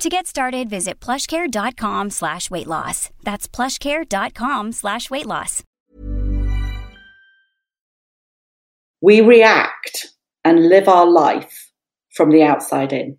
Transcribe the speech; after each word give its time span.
To 0.00 0.08
get 0.08 0.26
started, 0.26 0.70
visit 0.70 0.98
plushcare.com 0.98 2.08
slash 2.08 2.50
weight 2.50 2.66
loss. 2.66 3.10
That's 3.22 3.46
plushcare.com 3.46 4.72
slash 4.72 5.10
weight 5.10 5.26
loss. 5.26 5.62
We 9.02 9.20
react 9.20 10.08
and 10.42 10.70
live 10.70 10.88
our 10.88 11.06
life 11.06 11.70
from 12.14 12.30
the 12.30 12.42
outside 12.42 12.94
in. 12.94 13.18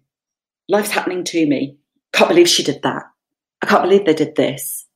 Life's 0.69 0.89
happening 0.89 1.23
to 1.25 1.45
me. 1.45 1.77
Can't 2.13 2.29
believe 2.29 2.49
she 2.49 2.63
did 2.63 2.81
that. 2.81 3.03
I 3.61 3.67
can't 3.67 3.83
believe 3.83 4.05
they 4.05 4.15
did 4.15 4.35
this. 4.35 4.87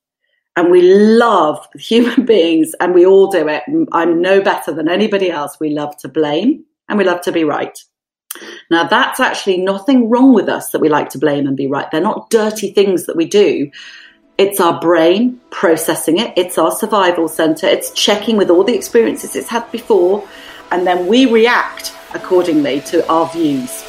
And 0.55 0.71
we 0.71 0.81
love 0.81 1.67
human 1.76 2.26
beings 2.34 2.73
and 2.79 2.95
we 2.95 3.05
all 3.05 3.29
do 3.29 3.48
it. 3.48 3.62
I'm 3.91 4.21
no 4.23 4.41
better 4.41 4.73
than 4.73 4.90
anybody 4.90 5.29
else. 5.29 5.59
We 5.59 5.70
love 5.70 5.95
to 5.98 6.07
blame 6.07 6.65
and 6.90 6.98
we 6.98 7.04
love 7.04 7.21
to 7.21 7.31
be 7.31 7.43
right. 7.43 7.77
Now, 8.70 8.85
that's 8.85 9.20
actually 9.20 9.57
nothing 9.57 10.09
wrong 10.09 10.34
with 10.34 10.49
us 10.49 10.71
that 10.71 10.81
we 10.81 10.89
like 10.89 11.09
to 11.09 11.17
blame 11.17 11.48
and 11.48 11.55
be 11.55 11.67
right. 11.67 11.89
They're 11.91 12.02
not 12.02 12.30
dirty 12.30 12.71
things 12.71 13.05
that 13.05 13.16
we 13.16 13.26
do. 13.26 13.71
It's 14.38 14.59
our 14.59 14.80
brain 14.81 15.39
processing 15.49 16.20
it, 16.20 16.34
it's 16.35 16.57
our 16.57 16.71
survival 16.71 17.29
center, 17.29 17.67
it's 17.67 17.91
checking 17.91 18.35
with 18.35 18.49
all 18.49 18.66
the 18.66 18.76
experiences 18.76 19.34
it's 19.34 19.48
had 19.48 19.71
before, 19.71 20.27
and 20.71 20.85
then 20.85 21.07
we 21.07 21.26
react 21.26 21.93
accordingly 22.13 22.82
to 22.82 23.07
our 23.10 23.29
views. 23.29 23.84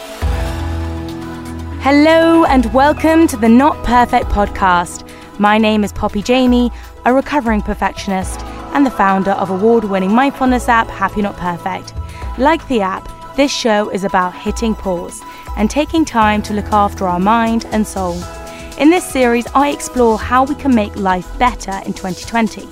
Hello, 1.82 2.44
and 2.44 2.72
welcome 2.72 3.26
to 3.26 3.36
the 3.36 3.48
Not 3.48 3.82
Perfect 3.84 4.26
podcast. 4.26 5.08
My 5.40 5.58
name 5.58 5.82
is 5.82 5.92
Poppy 5.92 6.22
Jamie, 6.22 6.70
a 7.04 7.12
recovering 7.12 7.62
perfectionist 7.62 8.40
and 8.72 8.86
the 8.86 8.90
founder 8.90 9.32
of 9.32 9.50
award 9.50 9.84
winning 9.84 10.14
mindfulness 10.14 10.68
app 10.68 10.86
Happy 10.88 11.22
Not 11.22 11.36
Perfect. 11.36 11.92
Like 12.38 12.66
the 12.68 12.82
app, 12.82 13.08
this 13.36 13.52
show 13.52 13.90
is 13.90 14.02
about 14.02 14.34
hitting 14.34 14.74
pause 14.74 15.22
and 15.56 15.70
taking 15.70 16.04
time 16.04 16.42
to 16.42 16.54
look 16.54 16.72
after 16.72 17.06
our 17.06 17.20
mind 17.20 17.66
and 17.66 17.86
soul. 17.86 18.14
In 18.78 18.90
this 18.90 19.04
series, 19.04 19.46
I 19.54 19.70
explore 19.70 20.18
how 20.18 20.44
we 20.44 20.54
can 20.54 20.74
make 20.74 20.96
life 20.96 21.38
better 21.38 21.82
in 21.84 21.92
2020. 21.92 22.66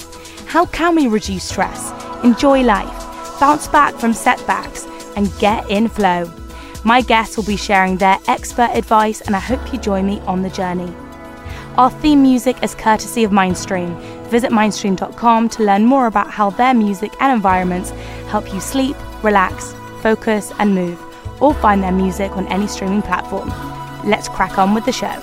How 0.46 0.64
can 0.66 0.94
we 0.94 1.06
reduce 1.06 1.44
stress, 1.44 1.92
enjoy 2.24 2.62
life, 2.62 3.38
bounce 3.38 3.68
back 3.68 3.94
from 3.94 4.14
setbacks, 4.14 4.86
and 5.16 5.32
get 5.38 5.68
in 5.70 5.86
flow? 5.88 6.30
My 6.82 7.02
guests 7.02 7.36
will 7.36 7.44
be 7.44 7.56
sharing 7.56 7.98
their 7.98 8.18
expert 8.26 8.70
advice, 8.72 9.20
and 9.20 9.36
I 9.36 9.40
hope 9.40 9.72
you 9.72 9.78
join 9.78 10.06
me 10.06 10.20
on 10.20 10.42
the 10.42 10.50
journey. 10.50 10.92
Our 11.76 11.90
theme 11.90 12.22
music 12.22 12.62
is 12.62 12.74
courtesy 12.74 13.24
of 13.24 13.32
Mindstream. 13.32 13.98
Visit 14.28 14.50
mindstream.com 14.50 15.48
to 15.50 15.62
learn 15.64 15.84
more 15.84 16.06
about 16.06 16.30
how 16.30 16.50
their 16.50 16.72
music 16.72 17.12
and 17.20 17.32
environments 17.32 17.90
help 18.28 18.52
you 18.52 18.60
sleep, 18.60 18.96
relax, 19.22 19.74
focus, 20.04 20.52
and 20.58 20.74
move, 20.74 21.00
or 21.40 21.54
find 21.54 21.82
their 21.82 21.90
music 21.90 22.30
on 22.36 22.46
any 22.48 22.66
streaming 22.66 23.00
platform. 23.00 23.48
Let's 24.04 24.28
crack 24.28 24.58
on 24.58 24.74
with 24.74 24.84
the 24.84 24.92
show. 24.92 25.16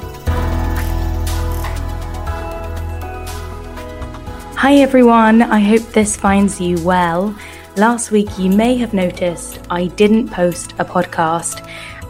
Hi 4.57 4.73
everyone, 4.77 5.43
I 5.43 5.59
hope 5.59 5.83
this 5.93 6.17
finds 6.17 6.59
you 6.59 6.83
well. 6.83 7.35
Last 7.77 8.09
week, 8.09 8.39
you 8.39 8.49
may 8.49 8.75
have 8.77 8.91
noticed 8.91 9.59
I 9.69 9.85
didn't 10.01 10.29
post 10.29 10.71
a 10.79 10.85
podcast, 10.85 11.63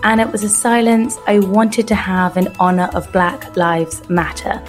and 0.03 0.21
it 0.21 0.31
was 0.31 0.45
a 0.45 0.49
silence 0.49 1.17
I 1.27 1.39
wanted 1.39 1.89
to 1.89 1.95
have 1.95 2.37
in 2.37 2.47
honour 2.57 2.89
of 2.93 3.11
Black 3.11 3.57
Lives 3.57 4.09
Matter. 4.09 4.63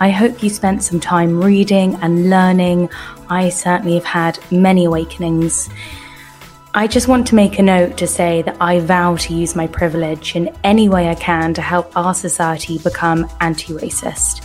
I 0.00 0.10
hope 0.10 0.42
you 0.42 0.50
spent 0.50 0.82
some 0.82 0.98
time 0.98 1.40
reading 1.40 1.94
and 2.02 2.28
learning. 2.28 2.90
I 3.30 3.50
certainly 3.50 3.94
have 3.94 4.04
had 4.04 4.38
many 4.50 4.84
awakenings. 4.84 5.70
I 6.78 6.86
just 6.86 7.08
want 7.08 7.26
to 7.28 7.34
make 7.34 7.58
a 7.58 7.62
note 7.62 7.96
to 7.96 8.06
say 8.06 8.42
that 8.42 8.58
I 8.60 8.80
vow 8.80 9.16
to 9.16 9.34
use 9.34 9.56
my 9.56 9.66
privilege 9.66 10.36
in 10.36 10.54
any 10.62 10.90
way 10.90 11.08
I 11.08 11.14
can 11.14 11.54
to 11.54 11.62
help 11.62 11.96
our 11.96 12.12
society 12.12 12.76
become 12.76 13.26
anti 13.40 13.72
racist. 13.72 14.44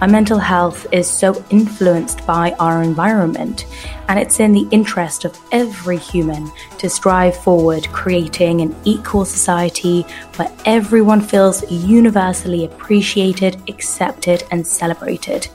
Our 0.00 0.08
mental 0.08 0.38
health 0.38 0.86
is 0.92 1.06
so 1.06 1.44
influenced 1.50 2.26
by 2.26 2.52
our 2.52 2.82
environment, 2.82 3.66
and 4.08 4.18
it's 4.18 4.40
in 4.40 4.52
the 4.52 4.66
interest 4.70 5.26
of 5.26 5.38
every 5.52 5.98
human 5.98 6.50
to 6.78 6.88
strive 6.88 7.36
forward, 7.36 7.86
creating 7.92 8.62
an 8.62 8.74
equal 8.84 9.26
society 9.26 10.06
where 10.36 10.50
everyone 10.64 11.20
feels 11.20 11.70
universally 11.70 12.64
appreciated, 12.64 13.60
accepted, 13.68 14.42
and 14.50 14.66
celebrated. 14.66 15.46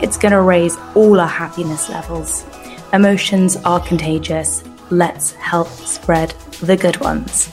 It's 0.00 0.18
going 0.18 0.32
to 0.32 0.40
raise 0.40 0.76
all 0.96 1.20
our 1.20 1.28
happiness 1.28 1.88
levels. 1.88 2.44
Emotions 2.92 3.56
are 3.58 3.78
contagious 3.78 4.64
let's 4.92 5.32
help 5.32 5.68
spread 5.68 6.30
the 6.60 6.76
good 6.76 6.98
ones. 6.98 7.48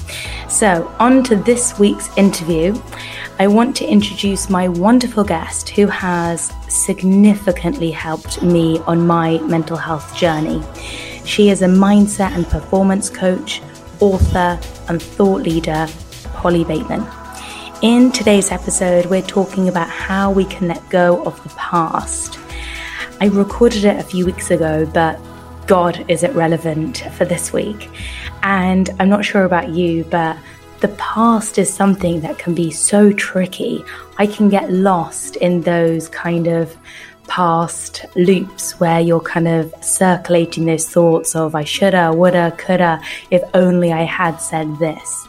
So, 0.50 0.94
on 1.00 1.24
to 1.24 1.36
this 1.36 1.80
week's 1.80 2.16
interview. 2.18 2.80
I 3.40 3.48
want 3.48 3.76
to 3.78 3.88
introduce 3.88 4.50
my 4.50 4.68
wonderful 4.68 5.24
guest 5.24 5.70
who 5.70 5.88
has 5.88 6.52
significantly 6.68 7.90
helped 7.90 8.44
me 8.44 8.80
on 8.80 9.08
my 9.08 9.38
mental 9.40 9.78
health 9.78 10.16
journey. 10.16 10.62
She 11.24 11.50
is 11.50 11.62
a 11.62 11.68
mindset 11.68 12.32
and 12.32 12.46
performance 12.46 13.10
coach, 13.10 13.62
author, 14.02 14.60
and 14.90 15.02
thought 15.02 15.42
leader, 15.42 15.88
Polly 16.34 16.66
Bateman. 16.66 17.08
In 17.82 18.12
today's 18.12 18.52
episode, 18.52 19.06
we're 19.06 19.22
talking 19.22 19.70
about 19.70 19.88
how 19.88 20.30
we 20.32 20.44
can 20.44 20.68
let 20.68 20.88
go 20.90 21.24
of 21.24 21.42
the 21.44 21.50
past. 21.50 22.38
I 23.22 23.28
recorded 23.28 23.86
it 23.86 23.98
a 23.98 24.04
few 24.04 24.26
weeks 24.26 24.52
ago, 24.52 24.86
but 24.94 25.18
God, 25.70 26.04
is 26.08 26.24
it 26.24 26.34
relevant 26.34 27.04
for 27.16 27.26
this 27.26 27.54
week? 27.54 27.92
And 28.42 28.90
I'm 29.00 29.08
not 29.08 29.24
sure 29.24 29.44
about 29.44 29.70
you, 29.70 30.04
but 30.06 30.36
the 30.80 30.88
past 30.88 31.60
is 31.60 31.72
something 31.72 32.22
that 32.22 32.40
can 32.40 32.56
be 32.56 32.72
so 32.72 33.14
tricky. 33.14 33.86
I 34.18 34.26
can 34.26 34.50
get 34.50 34.72
lost 34.72 35.36
in 35.36 35.62
those 35.62 36.10
kind 36.10 36.48
of 36.48 36.76
past 37.28 38.08
loops 38.16 38.80
where 38.80 39.00
you're 39.00 39.20
kind 39.20 39.48
of 39.48 39.72
circulating 39.82 40.66
those 40.66 40.90
thoughts 40.90 41.36
of 41.36 41.54
I 41.54 41.66
shoulda, 41.66 42.14
woulda, 42.14 42.52
coulda, 42.58 43.00
if 43.30 43.44
only 43.54 43.94
I 43.94 44.06
had 44.06 44.38
said 44.38 44.76
this. 44.80 45.28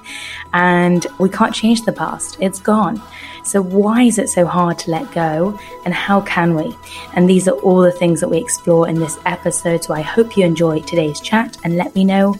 And 0.55 1.07
we 1.19 1.29
can't 1.29 1.55
change 1.55 1.83
the 1.83 1.93
past, 1.93 2.39
it's 2.41 2.61
gone. 2.61 3.03
So, 3.45 3.63
why 3.63 4.03
is 4.03 4.19
it 4.19 4.29
so 4.29 4.47
hard 4.47 4.79
to 4.81 4.91
let 4.91 5.11
go, 5.13 5.59
and 5.85 5.95
how 5.95 6.21
can 6.21 6.55
we? 6.55 6.77
And 7.15 7.29
these 7.29 7.49
are 7.49 7.59
all 7.61 7.81
the 7.81 7.93
things 7.93 8.21
that 8.21 8.29
we 8.29 8.39
explore 8.39 8.89
in 8.89 8.97
this 8.97 9.19
episode. 9.27 9.85
So, 9.85 9.95
I 9.95 10.03
hope 10.03 10.37
you 10.37 10.45
enjoy 10.45 10.81
today's 10.81 11.21
chat 11.21 11.57
and 11.65 11.77
let 11.77 11.95
me 11.95 12.05
know 12.05 12.35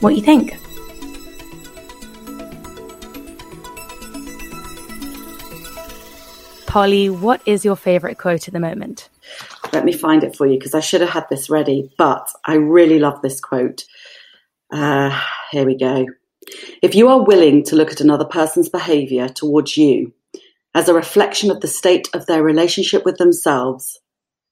what 0.00 0.14
you 0.16 0.22
think. 0.22 0.58
Polly, 6.66 7.08
what 7.08 7.40
is 7.46 7.64
your 7.64 7.76
favorite 7.76 8.18
quote 8.18 8.48
at 8.48 8.52
the 8.52 8.60
moment? 8.60 9.08
Let 9.72 9.84
me 9.84 9.92
find 9.92 10.22
it 10.22 10.36
for 10.36 10.46
you 10.46 10.58
because 10.58 10.74
I 10.74 10.80
should 10.80 11.00
have 11.00 11.10
had 11.10 11.26
this 11.30 11.48
ready, 11.48 11.90
but 11.96 12.28
I 12.44 12.54
really 12.54 12.98
love 12.98 13.22
this 13.22 13.40
quote. 13.40 13.84
Uh, 14.70 15.18
here 15.50 15.64
we 15.64 15.76
go. 15.76 16.06
If 16.82 16.94
you 16.94 17.08
are 17.08 17.22
willing 17.22 17.64
to 17.64 17.76
look 17.76 17.92
at 17.92 18.00
another 18.00 18.24
person's 18.24 18.68
behavior 18.68 19.28
towards 19.28 19.76
you 19.76 20.12
as 20.76 20.90
a 20.90 20.94
reflection 20.94 21.50
of 21.50 21.60
the 21.62 21.66
state 21.66 22.06
of 22.12 22.26
their 22.26 22.42
relationship 22.42 23.02
with 23.06 23.16
themselves, 23.16 23.98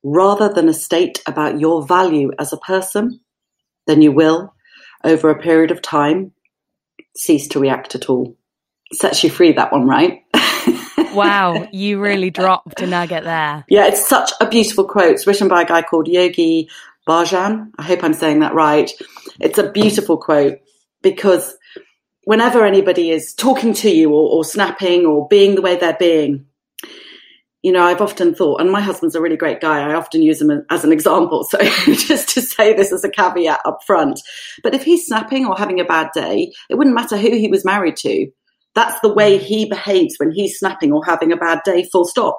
rather 0.02 0.48
than 0.48 0.70
a 0.70 0.74
state 0.74 1.22
about 1.26 1.60
your 1.60 1.86
value 1.86 2.30
as 2.38 2.50
a 2.50 2.56
person, 2.56 3.20
then 3.86 4.00
you 4.00 4.10
will, 4.10 4.54
over 5.04 5.28
a 5.28 5.38
period 5.38 5.70
of 5.70 5.82
time, 5.82 6.32
cease 7.14 7.46
to 7.48 7.60
react 7.60 7.94
at 7.94 8.08
all. 8.08 8.38
Sets 8.90 9.22
you 9.22 9.28
free, 9.28 9.52
that 9.52 9.70
one, 9.70 9.86
right? 9.86 10.22
wow, 11.14 11.68
you 11.72 12.00
really 12.00 12.30
dropped 12.30 12.80
a 12.80 12.86
nugget 12.86 13.24
there. 13.24 13.66
Yeah, 13.68 13.86
it's 13.86 14.08
such 14.08 14.32
a 14.40 14.48
beautiful 14.48 14.86
quote. 14.86 15.12
It's 15.12 15.26
written 15.26 15.48
by 15.48 15.60
a 15.60 15.66
guy 15.66 15.82
called 15.82 16.08
Yogi 16.08 16.70
Bhajan. 17.06 17.70
I 17.76 17.82
hope 17.82 18.02
I'm 18.02 18.14
saying 18.14 18.38
that 18.38 18.54
right. 18.54 18.90
It's 19.40 19.58
a 19.58 19.70
beautiful 19.70 20.16
quote 20.16 20.58
because 21.02 21.54
whenever 22.24 22.64
anybody 22.64 23.10
is 23.10 23.34
talking 23.34 23.74
to 23.74 23.90
you 23.90 24.10
or, 24.10 24.30
or 24.30 24.44
snapping 24.44 25.06
or 25.06 25.28
being 25.28 25.54
the 25.54 25.62
way 25.62 25.76
they're 25.76 25.96
being, 25.98 26.46
you 27.62 27.72
know, 27.72 27.82
I've 27.82 28.02
often 28.02 28.34
thought, 28.34 28.60
and 28.60 28.70
my 28.70 28.82
husband's 28.82 29.14
a 29.14 29.22
really 29.22 29.38
great 29.38 29.62
guy. 29.62 29.80
I 29.80 29.94
often 29.94 30.20
use 30.20 30.40
him 30.40 30.50
as 30.70 30.84
an 30.84 30.92
example. 30.92 31.44
So 31.44 31.58
just 31.86 32.28
to 32.30 32.42
say 32.42 32.74
this 32.74 32.92
as 32.92 33.04
a 33.04 33.10
caveat 33.10 33.60
up 33.64 33.78
front. 33.86 34.20
But 34.62 34.74
if 34.74 34.84
he's 34.84 35.06
snapping 35.06 35.46
or 35.46 35.56
having 35.56 35.80
a 35.80 35.84
bad 35.84 36.10
day, 36.14 36.52
it 36.68 36.74
wouldn't 36.74 36.94
matter 36.94 37.16
who 37.16 37.30
he 37.30 37.48
was 37.48 37.64
married 37.64 37.96
to. 37.98 38.30
That's 38.74 39.00
the 39.00 39.12
way 39.12 39.38
he 39.38 39.66
behaves 39.66 40.16
when 40.18 40.30
he's 40.30 40.58
snapping 40.58 40.92
or 40.92 41.02
having 41.06 41.32
a 41.32 41.38
bad 41.38 41.60
day, 41.64 41.88
full 41.90 42.04
stop. 42.04 42.38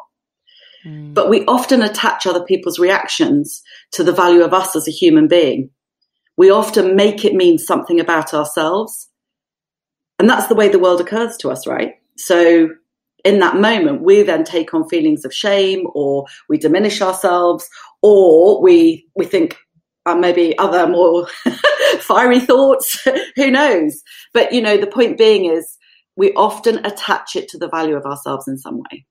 Mm. 0.85 1.15
But 1.15 1.29
we 1.29 1.43
often 1.45 1.81
attach 1.81 2.27
other 2.27 2.43
people's 2.43 2.77
reactions 2.77 3.63
to 3.93 4.03
the 4.03 4.11
value 4.11 4.43
of 4.43 4.53
us 4.53 4.75
as 4.75 4.87
a 4.87 4.91
human 4.91 5.27
being. 5.27 5.71
We 6.37 6.51
often 6.51 6.95
make 6.95 7.25
it 7.25 7.33
mean 7.33 7.57
something 7.57 7.99
about 7.99 8.33
ourselves. 8.33 9.09
And 10.19 10.29
that's 10.29 10.47
the 10.47 10.55
way 10.55 10.69
the 10.69 10.79
world 10.79 11.01
occurs 11.01 11.37
to 11.37 11.49
us, 11.49 11.67
right? 11.67 11.93
So 12.17 12.69
in 13.23 13.39
that 13.39 13.57
moment, 13.57 14.03
we 14.03 14.23
then 14.23 14.43
take 14.43 14.73
on 14.73 14.87
feelings 14.87 15.25
of 15.25 15.33
shame 15.33 15.87
or 15.93 16.25
we 16.47 16.57
diminish 16.57 17.01
ourselves 17.01 17.67
or 18.01 18.61
we, 18.61 19.07
we 19.15 19.25
think 19.25 19.57
uh, 20.05 20.15
maybe 20.15 20.57
other 20.57 20.87
more 20.87 21.27
fiery 21.99 22.39
thoughts. 22.39 23.05
Who 23.35 23.51
knows? 23.51 24.01
But, 24.33 24.53
you 24.53 24.61
know, 24.61 24.77
the 24.77 24.87
point 24.87 25.17
being 25.17 25.45
is 25.51 25.77
we 26.15 26.33
often 26.33 26.85
attach 26.85 27.35
it 27.35 27.49
to 27.49 27.57
the 27.57 27.69
value 27.69 27.95
of 27.95 28.05
ourselves 28.05 28.47
in 28.47 28.57
some 28.57 28.77
way. 28.77 29.05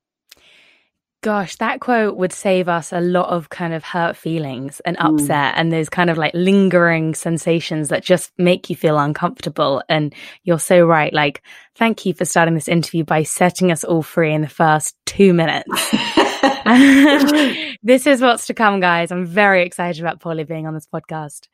Gosh, 1.25 1.57
that 1.57 1.81
quote 1.81 2.19
would 2.19 2.35
save 2.35 2.69
us 2.69 2.93
a 2.93 3.01
lot 3.01 3.31
of 3.31 3.49
kind 3.49 3.73
of 3.73 3.83
hurt 3.83 4.15
feelings 4.15 4.81
and 4.81 4.95
mm. 4.99 5.07
upset 5.07 5.55
mm. 5.55 5.59
and 5.59 5.73
those 5.73 5.89
kind 5.89 6.11
of 6.11 6.19
like 6.19 6.35
lingering 6.35 7.15
sensations 7.15 7.89
that 7.89 8.05
just 8.05 8.31
make 8.37 8.69
you 8.69 8.77
feel 8.77 8.99
uncomfortable. 8.99 9.83
And 9.89 10.15
you're 10.43 10.59
so 10.59 10.85
right. 10.85 11.15
Like, 11.15 11.43
thank 11.77 12.05
you 12.05 12.13
for 12.13 12.27
starting 12.27 12.53
this 12.53 12.69
interview 12.69 13.05
by 13.05 13.23
setting 13.23 13.73
us 13.73 13.85
all 13.85 14.03
free 14.03 14.35
in 14.35 14.43
the 14.43 14.51
first 14.51 14.97
two 15.07 15.33
minutes. 15.33 15.71
this 17.83 18.07
is 18.07 18.21
what's 18.21 18.49
to 18.49 18.53
come, 18.53 18.81
guys. 18.81 19.11
I'm 19.11 19.25
very 19.25 19.65
excited 19.65 20.03
about 20.03 20.21
Polly 20.21 20.45
being 20.45 20.67
on 20.67 20.75
this 20.75 20.87
podcast. 20.87 21.49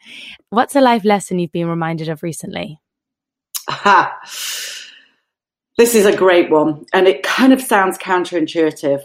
What's 0.49 0.75
a 0.75 0.81
life 0.81 1.05
lesson 1.05 1.39
you've 1.39 1.53
been 1.53 1.69
reminded 1.69 2.09
of 2.09 2.25
recently? 2.25 2.81
Aha. 3.69 4.19
This 5.79 5.95
is 5.95 6.07
a 6.07 6.17
great 6.17 6.51
one. 6.51 6.87
And 6.93 7.07
it 7.07 7.23
kind 7.23 7.53
of 7.53 7.63
sounds 7.63 7.99
counterintuitive 7.99 9.05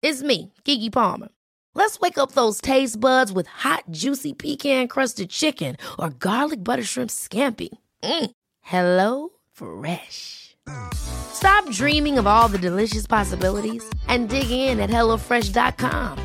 It's 0.00 0.22
me, 0.22 0.52
Keke 0.64 0.92
Palmer. 0.92 1.28
Let's 1.74 1.98
wake 1.98 2.18
up 2.18 2.32
those 2.32 2.60
taste 2.60 3.00
buds 3.00 3.32
with 3.32 3.46
hot, 3.46 3.84
juicy 3.90 4.32
pecan-crusted 4.32 5.30
chicken 5.30 5.76
or 5.98 6.10
garlic 6.10 6.62
butter 6.62 6.84
shrimp 6.84 7.10
scampi. 7.10 7.68
Mm. 8.02 8.30
Hello 8.60 9.30
Fresh. 9.52 10.56
Stop 10.94 11.68
dreaming 11.70 12.18
of 12.18 12.26
all 12.26 12.48
the 12.48 12.58
delicious 12.58 13.06
possibilities 13.06 13.82
and 14.06 14.28
dig 14.28 14.50
in 14.50 14.80
at 14.80 14.90
HelloFresh.com. 14.90 16.18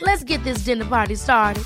Let's 0.00 0.24
get 0.24 0.42
this 0.44 0.64
dinner 0.64 0.84
party 0.84 1.16
started. 1.16 1.64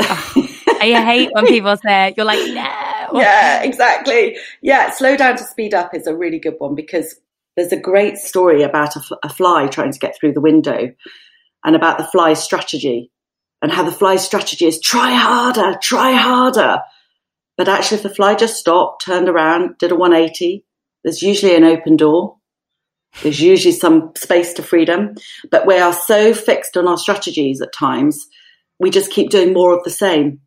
I 0.00 1.02
hate 1.04 1.30
when 1.32 1.46
people 1.46 1.76
say. 1.78 2.14
You're 2.16 2.26
like, 2.26 2.38
no. 2.54 2.83
Yeah, 3.20 3.62
exactly. 3.62 4.36
Yeah, 4.62 4.90
slow 4.90 5.16
down 5.16 5.36
to 5.36 5.44
speed 5.44 5.74
up 5.74 5.94
is 5.94 6.06
a 6.06 6.16
really 6.16 6.38
good 6.38 6.56
one 6.58 6.74
because 6.74 7.14
there's 7.56 7.72
a 7.72 7.78
great 7.78 8.16
story 8.16 8.62
about 8.62 8.96
a, 8.96 9.00
fl- 9.00 9.14
a 9.22 9.28
fly 9.28 9.68
trying 9.68 9.92
to 9.92 9.98
get 9.98 10.16
through 10.18 10.32
the 10.32 10.40
window 10.40 10.92
and 11.64 11.76
about 11.76 11.98
the 11.98 12.04
fly's 12.04 12.42
strategy 12.42 13.10
and 13.62 13.72
how 13.72 13.82
the 13.82 13.92
fly's 13.92 14.24
strategy 14.24 14.66
is 14.66 14.80
try 14.80 15.12
harder, 15.12 15.78
try 15.80 16.12
harder. 16.12 16.80
But 17.56 17.68
actually, 17.68 17.98
if 17.98 18.02
the 18.02 18.14
fly 18.14 18.34
just 18.34 18.56
stopped, 18.56 19.04
turned 19.04 19.28
around, 19.28 19.78
did 19.78 19.92
a 19.92 19.96
180, 19.96 20.64
there's 21.04 21.22
usually 21.22 21.54
an 21.54 21.64
open 21.64 21.96
door. 21.96 22.36
There's 23.22 23.40
usually 23.40 23.72
some 23.72 24.12
space 24.16 24.52
to 24.54 24.62
freedom. 24.62 25.14
But 25.50 25.66
we 25.66 25.78
are 25.78 25.92
so 25.92 26.34
fixed 26.34 26.76
on 26.76 26.88
our 26.88 26.98
strategies 26.98 27.60
at 27.60 27.72
times, 27.72 28.26
we 28.80 28.90
just 28.90 29.12
keep 29.12 29.30
doing 29.30 29.52
more 29.52 29.72
of 29.72 29.84
the 29.84 29.90
same. 29.90 30.40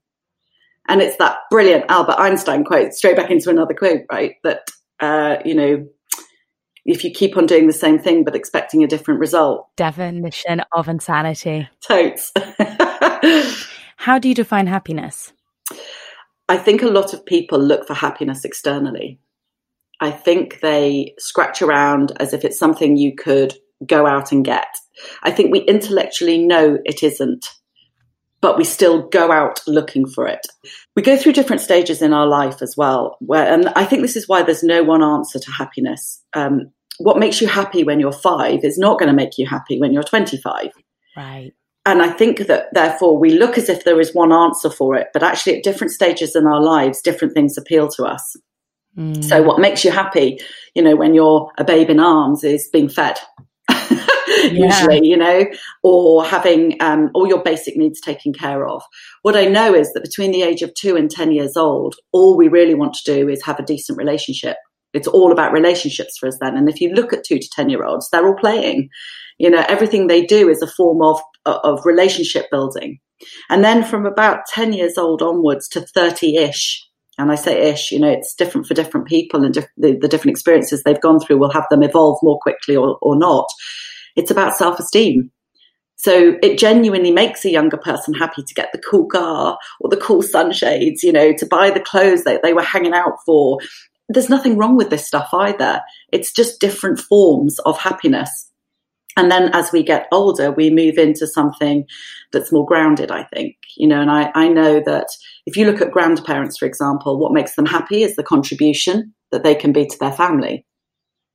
And 0.87 1.01
it's 1.01 1.17
that 1.17 1.39
brilliant 1.49 1.85
Albert 1.89 2.15
Einstein 2.17 2.63
quote, 2.63 2.93
straight 2.93 3.17
back 3.17 3.31
into 3.31 3.49
another 3.49 3.73
quote, 3.73 4.03
right? 4.11 4.35
That, 4.43 4.69
uh, 4.99 5.37
you 5.43 5.53
know, 5.53 5.87
if 6.85 7.03
you 7.03 7.11
keep 7.11 7.35
on 7.35 7.45
doing 7.45 7.67
the 7.67 7.73
same 7.73 7.99
thing 7.99 8.23
but 8.23 8.35
expecting 8.35 8.83
a 8.83 8.87
different 8.87 9.19
result. 9.19 9.67
Definition 9.75 10.61
of 10.71 10.87
insanity. 10.87 11.67
Totes. 11.85 12.31
How 13.97 14.17
do 14.19 14.29
you 14.29 14.35
define 14.35 14.67
happiness? 14.67 15.33
I 16.47 16.57
think 16.57 16.81
a 16.81 16.87
lot 16.87 17.13
of 17.13 17.25
people 17.25 17.59
look 17.59 17.85
for 17.85 17.93
happiness 17.93 18.45
externally. 18.45 19.19
I 19.99 20.11
think 20.11 20.61
they 20.61 21.13
scratch 21.19 21.61
around 21.61 22.13
as 22.19 22.31
if 22.31 22.45
it's 22.45 22.59
something 22.59 22.95
you 22.95 23.15
could 23.15 23.53
go 23.85 24.05
out 24.05 24.31
and 24.31 24.45
get. 24.45 24.67
I 25.23 25.31
think 25.31 25.51
we 25.51 25.59
intellectually 25.61 26.37
know 26.37 26.77
it 26.85 27.03
isn't 27.03 27.45
but 28.41 28.57
we 28.57 28.63
still 28.63 29.07
go 29.07 29.31
out 29.31 29.59
looking 29.67 30.07
for 30.07 30.27
it. 30.27 30.45
We 30.95 31.01
go 31.01 31.17
through 31.17 31.33
different 31.33 31.61
stages 31.61 32.01
in 32.01 32.13
our 32.13 32.27
life 32.27 32.61
as 32.61 32.75
well, 32.77 33.17
where, 33.19 33.51
and 33.51 33.69
I 33.69 33.85
think 33.85 34.01
this 34.01 34.15
is 34.15 34.27
why 34.27 34.43
there's 34.43 34.63
no 34.63 34.83
one 34.83 35.03
answer 35.03 35.39
to 35.39 35.51
happiness. 35.51 36.21
Um, 36.33 36.71
what 36.99 37.19
makes 37.19 37.41
you 37.41 37.47
happy 37.47 37.83
when 37.83 37.99
you're 37.99 38.11
five 38.11 38.63
is 38.63 38.77
not 38.77 38.99
going 38.99 39.09
to 39.09 39.15
make 39.15 39.37
you 39.37 39.47
happy 39.47 39.79
when 39.79 39.93
you're 39.93 40.03
25. 40.03 40.69
Right. 41.15 41.51
And 41.85 42.01
I 42.01 42.09
think 42.09 42.47
that 42.47 42.73
therefore 42.73 43.17
we 43.17 43.31
look 43.31 43.57
as 43.57 43.69
if 43.69 43.85
there 43.85 43.99
is 43.99 44.13
one 44.13 44.33
answer 44.33 44.69
for 44.69 44.95
it, 44.95 45.07
but 45.13 45.23
actually 45.23 45.57
at 45.57 45.63
different 45.63 45.91
stages 45.91 46.35
in 46.35 46.45
our 46.45 46.61
lives, 46.61 47.01
different 47.01 47.33
things 47.33 47.57
appeal 47.57 47.87
to 47.89 48.03
us. 48.03 48.35
Mm. 48.97 49.23
So 49.23 49.41
what 49.41 49.59
makes 49.59 49.85
you 49.85 49.91
happy, 49.91 50.39
you 50.75 50.81
know, 50.81 50.95
when 50.95 51.13
you're 51.13 51.49
a 51.57 51.63
babe 51.63 51.89
in 51.89 51.99
arms 51.99 52.43
is 52.43 52.67
being 52.67 52.89
fed 52.89 53.17
yeah. 54.43 54.65
usually, 54.65 55.07
you 55.07 55.17
know, 55.17 55.45
or 55.83 56.25
having 56.25 56.77
um, 56.81 57.09
all 57.13 57.27
your 57.27 57.43
basic 57.43 57.77
needs 57.77 57.99
taken 57.99 58.33
care 58.33 58.67
of. 58.67 58.81
What 59.21 59.35
I 59.35 59.45
know 59.45 59.73
is 59.73 59.91
that 59.93 60.03
between 60.03 60.31
the 60.31 60.43
age 60.43 60.61
of 60.61 60.73
two 60.73 60.95
and 60.95 61.09
10 61.09 61.31
years 61.31 61.57
old, 61.57 61.95
all 62.11 62.37
we 62.37 62.47
really 62.47 62.75
want 62.75 62.93
to 62.95 63.13
do 63.13 63.29
is 63.29 63.43
have 63.43 63.59
a 63.59 63.65
decent 63.65 63.97
relationship. 63.97 64.57
It's 64.93 65.07
all 65.07 65.31
about 65.31 65.51
relationships 65.51 66.17
for 66.17 66.27
us 66.27 66.37
then. 66.41 66.55
And 66.57 66.69
if 66.69 66.81
you 66.81 66.93
look 66.93 67.13
at 67.13 67.23
two 67.23 67.39
to 67.39 67.49
10 67.51 67.69
year 67.69 67.83
olds, 67.83 68.09
they're 68.09 68.25
all 68.25 68.35
playing. 68.35 68.89
You 69.37 69.49
know, 69.49 69.63
everything 69.67 70.07
they 70.07 70.25
do 70.25 70.49
is 70.49 70.61
a 70.61 70.67
form 70.67 71.01
of, 71.01 71.19
of 71.45 71.85
relationship 71.85 72.47
building. 72.49 72.99
And 73.49 73.63
then 73.63 73.83
from 73.83 74.05
about 74.05 74.45
10 74.47 74.73
years 74.73 74.97
old 74.97 75.21
onwards 75.21 75.67
to 75.69 75.81
30 75.81 76.37
ish, 76.37 76.86
and 77.17 77.31
I 77.31 77.35
say 77.35 77.69
ish, 77.69 77.91
you 77.91 77.99
know, 77.99 78.09
it's 78.09 78.35
different 78.35 78.67
for 78.67 78.73
different 78.73 79.07
people 79.07 79.43
and 79.43 79.53
diff- 79.53 79.67
the, 79.77 79.97
the, 79.97 80.07
different 80.07 80.35
experiences 80.35 80.83
they've 80.83 81.01
gone 81.01 81.19
through 81.19 81.37
will 81.37 81.51
have 81.51 81.65
them 81.69 81.83
evolve 81.83 82.19
more 82.21 82.39
quickly 82.39 82.75
or, 82.75 82.97
or 83.01 83.17
not. 83.17 83.47
It's 84.15 84.31
about 84.31 84.55
self 84.55 84.79
esteem. 84.79 85.31
So 85.99 86.37
it 86.43 86.59
genuinely 86.59 87.11
makes 87.11 87.43
a 87.43 87.49
younger 87.49 87.77
person 87.77 88.13
happy 88.13 88.43
to 88.43 88.53
get 88.53 88.69
the 88.71 88.77
cool 88.77 89.07
car 89.07 89.57
or 89.79 89.89
the 89.89 89.97
cool 89.97 90.21
sunshades, 90.21 91.01
you 91.01 91.11
know, 91.11 91.33
to 91.33 91.45
buy 91.45 91.71
the 91.71 91.79
clothes 91.79 92.23
that 92.23 92.43
they 92.43 92.53
were 92.53 92.61
hanging 92.61 92.93
out 92.93 93.17
for. 93.25 93.57
There's 94.07 94.29
nothing 94.29 94.57
wrong 94.57 94.77
with 94.77 94.91
this 94.91 95.07
stuff 95.07 95.29
either. 95.33 95.81
It's 96.13 96.31
just 96.31 96.61
different 96.61 96.99
forms 96.99 97.57
of 97.65 97.79
happiness. 97.79 98.46
And 99.17 99.31
then 99.31 99.49
as 99.53 99.71
we 99.73 99.83
get 99.83 100.07
older, 100.11 100.51
we 100.51 100.69
move 100.69 100.97
into 100.97 101.27
something 101.27 101.85
that's 102.31 102.51
more 102.51 102.65
grounded, 102.65 103.11
I 103.11 103.23
think. 103.33 103.55
You 103.75 103.87
know, 103.87 103.99
and 103.99 104.11
I, 104.11 104.31
I 104.35 104.47
know 104.47 104.79
that 104.85 105.07
if 105.45 105.57
you 105.57 105.65
look 105.65 105.81
at 105.81 105.91
grandparents, 105.91 106.57
for 106.57 106.65
example, 106.65 107.19
what 107.19 107.33
makes 107.33 107.55
them 107.55 107.65
happy 107.65 108.03
is 108.03 108.15
the 108.15 108.23
contribution 108.23 109.13
that 109.31 109.43
they 109.43 109.55
can 109.55 109.73
be 109.73 109.85
to 109.87 109.97
their 109.99 110.11
family. 110.11 110.65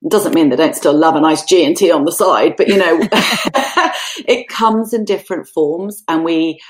It 0.03 0.11
doesn't 0.11 0.35
mean 0.35 0.49
they 0.49 0.57
don't 0.57 0.75
still 0.75 0.97
love 0.97 1.17
a 1.17 1.21
nice 1.21 1.45
G 1.45 1.65
and 1.65 1.77
T 1.77 1.91
on 1.91 2.05
the 2.05 2.13
side, 2.13 2.55
but 2.57 2.69
you 2.69 2.77
know, 2.77 3.01
it 4.27 4.49
comes 4.49 4.93
in 4.93 5.05
different 5.05 5.47
forms, 5.49 6.03
and 6.09 6.25
we 6.25 6.61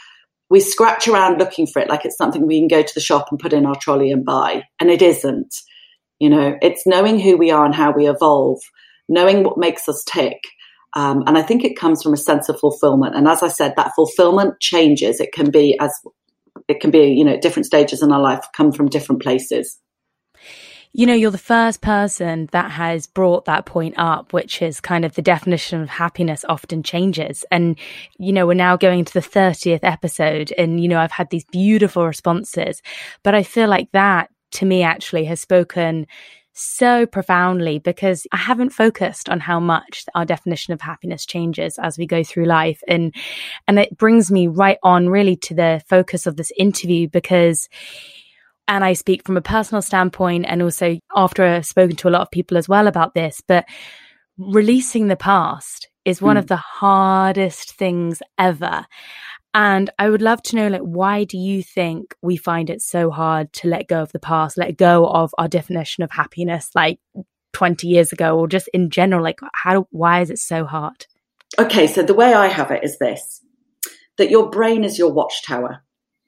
we 0.50 0.61
scratch 0.61 1.09
around 1.09 1.38
looking 1.38 1.66
for 1.66 1.81
it 1.81 1.88
like 1.88 2.04
it's 2.04 2.19
something 2.19 2.47
we 2.47 2.59
can 2.59 2.69
go 2.69 2.83
to 2.83 2.95
the 2.95 3.00
shop 3.00 3.28
and 3.31 3.40
put 3.40 3.54
in 3.54 3.64
our 3.64 3.76
trolley 3.76 4.11
and 4.11 4.25
buy, 4.25 4.64
and 4.81 4.90
it 4.90 5.00
isn't. 5.00 5.54
You 6.19 6.31
know, 6.31 6.57
it's 6.61 6.87
knowing 6.87 7.19
who 7.19 7.37
we 7.37 7.50
are 7.50 7.64
and 7.64 7.75
how 7.75 7.92
we 7.92 8.07
evolve, 8.07 8.61
knowing 9.09 9.45
what 9.45 9.57
makes 9.59 9.88
us 9.88 10.04
tick, 10.04 10.38
Um, 10.94 11.25
and 11.26 11.38
I 11.38 11.42
think 11.42 11.64
it 11.64 11.76
comes 11.76 12.02
from 12.02 12.12
a 12.12 12.18
sense 12.18 12.49
of 12.49 12.58
fulfillment. 12.58 13.16
And 13.16 13.26
as 13.26 13.42
I 13.42 13.49
said, 13.49 13.75
that 13.76 13.92
fulfillment 13.94 14.61
changes. 14.61 15.20
It 15.20 15.32
can 15.32 15.50
be 15.50 15.78
as 15.80 15.92
it 16.68 16.80
can 16.80 16.90
be, 16.90 17.12
you 17.12 17.25
know, 17.25 17.38
different 17.38 17.66
stages 17.66 18.02
in 18.02 18.12
our 18.12 18.20
life 18.20 18.46
come 18.54 18.72
from 18.72 18.88
different 18.88 19.22
places. 19.22 19.78
You 20.94 21.06
know, 21.06 21.14
you're 21.14 21.30
the 21.30 21.38
first 21.38 21.80
person 21.80 22.50
that 22.52 22.70
has 22.70 23.06
brought 23.06 23.46
that 23.46 23.64
point 23.64 23.94
up, 23.96 24.34
which 24.34 24.61
is 24.61 24.78
kind 24.78 25.06
of 25.06 25.14
the 25.14 25.22
definition 25.22 25.80
of 25.80 25.88
happiness 25.88 26.44
often 26.46 26.82
changes. 26.82 27.46
And, 27.50 27.78
you 28.18 28.30
know, 28.30 28.46
we're 28.46 28.52
now 28.52 28.76
going 28.76 29.06
to 29.06 29.14
the 29.14 29.20
30th 29.20 29.80
episode 29.82 30.52
and, 30.58 30.82
you 30.82 30.88
know, 30.88 30.99
I've 30.99 31.11
had 31.11 31.30
these 31.30 31.46
beautiful 31.46 32.06
responses, 32.06 32.82
but 33.22 33.34
I 33.34 33.42
feel 33.42 33.68
like 33.68 33.90
that 33.92 34.28
to 34.52 34.66
me 34.66 34.82
actually 34.82 35.25
has 35.25 35.40
spoken 35.40 36.06
so 36.52 37.06
profoundly 37.06 37.78
because 37.78 38.26
I 38.32 38.37
haven't 38.37 38.71
focused 38.71 39.28
on 39.28 39.40
how 39.40 39.59
much 39.59 40.04
our 40.14 40.25
definition 40.25 40.75
of 40.75 40.80
happiness 40.80 41.25
changes 41.25 41.78
as 41.78 41.99
we 41.99 42.06
go 42.06 42.23
through 42.23 42.44
life. 42.44 42.80
And, 42.87 43.14
and 43.66 43.78
it 43.78 43.97
brings 43.97 44.30
me 44.30 44.47
right 44.47 44.78
on 44.82 45.09
really 45.09 45.37
to 45.37 45.54
the 45.54 45.82
focus 45.88 46.26
of 46.26 46.37
this 46.37 46.52
interview 46.56 47.09
because, 47.09 47.68
and 48.68 48.85
I 48.85 48.92
speak 48.92 49.25
from 49.25 49.37
a 49.37 49.42
personal 49.42 49.82
standpoint 49.82 50.47
and 50.47 50.62
also 50.62 50.99
after 51.16 51.44
I've 51.44 51.66
spoken 51.66 51.97
to 51.97 52.09
a 52.09 52.11
lot 52.11 52.23
of 52.23 52.30
people 52.30 52.56
as 52.56 52.68
well 52.68 52.87
about 52.87 53.14
this, 53.14 53.42
but 53.47 53.64
releasing 54.38 55.09
the 55.09 55.16
past 55.16 55.88
is 56.04 56.23
one 56.23 56.37
mm. 56.37 56.40
of 56.40 56.47
the 56.47 56.56
hardest 56.56 57.75
things 57.75 58.23
ever. 58.38 58.87
And 59.54 59.90
I 59.99 60.09
would 60.09 60.23
love 60.23 60.42
to 60.44 60.56
know, 60.56 60.68
like, 60.68 60.80
why 60.80 61.25
do 61.25 61.37
you 61.37 61.62
think 61.62 62.14
we 62.23 62.37
find 62.37 62.71
it 62.71 62.80
so 62.80 63.11
hard 63.11 63.52
to 63.54 63.68
let 63.68 63.87
go 63.87 64.02
of 64.02 64.12
the 64.12 64.18
past, 64.18 64.56
let 64.56 64.76
go 64.78 65.06
of 65.06 65.35
our 65.37 65.49
definition 65.49 66.02
of 66.02 66.11
happiness, 66.11 66.71
like 66.75 66.99
20 67.52 67.87
years 67.87 68.12
ago, 68.12 68.38
or 68.38 68.49
just 68.49 68.68
in 68.73 68.88
general? 68.88 69.23
Like, 69.23 69.40
how, 69.52 69.87
why 69.90 70.23
is 70.23 70.30
it 70.30 70.38
so 70.38 70.64
hard? 70.64 71.06
Okay, 71.59 71.87
so 71.87 72.02
the 72.02 72.14
way 72.14 72.32
I 72.32 72.49
have 72.49 72.71
it 72.71 72.82
is 72.82 72.99
this 72.99 73.40
that 74.18 74.30
your 74.30 74.50
brain 74.50 74.85
is 74.85 74.99
your 74.99 75.12
watchtower. 75.12 75.82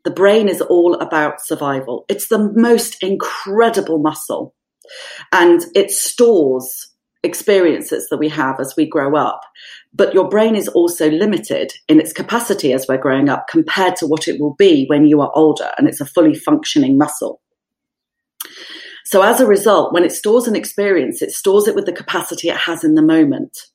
The 0.05 0.11
brain 0.11 0.49
is 0.49 0.61
all 0.61 0.95
about 0.95 1.41
survival. 1.41 2.05
It's 2.09 2.29
the 2.29 2.53
most 2.55 3.03
incredible 3.03 3.99
muscle 3.99 4.55
and 5.33 5.65
it 5.75 5.91
stores 5.91 6.94
experiences 7.25 8.09
that 8.11 8.19
we 8.19 8.29
have 8.29 8.61
as 8.61 8.75
we 8.77 8.87
grow 8.87 9.17
up. 9.17 9.41
But 9.93 10.15
your 10.15 10.29
brain 10.29 10.55
is 10.55 10.69
also 10.69 11.11
limited 11.11 11.73
in 11.89 12.01
its 12.01 12.13
capacity 12.13 12.73
as 12.73 12.87
we're 12.89 12.99
growing 12.99 13.29
up 13.29 13.47
compared 13.49 13.97
to 13.97 14.07
what 14.07 14.29
it 14.29 14.41
will 14.41 14.55
be 14.55 14.87
when 14.87 15.07
you 15.07 15.21
are 15.21 15.33
older 15.35 15.71
and 15.79 15.89
it's 15.89 16.01
a 16.01 16.07
fully 16.07 16.35
functioning 16.35 16.99
muscle. 16.99 17.41
So 19.05 19.23
as 19.23 19.41
a 19.41 19.47
result, 19.47 19.93
when 19.93 20.05
it 20.05 20.13
stores 20.13 20.47
an 20.47 20.57
experience, 20.57 21.23
it 21.23 21.31
stores 21.31 21.69
it 21.69 21.75
with 21.75 21.87
the 21.87 21.93
capacity 21.93 22.49
it 22.49 22.57
has 22.57 22.85
in 22.85 22.95
the 22.95 23.03
moment, 23.03 23.67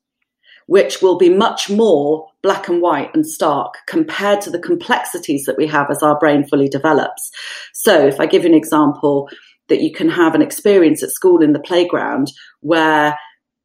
which 0.66 1.02
will 1.02 1.18
be 1.18 1.30
much 1.30 1.70
more 1.70 2.28
black 2.42 2.68
and 2.68 2.82
white 2.82 3.14
and 3.14 3.26
stark 3.26 3.76
compared 3.88 4.42
to 4.42 4.50
the 4.50 4.60
complexities 4.60 5.46
that 5.46 5.58
we 5.58 5.68
have 5.68 5.90
as 5.92 6.02
our 6.02 6.18
brain 6.20 6.46
fully 6.46 6.68
develops. 6.68 7.32
So 7.74 8.08
if 8.08 8.20
I 8.20 8.26
give 8.26 8.44
you 8.44 8.50
an 8.50 8.56
example, 8.56 9.30
that 9.70 9.82
you 9.82 9.92
can 9.92 10.10
have 10.10 10.36
an 10.36 10.42
experience 10.42 11.02
at 11.02 11.12
school 11.12 11.42
in 11.42 11.54
the 11.54 11.60
playground 11.60 12.32
where 12.60 13.18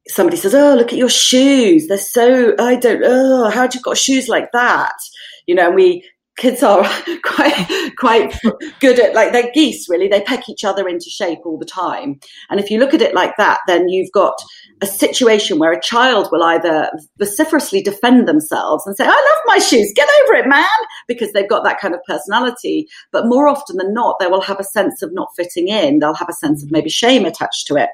somebody 0.07 0.37
says, 0.37 0.55
"Oh, 0.55 0.75
look 0.75 0.91
at 0.91 0.99
your 0.99 1.09
shoes. 1.09 1.87
They're 1.87 1.97
so 1.97 2.55
I 2.59 2.75
don't. 2.75 3.03
Oh, 3.05 3.49
how'd 3.49 3.75
you 3.75 3.81
got 3.81 3.97
shoes 3.97 4.27
like 4.27 4.51
that?" 4.53 4.95
You 5.47 5.55
know, 5.55 5.67
and 5.67 5.75
we 5.75 6.03
kids 6.37 6.61
are 6.63 6.83
quite 7.23 7.91
quite 7.97 8.35
good 8.79 8.99
at 8.99 9.13
like 9.13 9.31
they're 9.31 9.51
geese 9.53 9.87
really 9.89 10.07
they 10.07 10.21
peck 10.21 10.49
each 10.49 10.63
other 10.63 10.87
into 10.87 11.09
shape 11.09 11.39
all 11.45 11.57
the 11.57 11.65
time 11.65 12.19
and 12.49 12.59
if 12.59 12.69
you 12.69 12.77
look 12.77 12.93
at 12.93 13.01
it 13.01 13.15
like 13.15 13.35
that 13.37 13.59
then 13.67 13.87
you've 13.87 14.11
got 14.11 14.33
a 14.81 14.85
situation 14.85 15.59
where 15.59 15.71
a 15.71 15.81
child 15.81 16.27
will 16.31 16.43
either 16.43 16.91
vociferously 17.17 17.81
defend 17.81 18.27
themselves 18.27 18.85
and 18.85 18.95
say 18.97 19.05
i 19.05 19.07
love 19.07 19.41
my 19.45 19.57
shoes 19.57 19.91
get 19.95 20.09
over 20.23 20.33
it 20.33 20.47
man 20.47 20.65
because 21.07 21.31
they've 21.31 21.49
got 21.49 21.63
that 21.63 21.79
kind 21.79 21.93
of 21.93 22.03
personality 22.05 22.87
but 23.11 23.27
more 23.27 23.47
often 23.47 23.77
than 23.77 23.93
not 23.93 24.17
they 24.19 24.27
will 24.27 24.41
have 24.41 24.59
a 24.59 24.63
sense 24.63 25.01
of 25.01 25.13
not 25.13 25.29
fitting 25.35 25.69
in 25.69 25.99
they'll 25.99 26.13
have 26.13 26.29
a 26.29 26.33
sense 26.33 26.63
of 26.63 26.71
maybe 26.71 26.89
shame 26.89 27.25
attached 27.25 27.65
to 27.67 27.75
it 27.75 27.89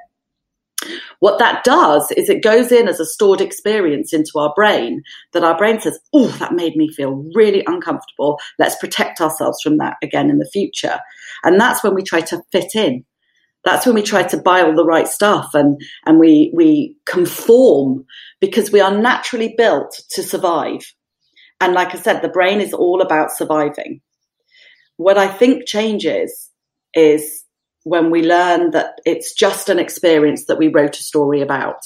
what 1.19 1.39
that 1.39 1.63
does 1.63 2.11
is 2.17 2.29
it 2.29 2.43
goes 2.43 2.71
in 2.71 2.87
as 2.87 2.99
a 2.99 3.05
stored 3.05 3.41
experience 3.41 4.13
into 4.13 4.31
our 4.37 4.53
brain 4.55 5.03
that 5.33 5.43
our 5.43 5.57
brain 5.57 5.79
says, 5.79 5.99
Oh, 6.13 6.27
that 6.39 6.53
made 6.53 6.75
me 6.75 6.89
feel 6.91 7.23
really 7.33 7.63
uncomfortable. 7.67 8.39
Let's 8.57 8.75
protect 8.75 9.21
ourselves 9.21 9.59
from 9.61 9.77
that 9.77 9.97
again 10.01 10.29
in 10.29 10.39
the 10.39 10.49
future. 10.51 10.99
And 11.43 11.59
that's 11.59 11.83
when 11.83 11.93
we 11.93 12.03
try 12.03 12.21
to 12.21 12.41
fit 12.51 12.75
in. 12.75 13.05
That's 13.63 13.85
when 13.85 13.93
we 13.93 14.01
try 14.01 14.23
to 14.23 14.37
buy 14.37 14.61
all 14.61 14.75
the 14.75 14.85
right 14.85 15.07
stuff 15.07 15.53
and, 15.53 15.79
and 16.05 16.19
we, 16.19 16.51
we 16.53 16.95
conform 17.05 18.05
because 18.39 18.71
we 18.71 18.81
are 18.81 18.95
naturally 18.95 19.53
built 19.55 20.01
to 20.11 20.23
survive. 20.23 20.81
And 21.59 21.73
like 21.73 21.93
I 21.93 21.99
said, 21.99 22.21
the 22.21 22.29
brain 22.29 22.59
is 22.59 22.73
all 22.73 23.01
about 23.01 23.31
surviving. 23.31 24.01
What 24.97 25.19
I 25.19 25.27
think 25.27 25.67
changes 25.67 26.49
is 26.95 27.43
when 27.83 28.11
we 28.11 28.23
learn 28.23 28.71
that 28.71 28.99
it's 29.05 29.33
just 29.33 29.69
an 29.69 29.79
experience 29.79 30.45
that 30.45 30.57
we 30.57 30.67
wrote 30.67 30.99
a 30.99 31.03
story 31.03 31.41
about. 31.41 31.81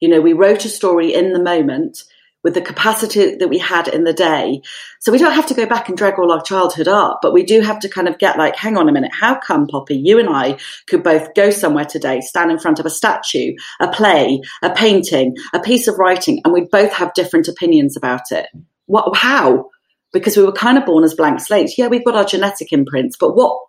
You 0.00 0.08
know, 0.08 0.20
we 0.20 0.32
wrote 0.32 0.64
a 0.64 0.70
story 0.70 1.12
in 1.12 1.32
the 1.32 1.42
moment 1.42 2.04
with 2.42 2.54
the 2.54 2.62
capacity 2.62 3.36
that 3.36 3.48
we 3.48 3.58
had 3.58 3.86
in 3.86 4.04
the 4.04 4.14
day. 4.14 4.62
So 5.00 5.12
we 5.12 5.18
don't 5.18 5.34
have 5.34 5.46
to 5.46 5.54
go 5.54 5.66
back 5.66 5.88
and 5.88 5.98
drag 5.98 6.18
all 6.18 6.32
our 6.32 6.42
childhood 6.42 6.88
up, 6.88 7.18
but 7.20 7.34
we 7.34 7.42
do 7.42 7.60
have 7.60 7.80
to 7.80 7.88
kind 7.88 8.08
of 8.08 8.18
get 8.18 8.38
like, 8.38 8.56
hang 8.56 8.78
on 8.78 8.88
a 8.88 8.92
minute, 8.92 9.12
how 9.12 9.38
come, 9.38 9.66
Poppy, 9.66 9.96
you 9.96 10.18
and 10.18 10.28
I 10.30 10.58
could 10.86 11.02
both 11.02 11.34
go 11.34 11.50
somewhere 11.50 11.84
today, 11.84 12.20
stand 12.20 12.50
in 12.50 12.58
front 12.58 12.78
of 12.78 12.86
a 12.86 12.90
statue, 12.90 13.54
a 13.78 13.88
play, 13.88 14.40
a 14.62 14.70
painting, 14.70 15.36
a 15.52 15.60
piece 15.60 15.86
of 15.86 15.98
writing, 15.98 16.40
and 16.44 16.54
we 16.54 16.62
both 16.62 16.92
have 16.92 17.12
different 17.12 17.48
opinions 17.48 17.96
about 17.96 18.32
it? 18.32 18.46
What, 18.86 19.14
how? 19.16 19.68
Because 20.12 20.36
we 20.36 20.44
were 20.44 20.52
kind 20.52 20.78
of 20.78 20.86
born 20.86 21.04
as 21.04 21.14
blank 21.14 21.40
slates. 21.40 21.76
Yeah, 21.76 21.88
we've 21.88 22.04
got 22.04 22.16
our 22.16 22.24
genetic 22.24 22.72
imprints, 22.72 23.16
but 23.20 23.36
what 23.36 23.60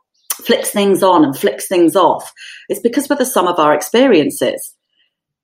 flicks 0.45 0.71
things 0.71 1.03
on 1.03 1.23
and 1.23 1.37
flicks 1.37 1.67
things 1.67 1.95
off. 1.95 2.33
It's 2.69 2.81
because 2.81 3.09
we're 3.09 3.17
the 3.17 3.25
sum 3.25 3.47
of 3.47 3.59
our 3.59 3.73
experiences. 3.73 4.75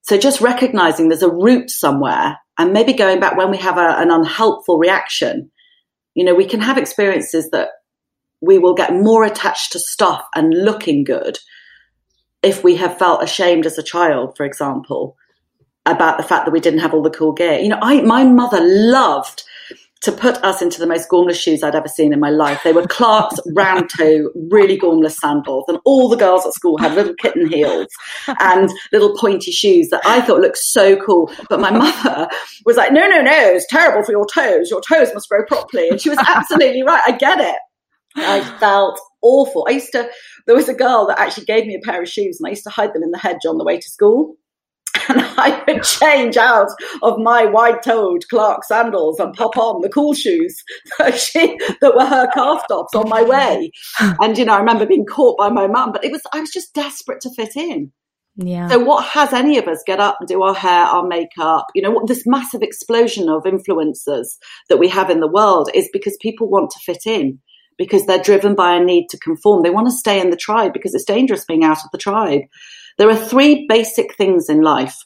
So 0.02 0.18
just 0.18 0.42
recognizing 0.42 1.10
there's 1.10 1.24
a 1.24 1.30
root 1.30 1.70
somewhere 1.70 2.38
and 2.58 2.74
maybe 2.74 2.94
going 2.94 3.20
back 3.20 3.38
when 3.38 3.52
we 3.52 3.58
have 3.58 3.78
a, 3.78 4.00
an 4.00 4.10
unhelpful 4.10 4.80
reaction, 4.80 5.52
you 6.16 6.24
know, 6.24 6.34
we 6.34 6.46
can 6.46 6.62
have 6.62 6.78
experiences 6.78 7.50
that 7.52 7.70
we 8.42 8.58
will 8.58 8.74
get 8.74 8.94
more 8.94 9.24
attached 9.24 9.74
to 9.74 9.80
stuff 9.80 10.24
and 10.36 10.54
looking 10.54 11.04
good 11.04 11.38
if 12.44 12.64
we 12.64 12.76
have 12.76 12.98
felt 12.98 13.24
ashamed 13.24 13.66
as 13.66 13.78
a 13.78 13.84
child, 13.84 14.36
for 14.38 14.46
example, 14.46 15.16
about 15.86 16.18
the 16.18 16.24
fact 16.24 16.46
that 16.46 16.52
we 16.52 16.60
didn't 16.60 16.80
have 16.80 16.94
all 16.94 17.02
the 17.02 17.10
cool 17.10 17.34
gear. 17.34 17.60
You 17.60 17.70
know, 17.70 17.80
I, 17.82 18.02
my 18.02 18.24
mother 18.24 18.60
loved 18.62 19.44
to 20.02 20.12
put 20.12 20.38
us 20.44 20.62
into 20.62 20.80
the 20.80 20.88
most 20.88 21.10
gormless 21.10 21.40
shoes 21.40 21.64
I'd 21.64 21.76
ever 21.76 21.88
seen 21.88 22.14
in 22.14 22.20
my 22.20 22.30
life. 22.30 22.62
They 22.64 22.74
were 22.74 22.86
Clarks 22.86 23.40
round 23.56 23.90
toe, 23.98 24.30
really 24.50 24.78
gormless 24.78 25.16
sandals. 25.16 25.66
And 25.68 25.80
all 25.86 26.10
the 26.10 26.16
girls 26.16 26.46
at 26.46 26.54
school 26.54 26.78
had 26.78 26.94
little 26.94 27.16
kitten 27.16 27.48
heels 27.48 27.88
and 28.40 28.70
little 28.92 29.18
pointy 29.18 29.52
shoes 29.52 29.90
that 29.90 30.02
I 30.06 30.22
thought 30.22 30.42
looked 30.42 30.58
so 30.58 30.96
cool. 30.98 31.32
But 31.50 31.60
my 31.60 31.72
mother 31.72 32.28
was 32.66 32.78
like, 32.78 32.92
no, 32.92 33.08
no, 33.08 33.22
no, 33.22 33.52
it's 33.54 33.68
terrible 33.70 34.06
for 34.06 34.12
your 34.12 34.28
toes. 34.28 34.70
Your 34.70 34.82
toes 34.82 35.14
must 35.14 35.30
grow 35.30 35.44
properly. 35.46 35.90
And 35.90 36.00
she 36.00 36.10
was 36.10 36.20
absolutely 36.28 36.84
right. 36.84 37.02
I 37.06 37.12
get 37.12 37.40
it. 37.40 37.58
I 38.16 38.42
felt 38.60 39.00
awful. 39.22 39.66
I 39.68 39.74
used 39.74 39.92
to, 39.92 40.10
there 40.46 40.56
was 40.56 40.70
a 40.70 40.74
girl 40.74 41.08
that 41.08 41.20
actually 41.20 41.46
gave 41.46 41.66
me 41.66 41.76
a 41.76 41.86
pair 41.86 42.02
of 42.02 42.10
shoes 42.10 42.40
and 42.40 42.48
I 42.48 42.52
used 42.52 42.64
to 42.64 42.70
hide 42.70 42.94
them 42.94 43.04
in 43.04 43.12
the 43.12 43.18
hedge 43.18 43.46
on 43.48 43.58
the 43.58 43.64
way 43.64 43.78
to 43.78 43.90
school 43.90 44.36
and 45.08 45.22
I 45.38 45.64
would 45.68 45.84
change 45.84 46.38
out 46.38 46.70
of 47.02 47.20
my 47.20 47.46
wide-toed 47.46 48.28
Clark 48.30 48.64
sandals 48.64 49.20
and 49.20 49.34
pop 49.34 49.58
on 49.58 49.82
the 49.82 49.90
cool 49.90 50.14
shoes 50.14 50.64
that, 51.00 51.18
she, 51.18 51.58
that 51.82 51.96
were 51.96 52.06
her 52.06 52.30
calf 52.34 52.64
tops 52.68 52.96
on 52.96 53.10
my 53.10 53.24
way. 53.24 53.72
And 54.00 54.38
you 54.38 54.46
know, 54.46 54.54
I 54.54 54.60
remember 54.60 54.86
being 54.86 55.06
caught 55.06 55.38
by 55.38 55.50
my 55.50 55.68
mum, 55.68 55.92
but 55.92 56.04
it 56.04 56.12
was 56.12 56.22
I 56.34 56.40
was 56.40 56.52
just 56.52 56.74
desperate 56.74 57.22
to 57.22 57.30
fit 57.32 57.56
in. 57.56 57.92
Yeah. 58.38 58.68
So 58.70 58.78
what 58.78 59.04
has 59.04 59.34
any 59.34 59.58
of 59.58 59.68
us 59.68 59.82
get 59.86 60.00
up 60.00 60.18
and 60.20 60.28
do 60.28 60.44
our 60.44 60.54
hair, 60.54 60.86
our 60.86 61.06
makeup? 61.06 61.68
You 61.74 61.82
know, 61.82 61.90
what 61.90 62.08
this 62.08 62.28
massive 62.28 62.62
explosion 62.62 63.30
of 63.30 63.44
influencers 63.44 64.28
that 64.70 64.78
we 64.78 64.88
have 64.90 65.10
in 65.10 65.22
the 65.22 65.28
world 65.28 65.72
is 65.74 65.90
because 65.92 66.16
people 66.22 66.48
want 66.48 66.70
to 66.72 66.80
fit 66.80 67.08
in 67.08 67.40
because 67.78 68.06
they're 68.06 68.22
driven 68.22 68.56
by 68.56 68.76
a 68.76 68.84
need 68.84 69.08
to 69.10 69.20
conform. 69.20 69.64
They 69.64 69.70
want 69.70 69.88
to 69.88 69.92
stay 69.92 70.20
in 70.20 70.30
the 70.30 70.38
tribe 70.38 70.74
because 70.74 70.94
it's 70.94 71.04
dangerous 71.04 71.46
being 71.46 71.64
out 71.64 71.84
of 71.84 71.92
the 71.92 71.98
tribe. 71.98 72.42
There 72.98 73.10
are 73.10 73.16
three 73.16 73.66
basic 73.68 74.16
things 74.16 74.50
in 74.50 74.62
life 74.62 74.98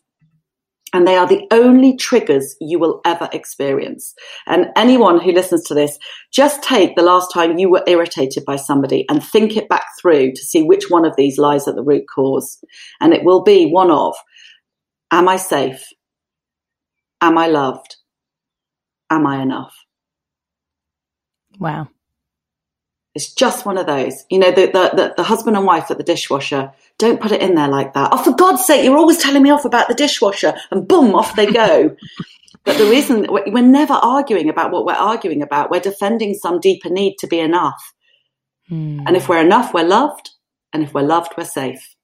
and 0.94 1.08
they 1.08 1.16
are 1.16 1.28
the 1.28 1.48
only 1.52 1.96
triggers 1.96 2.56
you 2.60 2.78
will 2.78 3.00
ever 3.06 3.30
experience. 3.32 4.14
And 4.46 4.68
anyone 4.76 5.20
who 5.20 5.32
listens 5.32 5.64
to 5.66 5.74
this, 5.74 5.98
just 6.32 6.64
take 6.64 6.96
the 6.96 7.02
last 7.02 7.32
time 7.34 7.58
you 7.58 7.70
were 7.70 7.84
irritated 7.88 8.44
by 8.46 8.58
somebody 8.58 9.06
and 9.10 9.24
think 9.24 9.56
it 9.56 9.70
back 9.70 9.86
through 10.02 10.34
to 10.34 10.42
see 10.42 10.64
which 10.64 10.90
one 10.90 11.06
of 11.06 11.16
these 11.16 11.38
lies 11.38 11.68
at 11.68 11.76
the 11.76 11.84
root 11.84 12.04
cause. 12.14 12.62
And 13.00 13.14
it 13.14 13.24
will 13.24 13.44
be 13.44 13.68
one 13.68 13.90
of, 13.92 14.16
am 15.12 15.30
I 15.30 15.38
safe? 15.38 15.86
Am 17.22 17.38
I 17.38 17.48
loved? 17.48 17.98
Am 19.10 19.26
I 19.26 19.42
enough? 19.42 19.74
Wow. 21.60 21.88
It's 23.14 23.34
just 23.34 23.66
one 23.66 23.78
of 23.78 23.88
those. 23.88 24.26
You 24.30 24.40
know, 24.40 24.52
the, 24.52 24.68
the, 24.68 24.92
the, 24.96 25.14
the, 25.18 25.24
husband 25.24 25.58
and 25.58 25.66
wife 25.66 25.92
at 25.92 25.98
the 25.98 26.04
dishwasher, 26.04 26.72
don't 26.98 27.20
put 27.20 27.34
it 27.34 27.42
in 27.42 27.56
there 27.56 27.68
like 27.68 27.94
that. 27.94 28.10
Oh, 28.14 28.24
for 28.24 28.34
God's 28.34 28.66
sake, 28.66 28.86
you're 28.86 28.98
always 28.98 29.18
telling 29.18 29.44
me 29.44 29.50
off 29.50 29.66
about 29.66 29.90
the 29.90 29.94
dishwasher. 29.94 30.54
And 30.72 30.88
boom, 30.88 31.14
off 31.14 31.36
they 31.36 31.52
go. 31.52 31.96
but 32.64 32.78
the 32.78 32.90
reason 32.90 33.28
we're 33.30 33.62
never 33.64 33.94
arguing 33.94 34.50
about 34.50 34.72
what 34.72 34.86
we're 34.86 34.94
arguing 34.94 35.42
about, 35.42 35.70
we're 35.70 35.82
defending 35.82 36.34
some 36.34 36.60
deeper 36.62 36.90
need 36.90 37.18
to 37.20 37.28
be 37.28 37.40
enough. 37.40 37.94
Hmm. 38.70 39.02
And 39.06 39.18
if 39.18 39.28
we're 39.28 39.44
enough, 39.44 39.74
we're 39.74 39.84
loved. 39.84 40.30
And 40.72 40.82
if 40.82 40.94
we're 40.94 41.02
loved, 41.02 41.34
we're 41.38 41.44
safe. 41.44 41.96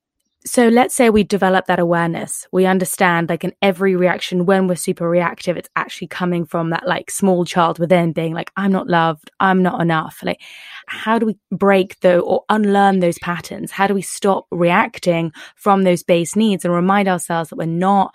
So 0.47 0.69
let's 0.69 0.95
say 0.95 1.09
we 1.09 1.25
develop 1.25 1.65
that 1.65 1.77
awareness. 1.77 2.47
We 2.53 2.65
understand 2.65 3.27
like 3.27 3.43
in 3.43 3.53
every 3.61 3.97
reaction 3.97 4.45
when 4.45 4.67
we're 4.67 4.75
super 4.75 5.09
reactive, 5.09 5.57
it's 5.57 5.69
actually 5.75 6.07
coming 6.07 6.45
from 6.45 6.69
that 6.69 6.87
like 6.87 7.11
small 7.11 7.43
child 7.43 7.79
within 7.79 8.13
being 8.13 8.33
like, 8.33 8.49
I'm 8.55 8.71
not 8.71 8.87
loved, 8.87 9.29
I'm 9.41 9.61
not 9.61 9.81
enough. 9.81 10.19
Like, 10.23 10.39
how 10.87 11.19
do 11.19 11.25
we 11.25 11.37
break 11.51 11.99
though 11.99 12.21
or 12.21 12.45
unlearn 12.47 13.01
those 13.01 13.19
patterns? 13.19 13.71
How 13.71 13.87
do 13.87 13.93
we 13.93 14.01
stop 14.01 14.47
reacting 14.49 15.33
from 15.57 15.83
those 15.83 16.01
base 16.01 16.33
needs 16.33 16.63
and 16.63 16.73
remind 16.73 17.09
ourselves 17.09 17.49
that 17.49 17.57
we're 17.57 17.65
not 17.65 18.13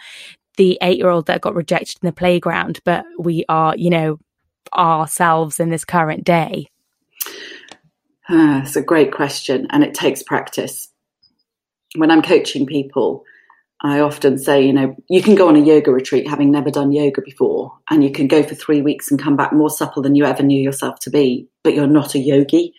the 0.56 0.78
eight 0.80 0.96
year 0.96 1.10
old 1.10 1.26
that 1.26 1.42
got 1.42 1.54
rejected 1.54 1.98
in 2.02 2.06
the 2.06 2.12
playground, 2.12 2.80
but 2.84 3.04
we 3.18 3.44
are, 3.50 3.76
you 3.76 3.90
know, 3.90 4.18
ourselves 4.72 5.60
in 5.60 5.68
this 5.68 5.84
current 5.84 6.24
day? 6.24 6.66
Uh, 8.30 8.62
it's 8.64 8.76
a 8.76 8.82
great 8.82 9.12
question 9.12 9.66
and 9.68 9.84
it 9.84 9.92
takes 9.92 10.22
practice 10.22 10.91
when 11.96 12.10
I'm 12.10 12.22
coaching 12.22 12.66
people, 12.66 13.24
I 13.82 14.00
often 14.00 14.38
say, 14.38 14.64
you 14.64 14.72
know, 14.72 14.94
you 15.08 15.22
can 15.22 15.34
go 15.34 15.48
on 15.48 15.56
a 15.56 15.60
yoga 15.60 15.90
retreat 15.90 16.28
having 16.28 16.50
never 16.50 16.70
done 16.70 16.92
yoga 16.92 17.20
before, 17.20 17.76
and 17.90 18.04
you 18.04 18.12
can 18.12 18.28
go 18.28 18.42
for 18.42 18.54
three 18.54 18.80
weeks 18.80 19.10
and 19.10 19.20
come 19.20 19.36
back 19.36 19.52
more 19.52 19.70
supple 19.70 20.02
than 20.02 20.14
you 20.14 20.24
ever 20.24 20.42
knew 20.42 20.60
yourself 20.60 21.00
to 21.00 21.10
be, 21.10 21.48
but 21.64 21.74
you're 21.74 21.86
not 21.86 22.14
a 22.14 22.20
yogi. 22.20 22.74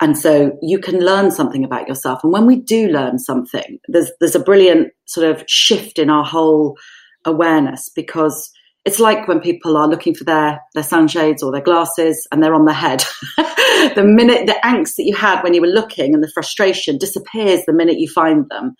And 0.00 0.16
so 0.16 0.56
you 0.62 0.78
can 0.78 1.00
learn 1.00 1.30
something 1.30 1.64
about 1.64 1.88
yourself. 1.88 2.22
And 2.22 2.32
when 2.32 2.46
we 2.46 2.56
do 2.56 2.88
learn 2.88 3.18
something, 3.18 3.78
there's 3.88 4.10
there's 4.20 4.36
a 4.36 4.40
brilliant 4.40 4.92
sort 5.06 5.28
of 5.28 5.44
shift 5.48 5.98
in 5.98 6.10
our 6.10 6.24
whole 6.24 6.76
awareness 7.24 7.88
because 7.88 8.50
it's 8.88 8.98
like 8.98 9.28
when 9.28 9.38
people 9.38 9.76
are 9.76 9.86
looking 9.86 10.14
for 10.14 10.24
their, 10.24 10.62
their 10.72 10.82
sunshades 10.82 11.42
or 11.42 11.52
their 11.52 11.60
glasses 11.60 12.26
and 12.32 12.42
they're 12.42 12.54
on 12.54 12.64
their 12.64 12.74
head. 12.74 13.04
the 13.36 14.02
minute 14.02 14.46
the 14.46 14.56
angst 14.64 14.96
that 14.96 15.04
you 15.04 15.14
had 15.14 15.42
when 15.42 15.52
you 15.52 15.60
were 15.60 15.66
looking 15.66 16.14
and 16.14 16.24
the 16.24 16.30
frustration 16.32 16.96
disappears 16.96 17.66
the 17.66 17.74
minute 17.74 17.98
you 17.98 18.08
find 18.08 18.48
them. 18.48 18.74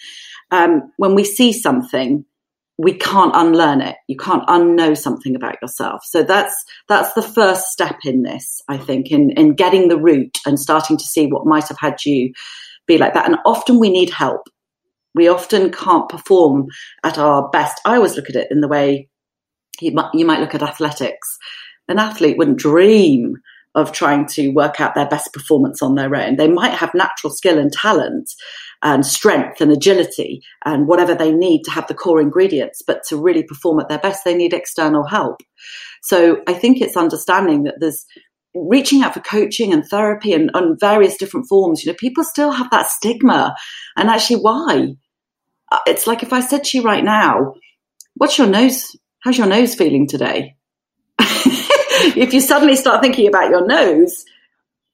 Um, 0.51 0.91
when 0.97 1.15
we 1.15 1.25
see 1.25 1.53
something, 1.53 2.25
we 2.79 2.95
can't 2.95 3.37
unlearn 3.37 3.83
it. 3.83 3.97
You 4.07 4.17
can't 4.17 4.49
unknow 4.49 4.97
something 4.97 5.37
about 5.37 5.61
yourself. 5.61 6.01
So 6.07 6.23
that's 6.23 6.55
that's 6.89 7.13
the 7.13 7.23
first 7.23 7.67
step 7.67 7.99
in 8.05 8.23
this, 8.23 8.63
I 8.67 8.79
think, 8.79 9.11
in 9.11 9.29
in 9.33 9.57
getting 9.57 9.89
the 9.89 10.01
root 10.01 10.39
and 10.47 10.59
starting 10.59 10.97
to 10.97 11.05
see 11.05 11.27
what 11.27 11.45
might 11.45 11.69
have 11.69 11.79
had 11.79 12.07
you 12.07 12.33
be 12.87 12.97
like 12.97 13.13
that. 13.13 13.27
And 13.27 13.37
often 13.45 13.79
we 13.79 13.91
need 13.91 14.09
help. 14.09 14.49
We 15.15 15.29
often 15.29 15.71
can't 15.71 16.09
perform 16.09 16.69
at 17.05 17.19
our 17.19 17.51
best. 17.51 17.79
I 17.85 17.97
always 17.97 18.17
look 18.17 18.31
at 18.31 18.37
it 18.37 18.49
in 18.51 18.63
the 18.63 18.69
way 18.69 19.08
you 19.81 19.93
might, 19.93 20.11
you 20.15 20.25
might 20.25 20.41
look 20.41 20.55
at 20.55 20.63
athletics. 20.63 21.39
An 21.89 21.99
athlete 21.99 22.37
wouldn't 22.37 22.59
dream 22.59 23.37
of 23.75 23.93
trying 23.93 24.27
to 24.27 24.51
work 24.51 24.81
out 24.81 24.95
their 24.95 25.09
best 25.09 25.33
performance 25.33 25.83
on 25.83 25.95
their 25.95 26.15
own. 26.15 26.37
They 26.37 26.49
might 26.49 26.73
have 26.73 26.95
natural 26.95 27.33
skill 27.33 27.59
and 27.59 27.73
talent 27.73 28.31
and 28.83 29.05
strength 29.05 29.61
and 29.61 29.73
agility 29.73 30.43
and 30.65 30.87
whatever 30.87 31.15
they 31.15 31.33
need 31.33 31.63
to 31.65 31.71
have 31.71 31.87
the 31.87 31.95
core 31.95 32.21
ingredients, 32.21 32.83
but 32.87 33.03
to 33.09 33.17
really 33.17 33.43
perform 33.43 33.81
at 33.81 33.89
their 33.89 33.99
best, 33.99 34.25
they 34.25 34.35
need 34.35 34.53
external 34.53 35.05
help. 35.05 35.43
So 36.03 36.43
I 36.47 36.55
think 36.55 36.81
it's 36.81 36.97
understanding 36.97 37.65
that 37.65 37.77
there's 37.81 38.05
reaching 38.55 39.03
out 39.03 39.15
for 39.15 39.21
coaching 39.21 39.73
and 39.73 39.85
therapy 39.85 40.33
and 40.33 40.51
various 40.81 41.17
different 41.17 41.47
forms. 41.49 41.85
You 41.85 41.93
know, 41.93 41.97
people 41.97 42.25
still 42.25 42.51
have 42.51 42.71
that 42.71 42.87
stigma. 42.87 43.55
And 43.97 44.09
actually, 44.09 44.41
why? 44.41 44.95
Uh, 45.71 45.79
it's 45.87 46.07
like 46.07 46.23
if 46.23 46.33
I 46.33 46.41
said 46.41 46.65
to 46.65 46.79
you 46.79 46.85
right 46.85 47.05
now, 47.05 47.55
what's 48.15 48.39
your 48.39 48.47
nose 48.47 48.97
how's 49.21 49.39
your 49.39 49.47
nose 49.47 49.75
feeling 49.75 50.07
today? 50.07 50.57
if 51.19 52.33
you 52.33 52.41
suddenly 52.41 52.77
start 52.77 53.03
thinking 53.03 53.29
about 53.29 53.51
your 53.51 53.67
nose, 53.67 54.25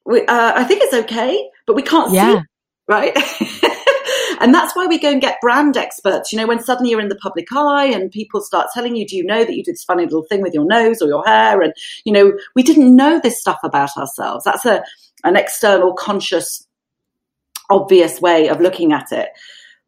we, 0.04 0.20
uh, 0.22 0.52
I 0.56 0.64
think 0.64 0.82
it's 0.82 0.94
okay, 0.94 1.48
but 1.66 1.74
we 1.74 1.82
can't 1.82 2.12
yeah. 2.12 2.40
see, 2.40 2.46
right? 2.88 3.16
and 4.40 4.54
that's 4.54 4.74
why 4.76 4.86
we 4.86 4.98
go 4.98 5.10
and 5.10 5.20
get 5.20 5.40
brand 5.40 5.76
experts. 5.76 6.32
You 6.32 6.38
know, 6.38 6.46
when 6.46 6.62
suddenly 6.62 6.90
you're 6.90 7.00
in 7.00 7.08
the 7.08 7.16
public 7.16 7.46
eye 7.52 7.86
and 7.86 8.10
people 8.10 8.40
start 8.40 8.68
telling 8.74 8.96
you, 8.96 9.06
do 9.06 9.16
you 9.16 9.24
know 9.24 9.44
that 9.44 9.54
you 9.54 9.62
did 9.62 9.74
this 9.74 9.84
funny 9.84 10.04
little 10.04 10.24
thing 10.24 10.42
with 10.42 10.54
your 10.54 10.66
nose 10.66 11.00
or 11.00 11.08
your 11.08 11.24
hair? 11.24 11.60
And, 11.60 11.72
you 12.04 12.12
know, 12.12 12.32
we 12.54 12.62
didn't 12.62 12.94
know 12.94 13.20
this 13.20 13.40
stuff 13.40 13.58
about 13.62 13.96
ourselves. 13.96 14.44
That's 14.44 14.64
a, 14.64 14.84
an 15.24 15.36
external, 15.36 15.94
conscious, 15.94 16.66
obvious 17.70 18.20
way 18.20 18.48
of 18.48 18.60
looking 18.60 18.92
at 18.92 19.12
it. 19.12 19.30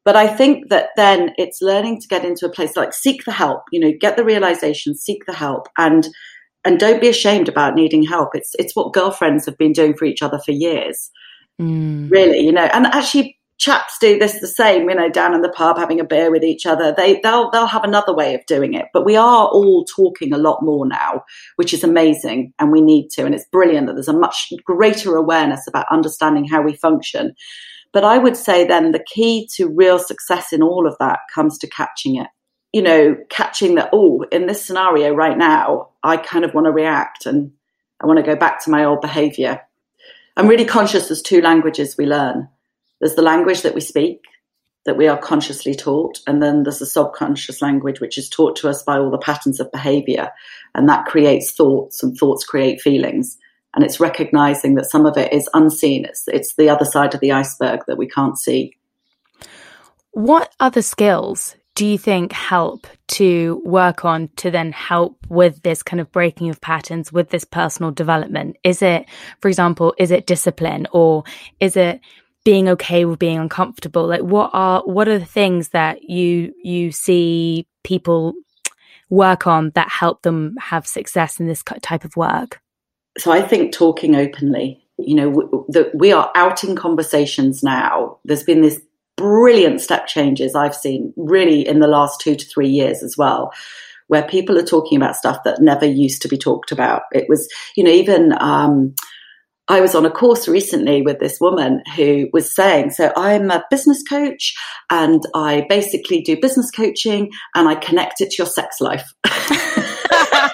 But 0.07 0.15
I 0.15 0.29
think 0.29 0.69
that 0.71 0.91
then 0.97 1.33
it's 1.37 1.61
learning 1.61 2.01
to 2.01 2.07
get 2.07 2.25
into 2.25 2.47
a 2.47 2.51
place 2.51 2.77
like 2.77 2.95
seek 2.95 3.25
the 3.25 3.33
help, 3.33 3.65
you 3.73 3.81
know, 3.81 3.93
get 4.01 4.17
the 4.17 4.25
realization, 4.25 4.95
seek 4.95 5.27
the 5.27 5.35
help 5.35 5.69
and 5.77 6.09
and 6.65 6.79
don't 6.79 7.01
be 7.01 7.09
ashamed 7.09 7.49
about 7.49 7.75
needing 7.75 8.05
help. 8.05 8.31
It's 8.35 8.53
it's 8.57 8.77
what 8.77 8.93
girlfriends 8.93 9.47
have 9.47 9.59
been 9.59 9.73
doing 9.73 9.95
for 9.97 10.05
each 10.05 10.23
other 10.23 10.39
for 10.39 10.53
years. 10.53 11.11
Mm. 11.61 12.09
Really, 12.09 12.39
you 12.39 12.53
know, 12.53 12.69
and 12.73 12.87
actually 12.87 13.37
chaps 13.59 13.99
do 13.99 14.17
this 14.17 14.41
the 14.41 14.47
same, 14.47 14.89
you 14.89 14.95
know, 14.95 15.09
down 15.09 15.35
in 15.35 15.41
the 15.41 15.49
pub 15.49 15.77
having 15.77 15.99
a 15.99 16.05
beer 16.05 16.31
with 16.31 16.45
each 16.45 16.67
other. 16.67 16.95
They 16.97 17.19
they'll 17.25 17.51
they'll 17.51 17.67
have 17.67 17.83
another 17.83 18.15
way 18.15 18.33
of 18.37 18.47
doing 18.47 18.75
it. 18.75 18.87
But 18.93 19.05
we 19.05 19.17
are 19.17 19.49
all 19.49 19.85
talking 19.85 20.33
a 20.33 20.39
lot 20.39 20.63
more 20.63 20.87
now, 20.87 21.25
which 21.57 21.75
is 21.75 21.83
amazing 21.83 22.53
and 22.61 22.71
we 22.71 22.81
need 22.81 23.09
to. 23.15 23.25
And 23.25 23.35
it's 23.35 23.49
brilliant 23.51 23.89
that 23.89 23.95
there's 23.95 24.07
a 24.07 24.13
much 24.13 24.53
greater 24.65 25.17
awareness 25.17 25.67
about 25.67 25.87
understanding 25.91 26.45
how 26.45 26.63
we 26.63 26.77
function. 26.77 27.35
But 27.97 28.05
I 28.05 28.19
would 28.19 28.37
say 28.37 28.67
then 28.67 28.93
the 28.93 29.03
key 29.03 29.49
to 29.55 29.69
real 29.69 29.99
success 29.99 30.53
in 30.53 30.63
all 30.63 30.87
of 30.87 30.99
that 31.01 31.21
comes 31.35 31.57
to 31.57 31.67
catching 31.67 32.17
it. 32.17 32.27
You 32.75 32.83
know, 32.83 33.17
catching 33.31 33.77
that, 33.77 33.89
oh, 33.91 34.23
in 34.31 34.45
this 34.45 34.63
scenario 34.63 35.15
right 35.15 35.39
now, 35.39 35.89
I 36.03 36.19
kind 36.19 36.45
of 36.45 36.53
want 36.53 36.67
to 36.67 36.73
react 36.73 37.25
and 37.25 37.53
I 37.99 38.07
want 38.07 38.19
to 38.19 38.23
go 38.23 38.37
back 38.37 38.63
to 38.63 38.71
my 38.71 38.85
old 38.85 39.01
behavior. 39.01 39.63
I'm 40.37 40.47
really 40.47 40.67
conscious 40.67 41.09
there's 41.09 41.23
two 41.23 41.41
languages 41.41 41.97
we 41.97 42.05
learn 42.05 42.51
there's 43.01 43.15
the 43.15 43.23
language 43.23 43.63
that 43.63 43.75
we 43.75 43.81
speak, 43.81 44.21
that 44.85 44.99
we 44.99 45.09
are 45.09 45.17
consciously 45.17 45.75
taught, 45.75 46.21
and 46.27 46.43
then 46.43 46.65
there's 46.65 46.81
the 46.81 46.85
subconscious 46.85 47.63
language, 47.63 48.03
which 48.03 48.19
is 48.19 48.29
taught 48.29 48.57
to 48.57 48.69
us 48.69 48.83
by 48.83 48.99
all 48.99 49.11
the 49.11 49.17
patterns 49.17 49.59
of 49.59 49.73
behavior. 49.73 50.31
And 50.75 50.87
that 50.91 51.07
creates 51.07 51.51
thoughts, 51.51 52.03
and 52.03 52.15
thoughts 52.15 52.45
create 52.45 52.83
feelings 52.83 53.39
and 53.77 53.85
it's 53.85 54.01
recognizing 54.01 54.75
that 54.75 54.91
some 54.91 55.07
of 55.07 55.17
it 55.17 55.33
is 55.33 55.49
unseen. 55.55 56.07
It's 56.07 56.25
it's 56.27 56.55
the 56.57 56.71
other 56.71 56.87
side 56.87 57.15
of 57.15 57.21
the 57.21 57.33
iceberg 57.33 57.83
that 57.87 57.99
we 57.99 58.09
can't 58.09 58.39
see. 58.39 58.75
What 60.13 60.51
other 60.59 60.83
skills 60.83 61.55
do 61.75 61.85
you 61.87 61.99
think 61.99 62.33
help 62.33 62.87
to 63.09 63.61
work 63.67 64.03
on 64.03 64.29
to 64.37 64.51
then 64.51 64.73
help 64.73 65.19
with 65.29 65.63
this 65.63 65.83
kind 65.83 66.01
of 66.01 66.11
breaking 66.11 66.49
of 66.49 66.59
patterns 66.63 67.13
with 67.13 67.29
this 67.29 67.45
personal 67.45 67.91
development? 67.91 68.57
Is 68.65 68.81
it, 68.81 69.05
for 69.41 69.49
example, 69.49 69.95
is 69.99 70.11
it 70.11 70.27
discipline 70.27 70.87
or 70.91 71.25
is 71.61 71.77
it 71.77 72.01
being 72.45 72.71
okay 72.71 73.05
with 73.05 73.19
being 73.19 73.39
uncomfortable? 73.39 74.07
Like 74.07 74.23
what 74.23 74.51
are 74.55 74.81
what 74.87 75.07
are 75.07 75.19
the 75.19 75.27
things 75.27 75.69
that 75.71 76.09
you 76.09 76.55
you 76.65 76.93
see 76.93 77.67
people 77.85 78.33
work 79.11 79.47
on 79.47 79.71
that 79.75 79.91
help 79.91 80.23
them 80.23 80.57
have 80.59 80.87
success 80.87 81.39
in 81.39 81.47
this 81.47 81.63
type 81.83 82.07
of 82.07 82.17
work? 82.17 82.63
So 83.19 83.33
I 83.33 83.43
think 83.43 83.73
talking 83.73 84.15
openly, 84.15 84.83
you 84.99 85.15
know, 85.15 85.67
that 85.69 85.91
we 85.95 86.13
are 86.13 86.31
out 86.35 86.65
in 86.65 86.77
conversations 86.77 87.63
now. 87.63 88.19
There's 88.25 88.43
been 88.43 88.63
this 88.63 88.81
brilliant 89.17 89.81
step 89.81 90.07
changes 90.07 90.55
I've 90.55 90.75
seen 90.75 91.13
really 91.17 91.67
in 91.67 91.81
the 91.81 91.89
last 91.89 92.21
two 92.21 92.37
to 92.37 92.45
three 92.47 92.69
years 92.69 93.03
as 93.03 93.17
well, 93.17 93.53
where 94.09 94.23
people 94.23 94.59
are 94.59 94.63
talking 94.63 94.97
about 94.97 95.17
stuff 95.17 95.39
that 95.45 95.61
never 95.61 95.87
used 95.87 96.23
to 96.23 96.29
be 96.29 96.39
talked 96.39 96.71
about. 96.71 97.03
It 97.13 97.27
was, 97.29 97.49
you 97.77 97.85
know, 97.85 97.91
even, 97.91 98.35
um, 98.41 98.95
I 99.69 99.81
was 99.81 99.97
on 99.97 100.07
a 100.07 100.11
course 100.11 100.47
recently 100.47 101.03
with 101.03 101.19
this 101.19 101.41
woman 101.41 101.83
who 101.97 102.29
was 102.33 102.55
saying, 102.55 102.91
so 102.91 103.13
I'm 103.17 103.51
a 103.51 103.65
business 103.69 104.01
coach 104.09 104.55
and 104.91 105.25
I 105.35 105.67
basically 105.69 106.21
do 106.21 106.41
business 106.41 106.71
coaching 106.71 107.33
and 107.57 107.69
I 107.69 107.75
connect 107.75 108.21
it 108.21 108.31
to 108.31 108.37
your 108.39 108.47
sex 108.47 108.81
life. 108.81 109.13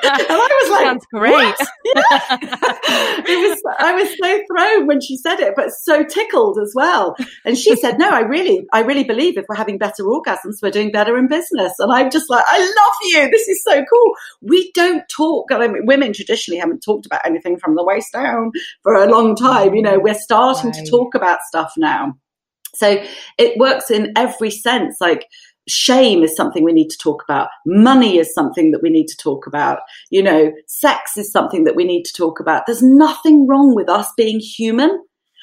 and 0.02 0.26
I 0.30 0.60
was 0.62 0.70
like, 0.70 0.86
sounds 0.86 1.06
great. 1.12 1.54
Yeah. 1.94 2.38
it 3.28 3.50
was. 3.50 3.62
I 3.78 3.92
was 3.92 4.08
so 4.18 4.42
thrown 4.46 4.86
when 4.86 5.00
she 5.00 5.16
said 5.16 5.40
it, 5.40 5.54
but 5.54 5.70
so 5.70 6.04
tickled 6.04 6.58
as 6.58 6.72
well. 6.74 7.16
And 7.44 7.58
she 7.58 7.76
said, 7.76 7.98
"No, 7.98 8.08
I 8.08 8.20
really, 8.20 8.66
I 8.72 8.80
really 8.80 9.04
believe 9.04 9.36
if 9.36 9.44
we're 9.48 9.56
having 9.56 9.76
better 9.76 10.04
orgasms, 10.04 10.62
we're 10.62 10.70
doing 10.70 10.90
better 10.90 11.18
in 11.18 11.28
business." 11.28 11.74
And 11.78 11.92
I'm 11.92 12.10
just 12.10 12.30
like, 12.30 12.44
"I 12.48 12.58
love 12.60 12.94
you. 13.04 13.30
This 13.30 13.46
is 13.48 13.62
so 13.62 13.84
cool." 13.84 14.12
We 14.40 14.72
don't 14.72 15.02
talk. 15.14 15.52
I 15.52 15.66
mean, 15.68 15.84
women 15.84 16.12
traditionally 16.12 16.58
haven't 16.58 16.80
talked 16.80 17.04
about 17.04 17.26
anything 17.26 17.58
from 17.58 17.74
the 17.74 17.84
waist 17.84 18.12
down 18.12 18.52
for 18.82 18.94
a 18.94 19.10
long 19.10 19.36
time. 19.36 19.74
You 19.74 19.82
know, 19.82 19.98
we're 19.98 20.14
starting 20.14 20.70
right. 20.70 20.84
to 20.84 20.90
talk 20.90 21.14
about 21.14 21.40
stuff 21.42 21.72
now. 21.76 22.14
So 22.74 23.02
it 23.38 23.58
works 23.58 23.90
in 23.90 24.12
every 24.16 24.50
sense. 24.50 24.96
Like 25.00 25.26
shame 25.68 26.22
is 26.22 26.36
something 26.36 26.64
we 26.64 26.72
need 26.72 26.88
to 26.88 26.98
talk 26.98 27.22
about. 27.22 27.48
Money 27.66 28.18
is 28.18 28.34
something 28.34 28.70
that 28.72 28.82
we 28.82 28.90
need 28.90 29.06
to 29.06 29.16
talk 29.16 29.46
about. 29.46 29.80
You 30.10 30.22
know, 30.22 30.52
sex 30.66 31.16
is 31.16 31.30
something 31.30 31.64
that 31.64 31.76
we 31.76 31.84
need 31.84 32.04
to 32.04 32.12
talk 32.12 32.40
about. 32.40 32.64
There's 32.66 32.82
nothing 32.82 33.46
wrong 33.46 33.74
with 33.74 33.88
us 33.88 34.10
being 34.16 34.40
human. 34.40 35.02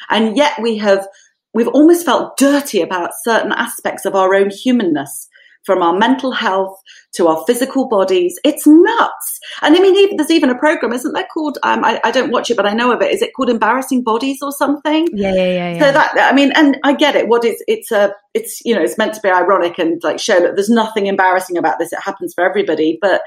And 0.10 0.36
yet 0.36 0.62
we 0.62 0.77
have, 0.77 1.08
we've 1.53 1.67
almost 1.67 2.05
felt 2.05 2.38
dirty 2.38 2.82
about 2.82 3.12
certain 3.23 3.51
aspects 3.51 4.05
of 4.05 4.15
our 4.15 4.34
own 4.34 4.49
humanness 4.49 5.27
from 5.63 5.82
our 5.82 5.93
mental 5.93 6.32
health 6.32 6.76
to 7.13 7.28
our 7.28 7.43
physical 7.45 7.88
bodies. 7.88 8.39
It's 8.43 8.65
nuts. 8.65 9.39
And 9.62 9.76
I 9.76 9.80
mean, 9.80 9.95
even, 9.95 10.17
there's 10.17 10.32
even 10.32 10.50
a 10.50 10.58
program, 10.58 10.93
isn't 10.93 11.13
there 11.13 11.28
called, 11.34 11.58
um, 11.63 11.84
I, 11.84 12.00
I, 12.04 12.12
don't 12.12 12.32
watch 12.32 12.50
it, 12.50 12.58
but 12.58 12.65
I 12.65 12.74
know 12.74 12.91
of 12.91 13.02
it. 13.02 13.13
Is 13.13 13.22
it 13.22 13.32
called 13.36 13.50
Embarrassing 13.50 14.04
Bodies 14.04 14.39
or 14.41 14.52
something? 14.52 15.08
Yeah, 15.13 15.34
yeah, 15.34 15.45
yeah. 15.45 15.74
yeah. 15.74 15.80
So 15.80 15.91
that, 15.91 16.17
I 16.17 16.34
mean, 16.34 16.52
and 16.56 16.78
I 16.84 16.93
get 16.93 17.15
it. 17.15 17.28
What 17.28 17.45
is, 17.45 17.63
it's 17.67 17.91
a, 17.91 18.13
it's, 18.34 18.62
you 18.63 18.74
know, 18.74 18.82
it's 18.82 18.98
meant 18.98 19.13
to 19.15 19.22
be 19.22 19.30
ironic 19.30 19.78
and 19.80 20.02
like 20.04 20.19
show 20.19 20.39
that 20.39 20.56
there's 20.56 20.69
nothing 20.69 21.08
embarrassing 21.08 21.58
about 21.58 21.80
this. 21.80 21.91
It 21.93 22.00
happens 22.00 22.34
for 22.34 22.43
everybody. 22.43 22.98
But, 23.02 23.22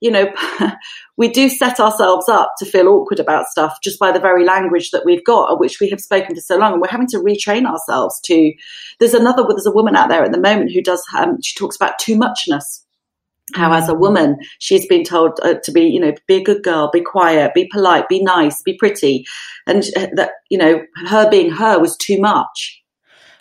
you 0.00 0.10
know, 0.10 0.32
we 1.16 1.28
do 1.28 1.48
set 1.48 1.80
ourselves 1.80 2.28
up 2.28 2.52
to 2.58 2.64
feel 2.64 2.88
awkward 2.88 3.20
about 3.20 3.46
stuff 3.46 3.78
just 3.82 3.98
by 3.98 4.12
the 4.12 4.20
very 4.20 4.44
language 4.44 4.90
that 4.90 5.04
we've 5.04 5.24
got, 5.24 5.58
which 5.58 5.80
we 5.80 5.90
have 5.90 6.00
spoken 6.00 6.34
for 6.34 6.40
so 6.40 6.56
long. 6.56 6.72
And 6.72 6.80
we're 6.80 6.88
having 6.88 7.08
to 7.08 7.18
retrain 7.18 7.66
ourselves 7.66 8.20
to. 8.24 8.52
There's 9.00 9.14
another, 9.14 9.44
there's 9.48 9.66
a 9.66 9.72
woman 9.72 9.96
out 9.96 10.08
there 10.08 10.24
at 10.24 10.32
the 10.32 10.40
moment 10.40 10.72
who 10.72 10.82
does, 10.82 11.04
um, 11.16 11.40
she 11.42 11.58
talks 11.58 11.76
about 11.76 11.98
too 11.98 12.16
muchness. 12.16 12.84
How, 13.54 13.72
as 13.72 13.88
a 13.88 13.94
mm. 13.94 14.00
woman, 14.00 14.36
she's 14.58 14.86
been 14.86 15.04
told 15.04 15.40
uh, 15.42 15.54
to 15.62 15.72
be, 15.72 15.82
you 15.82 16.00
know, 16.00 16.12
be 16.26 16.36
a 16.36 16.44
good 16.44 16.62
girl, 16.62 16.90
be 16.92 17.00
quiet, 17.00 17.54
be 17.54 17.68
polite, 17.72 18.08
be 18.08 18.22
nice, 18.22 18.62
be 18.62 18.76
pretty. 18.76 19.24
And 19.66 19.82
uh, 19.96 20.08
that, 20.16 20.32
you 20.50 20.58
know, 20.58 20.82
her 21.06 21.30
being 21.30 21.50
her 21.50 21.80
was 21.80 21.96
too 21.96 22.20
much. 22.20 22.82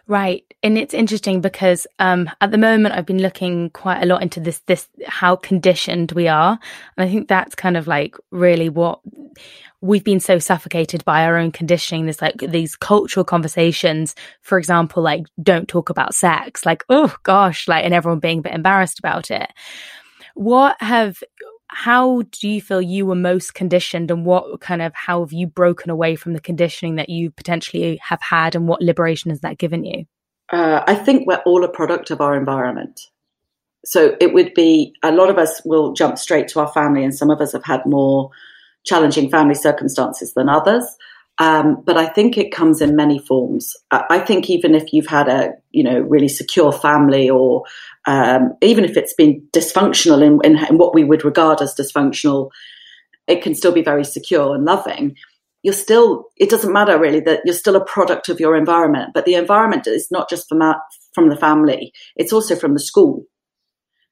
Right. 0.07 0.43
And 0.63 0.77
it's 0.77 0.93
interesting 0.93 1.41
because 1.41 1.85
um, 1.99 2.29
at 2.39 2.51
the 2.51 2.57
moment 2.57 2.95
I've 2.95 3.05
been 3.05 3.21
looking 3.21 3.69
quite 3.71 4.01
a 4.01 4.05
lot 4.05 4.21
into 4.21 4.39
this 4.39 4.59
this 4.59 4.87
how 5.05 5.35
conditioned 5.35 6.13
we 6.13 6.27
are. 6.29 6.57
And 6.97 7.07
I 7.07 7.11
think 7.11 7.27
that's 7.27 7.55
kind 7.55 7.75
of 7.75 7.87
like 7.87 8.15
really 8.31 8.69
what 8.69 9.01
we've 9.81 10.03
been 10.03 10.19
so 10.19 10.39
suffocated 10.39 11.03
by 11.05 11.23
our 11.23 11.37
own 11.37 11.51
conditioning 11.51 12.05
this 12.05 12.21
like 12.21 12.37
these 12.37 12.75
cultural 12.75 13.23
conversations 13.23 14.15
for 14.41 14.57
example 14.57 15.03
like 15.03 15.23
don't 15.41 15.67
talk 15.67 15.91
about 15.91 16.15
sex 16.15 16.65
like 16.65 16.83
oh 16.89 17.15
gosh 17.21 17.67
like 17.67 17.85
and 17.85 17.93
everyone 17.93 18.19
being 18.19 18.39
a 18.39 18.41
bit 18.41 18.55
embarrassed 18.55 18.97
about 18.97 19.29
it 19.29 19.53
what 20.33 20.75
have 20.81 21.21
how 21.69 22.23
do 22.31 22.47
you 22.47 22.61
feel 22.61 22.81
you 22.81 23.05
were 23.05 23.15
most 23.15 23.53
conditioned 23.53 24.09
and 24.09 24.25
what 24.25 24.61
kind 24.61 24.81
of 24.81 24.93
how 24.95 25.21
have 25.21 25.33
you 25.33 25.47
broken 25.47 25.89
away 25.89 26.15
from 26.15 26.33
the 26.33 26.39
conditioning 26.39 26.95
that 26.95 27.09
you 27.09 27.29
potentially 27.31 27.99
have 28.01 28.21
had 28.21 28.55
and 28.55 28.67
what 28.67 28.81
liberation 28.81 29.29
has 29.31 29.41
that 29.41 29.57
given 29.57 29.83
you? 29.83 30.05
Uh, 30.51 30.81
i 30.87 30.95
think 30.95 31.27
we're 31.27 31.41
all 31.45 31.63
a 31.63 31.69
product 31.69 32.09
of 32.09 32.21
our 32.21 32.35
environment. 32.35 33.01
So 33.85 34.15
it 34.19 34.33
would 34.33 34.53
be 34.53 34.93
a 35.03 35.11
lot 35.11 35.29
of 35.29 35.37
us 35.37 35.61
will 35.63 35.93
jump 35.93 36.17
straight 36.17 36.47
to 36.49 36.59
our 36.59 36.71
family 36.71 37.03
and 37.03 37.15
some 37.15 37.29
of 37.29 37.41
us 37.41 37.53
have 37.53 37.63
had 37.63 37.85
more 37.85 38.31
challenging 38.85 39.29
family 39.29 39.55
circumstances 39.55 40.33
than 40.33 40.49
others. 40.49 40.83
Um, 41.39 41.83
but 41.85 41.97
I 41.97 42.07
think 42.07 42.37
it 42.37 42.51
comes 42.51 42.81
in 42.81 42.95
many 42.95 43.19
forms. 43.19 43.75
I 43.91 44.19
think 44.19 44.49
even 44.49 44.73
if 44.73 44.91
you've 44.91 45.07
had 45.07 45.27
a 45.27 45.53
you 45.71 45.83
know 45.83 45.99
really 45.99 46.29
secure 46.29 46.71
family, 46.71 47.29
or 47.29 47.63
um, 48.07 48.53
even 48.61 48.85
if 48.85 48.97
it's 48.97 49.13
been 49.13 49.45
dysfunctional 49.53 50.25
in, 50.25 50.39
in, 50.43 50.65
in, 50.65 50.77
what 50.77 50.95
we 50.95 51.03
would 51.03 51.23
regard 51.23 51.61
as 51.61 51.75
dysfunctional, 51.75 52.49
it 53.27 53.43
can 53.43 53.53
still 53.53 53.71
be 53.71 53.83
very 53.83 54.03
secure 54.03 54.55
and 54.55 54.65
loving. 54.65 55.15
You're 55.61 55.73
still. 55.73 56.25
It 56.37 56.49
doesn't 56.49 56.73
matter 56.73 56.97
really 56.97 57.19
that 57.21 57.41
you're 57.45 57.53
still 57.53 57.75
a 57.75 57.85
product 57.85 58.29
of 58.29 58.39
your 58.39 58.55
environment, 58.55 59.11
but 59.13 59.25
the 59.25 59.35
environment 59.35 59.85
is 59.85 60.07
not 60.09 60.29
just 60.29 60.47
from 60.47 60.59
that, 60.59 60.77
from 61.13 61.29
the 61.29 61.35
family. 61.35 61.91
It's 62.15 62.33
also 62.33 62.55
from 62.55 62.73
the 62.73 62.79
school. 62.79 63.25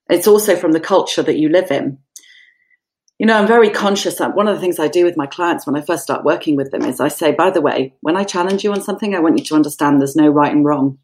It's 0.10 0.27
also 0.27 0.55
from 0.55 0.73
the 0.73 0.79
culture 0.79 1.23
that 1.23 1.38
you 1.38 1.49
live 1.49 1.71
in 1.71 1.97
you 3.17 3.25
know, 3.25 3.38
I'm 3.38 3.47
very 3.47 3.69
conscious. 3.69 4.17
That 4.17 4.36
one 4.36 4.47
of 4.47 4.55
the 4.55 4.62
things 4.62 4.79
I 4.79 4.88
do 4.88 5.05
with 5.05 5.17
my 5.17 5.25
clients 5.25 5.65
when 5.65 5.75
I 5.75 5.81
first 5.81 6.03
start 6.03 6.25
working 6.25 6.55
with 6.55 6.71
them 6.71 6.84
is 6.84 6.99
I 6.99 7.08
say, 7.08 7.31
by 7.31 7.49
the 7.49 7.62
way, 7.62 7.93
when 8.01 8.17
I 8.17 8.23
challenge 8.23 8.63
you 8.63 8.73
on 8.73 8.81
something, 8.81 9.15
I 9.15 9.19
want 9.19 9.38
you 9.38 9.43
to 9.45 9.55
understand 9.55 10.01
there's 10.01 10.15
no 10.15 10.27
right 10.27 10.51
and 10.51 10.65
wrong. 10.65 10.97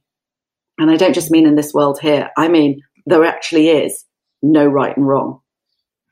And 0.80 0.90
I 0.90 0.98
don't 0.98 1.14
just 1.14 1.32
mean 1.32 1.46
in 1.46 1.56
this 1.56 1.74
world 1.74 2.00
here, 2.00 2.30
I 2.38 2.48
mean, 2.48 2.82
there 3.06 3.24
actually 3.24 3.70
is 3.70 4.06
no 4.42 4.66
right 4.66 4.96
and 4.96 5.08
wrong. 5.08 5.40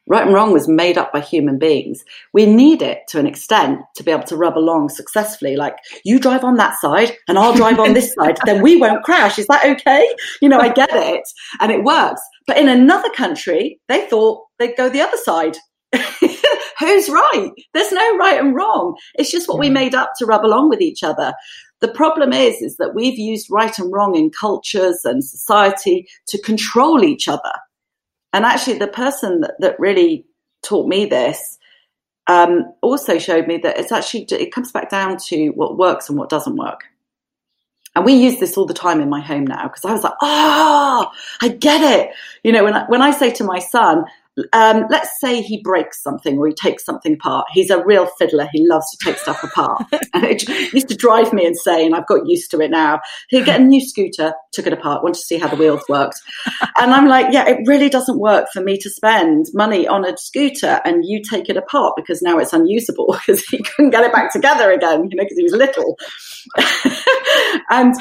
Right 0.08 0.26
and 0.26 0.34
wrong 0.34 0.52
was 0.52 0.68
made 0.68 0.98
up 0.98 1.14
by 1.14 1.20
human 1.20 1.60
beings. 1.60 2.04
We 2.34 2.48
need 2.48 2.82
it 2.82 3.02
to 3.10 3.20
an 3.20 3.28
extent 3.28 3.82
to 3.96 4.04
be 4.04 4.12
able 4.12 4.24
to 4.24 4.36
rub 4.36 4.58
along 4.58 4.90
successfully. 4.90 5.56
Like, 5.56 5.76
you 6.04 6.20
drive 6.20 6.44
on 6.44 6.56
that 6.56 6.80
side 6.80 7.16
and 7.28 7.38
I'll 7.38 7.54
drive 7.54 7.80
on 7.80 7.94
this 7.94 8.14
side, 8.20 8.38
then 8.46 8.64
we 8.64 8.76
won't 8.76 9.04
crash. 9.04 9.38
Is 9.38 9.46
that 9.48 9.66
okay? 9.66 10.08
You 10.42 10.50
know, 10.50 10.60
I 10.60 10.70
get 10.70 10.90
it 10.92 11.24
and 11.60 11.72
it 11.72 11.84
works. 11.84 12.22
But 12.48 12.58
in 12.58 12.68
another 12.68 13.10
country, 13.12 13.80
they 13.88 14.08
thought 14.08 14.44
they'd 14.58 14.76
go 14.76 14.90
the 14.90 15.02
other 15.02 15.18
side 15.18 15.58
who's 16.80 17.10
right? 17.10 17.52
There's 17.74 17.92
no 17.92 18.18
right 18.18 18.40
and 18.40 18.56
wrong. 18.56 18.96
It's 19.16 19.32
just 19.32 19.48
what 19.48 19.60
we 19.60 19.70
made 19.70 19.96
up 19.96 20.12
to 20.18 20.26
rub 20.26 20.46
along 20.46 20.70
with 20.70 20.82
each 20.82 21.04
other. 21.04 21.34
The 21.82 21.88
problem 21.88 22.34
is, 22.34 22.62
is 22.62 22.78
that 22.78 22.94
we've 22.94 23.18
used 23.18 23.50
right 23.50 23.78
and 23.80 23.92
wrong 23.92 24.16
in 24.16 24.32
cultures 24.32 25.02
and 25.06 25.24
society 25.24 26.08
to 26.28 26.42
control 26.42 27.04
each 27.04 27.28
other. 27.28 27.54
And 28.34 28.46
actually, 28.46 28.78
the 28.78 28.88
person 28.88 29.42
that, 29.42 29.56
that 29.60 29.80
really 29.80 30.26
taught 30.62 30.88
me 30.88 31.06
this 31.06 31.58
um, 32.28 32.72
also 32.82 33.18
showed 33.18 33.48
me 33.48 33.58
that 33.58 33.80
it's 33.80 33.92
actually 33.92 34.28
it 34.32 34.54
comes 34.54 34.72
back 34.72 34.90
down 34.90 35.18
to 35.28 35.50
what 35.50 35.78
works 35.78 36.10
and 36.10 36.18
what 36.18 36.30
doesn't 36.30 36.58
work. 36.58 36.84
And 37.96 38.06
we 38.06 38.14
use 38.14 38.40
this 38.40 38.56
all 38.56 38.68
the 38.68 38.74
time 38.74 39.02
in 39.02 39.10
my 39.10 39.20
home 39.20 39.48
now 39.48 39.64
because 39.64 39.84
I 39.84 39.92
was 39.92 40.04
like, 40.04 40.14
oh, 40.22 41.12
I 41.42 41.48
get 41.48 41.82
it. 41.82 42.14
You 42.44 42.52
know, 42.52 42.64
when 42.64 42.76
I, 42.76 42.86
when 42.86 43.02
I 43.02 43.12
say 43.12 43.32
to 43.32 43.44
my 43.44 43.58
son, 43.58 44.06
um, 44.54 44.86
let's 44.90 45.10
say 45.20 45.42
he 45.42 45.62
breaks 45.62 46.02
something 46.02 46.38
or 46.38 46.48
he 46.48 46.54
takes 46.54 46.86
something 46.86 47.14
apart. 47.14 47.48
He's 47.52 47.70
a 47.70 47.84
real 47.84 48.08
fiddler. 48.18 48.48
He 48.52 48.68
loves 48.68 48.86
to 48.92 48.98
take 49.04 49.18
stuff 49.18 49.44
apart. 49.44 49.84
and 50.14 50.26
it 50.26 50.48
used 50.74 50.90
to 50.90 50.96
drive 50.96 51.34
me 51.34 51.46
insane. 51.46 51.94
I've 51.94 52.08
got 52.08 52.28
used 52.28 52.52
to 52.52 52.60
it 52.60 52.72
now. 52.72 53.00
He'd 53.30 53.46
get 53.46 53.60
a 53.60 53.64
new 53.64 53.82
scooter, 53.82 54.34
took 54.52 54.68
it 54.68 54.74
apart, 54.74 55.04
wanted 55.04 55.20
to 55.20 55.26
see 55.26 55.38
how 55.38 55.48
the 55.48 55.56
wheels 55.56 55.84
worked. 55.90 56.20
And 56.78 56.94
I'm 56.94 57.08
like, 57.08 57.34
yeah, 57.34 57.48
it 57.48 57.68
really 57.68 57.90
doesn't 57.90 58.20
work 58.20 58.48
for 58.54 58.62
me 58.62 58.78
to 58.78 58.90
spend 58.90 59.48
money 59.54 59.86
on 59.86 60.06
a 60.06 60.16
scooter 60.18 60.80
and 60.86 61.04
you 61.04 61.22
take 61.22 61.50
it 61.50 61.58
apart 61.58 61.94
because 61.98 62.22
now 62.22 62.38
it's 62.38 62.54
unusable 62.54 63.18
because 63.20 63.44
he 63.46 63.62
couldn't 63.62 63.92
get 63.92 64.06
it 64.06 64.14
back 64.14 64.32
together 64.32 64.72
again, 64.72 65.10
you 65.10 65.18
know, 65.18 65.24
because 65.24 65.38
he 65.38 65.44
was 65.44 65.52
little. 65.52 65.98
and 67.70 67.96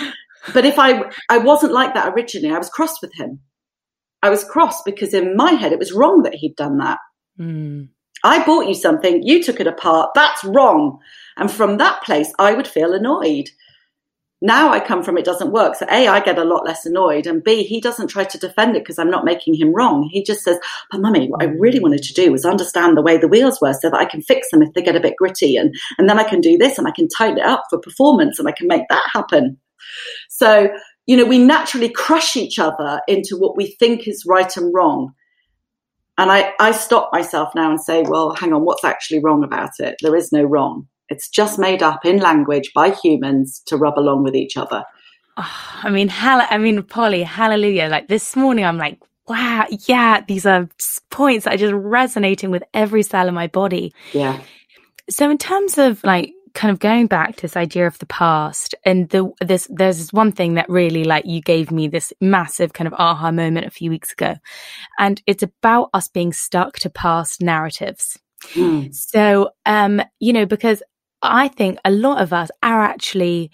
but 0.52 0.64
if 0.64 0.78
I 0.78 1.10
I 1.28 1.38
wasn't 1.38 1.72
like 1.72 1.94
that 1.94 2.12
originally, 2.14 2.54
I 2.54 2.58
was 2.58 2.70
cross 2.70 3.02
with 3.02 3.12
him 3.14 3.40
I 4.22 4.30
was 4.30 4.44
cross 4.44 4.82
because 4.82 5.14
in 5.14 5.36
my 5.36 5.52
head 5.52 5.72
it 5.72 5.78
was 5.78 5.92
wrong 5.92 6.22
that 6.22 6.34
he'd 6.34 6.56
done 6.56 6.78
that. 6.78 6.98
Mm. 7.38 7.88
I 8.24 8.44
bought 8.44 8.66
you 8.66 8.74
something, 8.74 9.22
you 9.22 9.42
took 9.42 9.60
it 9.60 9.66
apart, 9.66 10.10
that's 10.14 10.42
wrong. 10.44 10.98
And 11.36 11.50
from 11.50 11.78
that 11.78 12.02
place, 12.02 12.32
I 12.38 12.52
would 12.52 12.66
feel 12.66 12.92
annoyed. 12.92 13.50
Now 14.40 14.72
I 14.72 14.78
come 14.78 15.02
from 15.02 15.18
it 15.18 15.24
doesn't 15.24 15.52
work. 15.52 15.74
So 15.74 15.86
A, 15.90 16.06
I 16.06 16.20
get 16.20 16.38
a 16.38 16.44
lot 16.44 16.64
less 16.64 16.86
annoyed. 16.86 17.26
And 17.26 17.42
B, 17.42 17.64
he 17.64 17.80
doesn't 17.80 18.08
try 18.08 18.24
to 18.24 18.38
defend 18.38 18.76
it 18.76 18.84
because 18.84 18.98
I'm 18.98 19.10
not 19.10 19.24
making 19.24 19.54
him 19.54 19.72
wrong. 19.74 20.08
He 20.12 20.22
just 20.22 20.42
says, 20.42 20.58
but 20.90 21.00
mummy, 21.00 21.28
what 21.28 21.42
I 21.42 21.46
really 21.46 21.80
wanted 21.80 22.02
to 22.04 22.14
do 22.14 22.30
was 22.30 22.44
understand 22.44 22.96
the 22.96 23.02
way 23.02 23.18
the 23.18 23.28
wheels 23.28 23.60
were 23.60 23.72
so 23.72 23.90
that 23.90 24.00
I 24.00 24.04
can 24.04 24.22
fix 24.22 24.50
them 24.50 24.62
if 24.62 24.72
they 24.74 24.82
get 24.82 24.96
a 24.96 25.00
bit 25.00 25.16
gritty. 25.16 25.56
And, 25.56 25.74
and 25.98 26.08
then 26.08 26.20
I 26.20 26.24
can 26.24 26.40
do 26.40 26.56
this 26.56 26.78
and 26.78 26.86
I 26.86 26.92
can 26.92 27.08
tighten 27.08 27.38
it 27.38 27.44
up 27.44 27.64
for 27.68 27.78
performance 27.80 28.38
and 28.38 28.46
I 28.46 28.52
can 28.52 28.68
make 28.68 28.86
that 28.88 29.08
happen. 29.12 29.58
So 30.28 30.68
you 31.08 31.16
know, 31.16 31.24
we 31.24 31.38
naturally 31.38 31.88
crush 31.88 32.36
each 32.36 32.58
other 32.58 33.00
into 33.08 33.36
what 33.38 33.56
we 33.56 33.74
think 33.80 34.06
is 34.06 34.24
right 34.26 34.54
and 34.58 34.72
wrong. 34.74 35.14
And 36.18 36.30
I, 36.30 36.52
I 36.60 36.70
stop 36.72 37.08
myself 37.12 37.54
now 37.54 37.70
and 37.70 37.80
say, 37.80 38.02
well, 38.02 38.34
hang 38.34 38.52
on, 38.52 38.62
what's 38.62 38.84
actually 38.84 39.20
wrong 39.20 39.42
about 39.42 39.70
it? 39.78 39.96
There 40.02 40.14
is 40.14 40.32
no 40.32 40.42
wrong. 40.42 40.86
It's 41.08 41.30
just 41.30 41.58
made 41.58 41.82
up 41.82 42.04
in 42.04 42.18
language 42.18 42.72
by 42.74 42.90
humans 42.90 43.62
to 43.66 43.78
rub 43.78 43.98
along 43.98 44.22
with 44.22 44.36
each 44.36 44.58
other. 44.58 44.84
Oh, 45.38 45.50
I 45.82 45.88
mean, 45.88 46.08
hell, 46.08 46.46
I 46.48 46.58
mean, 46.58 46.82
Polly, 46.82 47.22
hallelujah. 47.22 47.88
Like 47.88 48.08
this 48.08 48.36
morning, 48.36 48.66
I'm 48.66 48.76
like, 48.76 49.00
wow, 49.26 49.66
yeah, 49.86 50.22
these 50.28 50.44
are 50.44 50.68
points 51.08 51.46
that 51.46 51.54
are 51.54 51.58
just 51.58 51.74
resonating 51.74 52.50
with 52.50 52.64
every 52.74 53.02
cell 53.02 53.28
in 53.28 53.34
my 53.34 53.46
body. 53.46 53.94
Yeah. 54.12 54.40
So, 55.08 55.30
in 55.30 55.38
terms 55.38 55.78
of 55.78 56.04
like 56.04 56.32
kind 56.58 56.72
of 56.72 56.80
going 56.80 57.06
back 57.06 57.36
to 57.36 57.42
this 57.42 57.56
idea 57.56 57.86
of 57.86 57.96
the 58.00 58.06
past 58.06 58.74
and 58.84 59.08
the 59.10 59.30
this 59.40 59.68
there's 59.70 59.98
this 59.98 60.12
one 60.12 60.32
thing 60.32 60.54
that 60.54 60.68
really 60.68 61.04
like 61.04 61.24
you 61.24 61.40
gave 61.40 61.70
me 61.70 61.86
this 61.86 62.12
massive 62.20 62.72
kind 62.72 62.88
of 62.88 62.94
aha 62.94 63.30
moment 63.30 63.64
a 63.64 63.70
few 63.70 63.88
weeks 63.88 64.10
ago 64.10 64.34
and 64.98 65.22
it's 65.24 65.44
about 65.44 65.88
us 65.94 66.08
being 66.08 66.32
stuck 66.32 66.76
to 66.76 66.90
past 66.90 67.40
narratives 67.40 68.18
mm. 68.54 68.92
so 68.92 69.50
um 69.66 70.02
you 70.18 70.32
know 70.32 70.44
because 70.44 70.82
i 71.22 71.46
think 71.46 71.78
a 71.84 71.92
lot 71.92 72.20
of 72.20 72.32
us 72.32 72.50
are 72.60 72.82
actually 72.82 73.52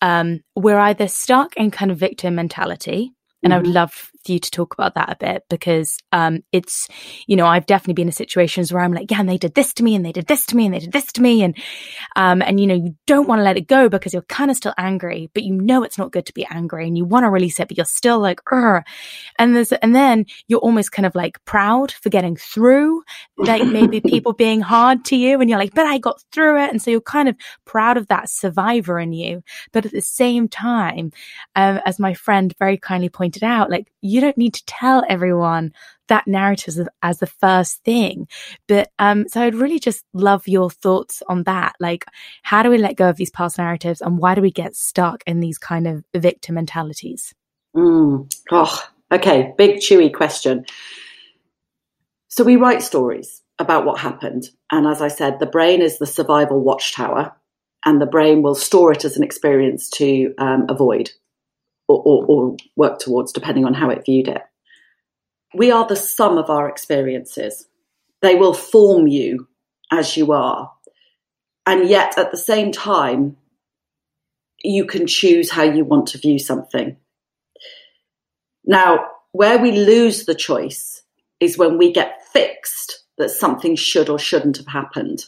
um 0.00 0.40
we're 0.54 0.78
either 0.78 1.08
stuck 1.08 1.54
in 1.58 1.70
kind 1.70 1.90
of 1.90 1.98
victim 1.98 2.36
mentality 2.36 3.12
and 3.42 3.50
mm-hmm. 3.50 3.52
i 3.52 3.58
would 3.58 3.66
mm-hmm. 3.66 3.74
love 3.74 4.10
for 4.26 4.32
you 4.32 4.38
to 4.38 4.50
talk 4.50 4.74
about 4.74 4.94
that 4.94 5.10
a 5.10 5.16
bit 5.16 5.44
because 5.48 5.98
um, 6.12 6.42
it's, 6.52 6.88
you 7.26 7.36
know, 7.36 7.46
I've 7.46 7.66
definitely 7.66 7.94
been 7.94 8.08
in 8.08 8.12
situations 8.12 8.72
where 8.72 8.82
I'm 8.82 8.92
like, 8.92 9.10
yeah, 9.10 9.20
and 9.20 9.28
they 9.28 9.38
did 9.38 9.54
this 9.54 9.72
to 9.74 9.84
me 9.84 9.94
and 9.94 10.04
they 10.04 10.12
did 10.12 10.26
this 10.26 10.44
to 10.46 10.56
me 10.56 10.66
and 10.66 10.74
they 10.74 10.80
did 10.80 10.92
this 10.92 11.12
to 11.12 11.22
me. 11.22 11.42
And, 11.42 11.56
um, 12.16 12.42
and, 12.42 12.60
you 12.60 12.66
know, 12.66 12.74
you 12.74 12.96
don't 13.06 13.28
want 13.28 13.38
to 13.38 13.44
let 13.44 13.56
it 13.56 13.68
go 13.68 13.88
because 13.88 14.12
you're 14.12 14.22
kind 14.22 14.50
of 14.50 14.56
still 14.56 14.74
angry, 14.76 15.30
but 15.32 15.44
you 15.44 15.54
know 15.54 15.82
it's 15.84 15.98
not 15.98 16.12
good 16.12 16.26
to 16.26 16.34
be 16.34 16.46
angry 16.50 16.86
and 16.86 16.98
you 16.98 17.04
want 17.04 17.24
to 17.24 17.30
release 17.30 17.60
it, 17.60 17.68
but 17.68 17.76
you're 17.76 17.86
still 17.86 18.18
like, 18.18 18.40
Ugh. 18.52 18.82
and 19.38 19.54
there's, 19.54 19.72
and 19.72 19.94
then 19.94 20.26
you're 20.48 20.60
almost 20.60 20.92
kind 20.92 21.06
of 21.06 21.14
like 21.14 21.42
proud 21.44 21.92
for 21.92 22.10
getting 22.10 22.36
through, 22.36 23.02
like 23.38 23.64
maybe 23.64 24.00
people 24.04 24.32
being 24.32 24.60
hard 24.60 25.04
to 25.06 25.16
you 25.16 25.40
and 25.40 25.48
you're 25.48 25.58
like, 25.58 25.74
but 25.74 25.86
I 25.86 25.98
got 25.98 26.22
through 26.32 26.62
it. 26.64 26.70
And 26.70 26.82
so 26.82 26.90
you're 26.90 27.00
kind 27.00 27.28
of 27.28 27.36
proud 27.64 27.96
of 27.96 28.08
that 28.08 28.28
survivor 28.28 28.98
in 28.98 29.12
you. 29.12 29.42
But 29.72 29.86
at 29.86 29.92
the 29.92 30.00
same 30.00 30.48
time, 30.48 31.12
um, 31.54 31.80
as 31.86 31.98
my 31.98 32.14
friend 32.14 32.54
very 32.58 32.76
kindly 32.76 33.08
pointed 33.08 33.44
out, 33.44 33.70
like 33.70 33.86
you 34.00 34.15
don't 34.20 34.38
need 34.38 34.54
to 34.54 34.64
tell 34.66 35.04
everyone 35.08 35.72
that 36.08 36.26
narrative 36.26 36.78
as, 36.78 36.88
as 37.02 37.18
the 37.18 37.26
first 37.26 37.82
thing. 37.84 38.28
But 38.68 38.90
um, 38.98 39.28
so 39.28 39.42
I'd 39.42 39.54
really 39.54 39.78
just 39.78 40.04
love 40.12 40.46
your 40.46 40.70
thoughts 40.70 41.22
on 41.28 41.44
that. 41.44 41.74
Like, 41.80 42.04
how 42.42 42.62
do 42.62 42.70
we 42.70 42.78
let 42.78 42.96
go 42.96 43.08
of 43.08 43.16
these 43.16 43.30
past 43.30 43.58
narratives, 43.58 44.00
and 44.00 44.18
why 44.18 44.34
do 44.34 44.40
we 44.40 44.50
get 44.50 44.76
stuck 44.76 45.22
in 45.26 45.40
these 45.40 45.58
kind 45.58 45.86
of 45.86 46.04
victim 46.14 46.54
mentalities? 46.54 47.34
Mm. 47.76 48.32
Oh, 48.50 48.84
okay, 49.12 49.52
big 49.58 49.76
chewy 49.76 50.12
question. 50.12 50.64
So 52.28 52.44
we 52.44 52.56
write 52.56 52.82
stories 52.82 53.42
about 53.58 53.86
what 53.86 53.98
happened, 53.98 54.50
and 54.70 54.86
as 54.86 55.00
I 55.00 55.08
said, 55.08 55.38
the 55.38 55.46
brain 55.46 55.82
is 55.82 55.98
the 55.98 56.06
survival 56.06 56.60
watchtower, 56.60 57.34
and 57.84 58.00
the 58.00 58.06
brain 58.06 58.42
will 58.42 58.54
store 58.54 58.92
it 58.92 59.04
as 59.04 59.16
an 59.16 59.24
experience 59.24 59.88
to 59.90 60.34
um, 60.38 60.66
avoid 60.68 61.10
or, 61.88 62.02
or, 62.04 62.24
or 62.26 62.56
work 62.76 62.98
towards, 62.98 63.32
depending 63.32 63.64
on 63.64 63.74
how 63.74 63.90
it 63.90 64.04
viewed 64.04 64.28
it. 64.28 64.42
We 65.54 65.70
are 65.70 65.86
the 65.86 65.96
sum 65.96 66.38
of 66.38 66.50
our 66.50 66.68
experiences. 66.68 67.68
They 68.22 68.34
will 68.34 68.54
form 68.54 69.06
you 69.06 69.48
as 69.90 70.16
you 70.16 70.32
are. 70.32 70.72
And 71.64 71.88
yet, 71.88 72.18
at 72.18 72.30
the 72.30 72.36
same 72.36 72.72
time, 72.72 73.36
you 74.62 74.84
can 74.84 75.06
choose 75.06 75.50
how 75.50 75.62
you 75.62 75.84
want 75.84 76.08
to 76.08 76.18
view 76.18 76.38
something. 76.38 76.96
Now, 78.64 79.06
where 79.32 79.58
we 79.58 79.72
lose 79.72 80.24
the 80.24 80.34
choice 80.34 81.02
is 81.40 81.58
when 81.58 81.78
we 81.78 81.92
get 81.92 82.22
fixed 82.32 83.04
that 83.18 83.30
something 83.30 83.76
should 83.76 84.08
or 84.08 84.18
shouldn't 84.18 84.56
have 84.56 84.66
happened 84.66 85.26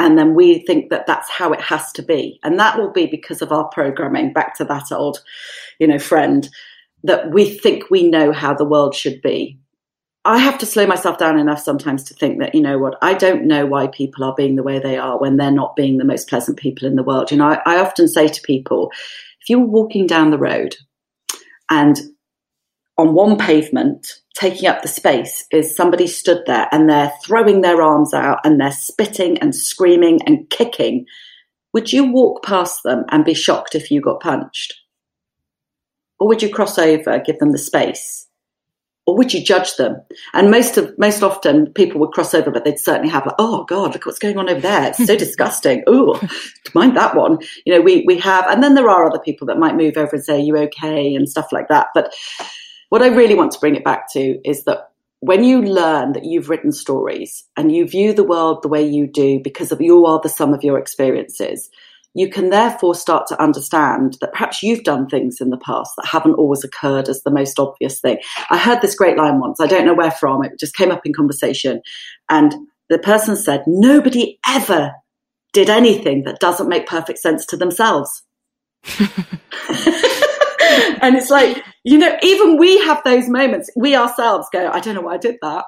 and 0.00 0.18
then 0.18 0.34
we 0.34 0.60
think 0.60 0.90
that 0.90 1.06
that's 1.06 1.28
how 1.28 1.52
it 1.52 1.60
has 1.60 1.92
to 1.92 2.02
be. 2.02 2.40
And 2.42 2.58
that 2.58 2.78
will 2.78 2.90
be 2.90 3.06
because 3.06 3.42
of 3.42 3.52
our 3.52 3.68
programming 3.68 4.32
back 4.32 4.56
to 4.56 4.64
that 4.64 4.90
old 4.90 5.22
you 5.78 5.86
know 5.86 5.98
friend 5.98 6.48
that 7.04 7.30
we 7.30 7.48
think 7.48 7.90
we 7.90 8.08
know 8.08 8.32
how 8.32 8.54
the 8.54 8.64
world 8.64 8.94
should 8.94 9.22
be. 9.22 9.58
I 10.24 10.38
have 10.38 10.58
to 10.58 10.66
slow 10.66 10.86
myself 10.86 11.18
down 11.18 11.38
enough 11.38 11.60
sometimes 11.60 12.02
to 12.04 12.14
think 12.14 12.40
that 12.40 12.54
you 12.54 12.60
know 12.60 12.78
what 12.78 12.96
i 13.00 13.14
don't 13.14 13.46
know 13.46 13.64
why 13.64 13.86
people 13.86 14.22
are 14.22 14.34
being 14.34 14.56
the 14.56 14.62
way 14.62 14.78
they 14.78 14.98
are 14.98 15.18
when 15.18 15.38
they're 15.38 15.50
not 15.50 15.76
being 15.76 15.96
the 15.96 16.04
most 16.04 16.28
pleasant 16.28 16.58
people 16.58 16.86
in 16.86 16.96
the 16.96 17.02
world. 17.02 17.30
You 17.30 17.38
know 17.38 17.46
i, 17.46 17.62
I 17.64 17.78
often 17.78 18.06
say 18.06 18.28
to 18.28 18.42
people 18.42 18.90
if 19.40 19.48
you're 19.48 19.60
walking 19.60 20.06
down 20.06 20.30
the 20.30 20.38
road 20.38 20.76
and 21.70 21.98
on 23.00 23.14
one 23.14 23.38
pavement, 23.38 24.20
taking 24.36 24.68
up 24.68 24.82
the 24.82 24.88
space, 24.88 25.46
is 25.50 25.74
somebody 25.74 26.06
stood 26.06 26.42
there 26.46 26.68
and 26.72 26.88
they're 26.88 27.12
throwing 27.24 27.60
their 27.60 27.82
arms 27.82 28.14
out 28.14 28.40
and 28.44 28.60
they're 28.60 28.72
spitting 28.72 29.38
and 29.38 29.54
screaming 29.54 30.20
and 30.26 30.48
kicking. 30.50 31.06
Would 31.72 31.92
you 31.92 32.10
walk 32.12 32.44
past 32.44 32.82
them 32.84 33.04
and 33.10 33.24
be 33.24 33.34
shocked 33.34 33.74
if 33.74 33.90
you 33.90 34.00
got 34.00 34.20
punched? 34.20 34.74
Or 36.18 36.28
would 36.28 36.42
you 36.42 36.50
cross 36.50 36.78
over, 36.78 37.18
give 37.18 37.38
them 37.38 37.52
the 37.52 37.58
space? 37.58 38.26
Or 39.06 39.16
would 39.16 39.32
you 39.32 39.42
judge 39.42 39.76
them? 39.76 39.96
And 40.34 40.50
most 40.50 40.76
of 40.76 40.96
most 40.98 41.22
often 41.22 41.72
people 41.72 41.98
would 42.00 42.12
cross 42.12 42.34
over, 42.34 42.50
but 42.50 42.64
they'd 42.64 42.78
certainly 42.78 43.08
have 43.08 43.26
like, 43.26 43.34
oh 43.38 43.64
God, 43.64 43.94
look 43.94 44.06
what's 44.06 44.18
going 44.18 44.38
on 44.38 44.48
over 44.48 44.60
there. 44.60 44.88
It's 44.88 45.04
so 45.04 45.16
disgusting. 45.18 45.82
Oh, 45.86 46.20
mind 46.74 46.96
that 46.96 47.16
one. 47.16 47.38
You 47.64 47.74
know, 47.74 47.80
we 47.80 48.04
we 48.06 48.18
have 48.18 48.46
and 48.46 48.62
then 48.62 48.74
there 48.74 48.90
are 48.90 49.06
other 49.06 49.18
people 49.18 49.46
that 49.48 49.58
might 49.58 49.74
move 49.74 49.96
over 49.96 50.14
and 50.14 50.24
say, 50.24 50.40
you 50.40 50.56
okay? 50.58 51.14
and 51.14 51.28
stuff 51.28 51.50
like 51.50 51.68
that. 51.68 51.88
But 51.94 52.14
what 52.90 53.02
I 53.02 53.08
really 53.08 53.34
want 53.34 53.52
to 53.52 53.60
bring 53.60 53.76
it 53.76 53.84
back 53.84 54.12
to 54.12 54.40
is 54.44 54.64
that 54.64 54.90
when 55.20 55.44
you 55.44 55.62
learn 55.62 56.12
that 56.12 56.24
you've 56.24 56.48
written 56.48 56.72
stories 56.72 57.44
and 57.56 57.74
you 57.74 57.86
view 57.86 58.12
the 58.12 58.24
world 58.24 58.62
the 58.62 58.68
way 58.68 58.86
you 58.86 59.06
do 59.06 59.40
because 59.42 59.70
of 59.70 59.80
you 59.80 60.04
are 60.06 60.20
the 60.22 60.28
sum 60.28 60.52
of 60.52 60.64
your 60.64 60.78
experiences, 60.78 61.70
you 62.14 62.28
can 62.28 62.50
therefore 62.50 62.94
start 62.94 63.26
to 63.28 63.40
understand 63.40 64.16
that 64.20 64.32
perhaps 64.32 64.62
you've 64.62 64.82
done 64.82 65.08
things 65.08 65.40
in 65.40 65.50
the 65.50 65.58
past 65.58 65.92
that 65.96 66.06
haven't 66.06 66.34
always 66.34 66.64
occurred 66.64 67.08
as 67.08 67.22
the 67.22 67.30
most 67.30 67.58
obvious 67.58 68.00
thing. 68.00 68.18
I 68.50 68.58
heard 68.58 68.80
this 68.80 68.96
great 68.96 69.16
line 69.16 69.38
once, 69.38 69.60
I 69.60 69.66
don't 69.66 69.86
know 69.86 69.94
where 69.94 70.10
from, 70.10 70.44
it 70.44 70.58
just 70.58 70.74
came 70.74 70.90
up 70.90 71.02
in 71.04 71.12
conversation. 71.12 71.82
And 72.28 72.52
the 72.88 72.98
person 72.98 73.36
said, 73.36 73.62
Nobody 73.66 74.38
ever 74.48 74.92
did 75.52 75.70
anything 75.70 76.24
that 76.24 76.40
doesn't 76.40 76.68
make 76.68 76.86
perfect 76.86 77.20
sense 77.20 77.46
to 77.46 77.56
themselves. 77.56 78.22
and 81.02 81.16
it's 81.16 81.30
like, 81.30 81.62
you 81.84 81.98
know, 81.98 82.16
even 82.22 82.58
we 82.58 82.78
have 82.80 83.02
those 83.04 83.28
moments. 83.28 83.70
We 83.76 83.96
ourselves 83.96 84.48
go, 84.52 84.70
I 84.70 84.80
don't 84.80 84.94
know 84.94 85.00
why 85.00 85.14
I 85.14 85.18
did 85.18 85.36
that. 85.42 85.64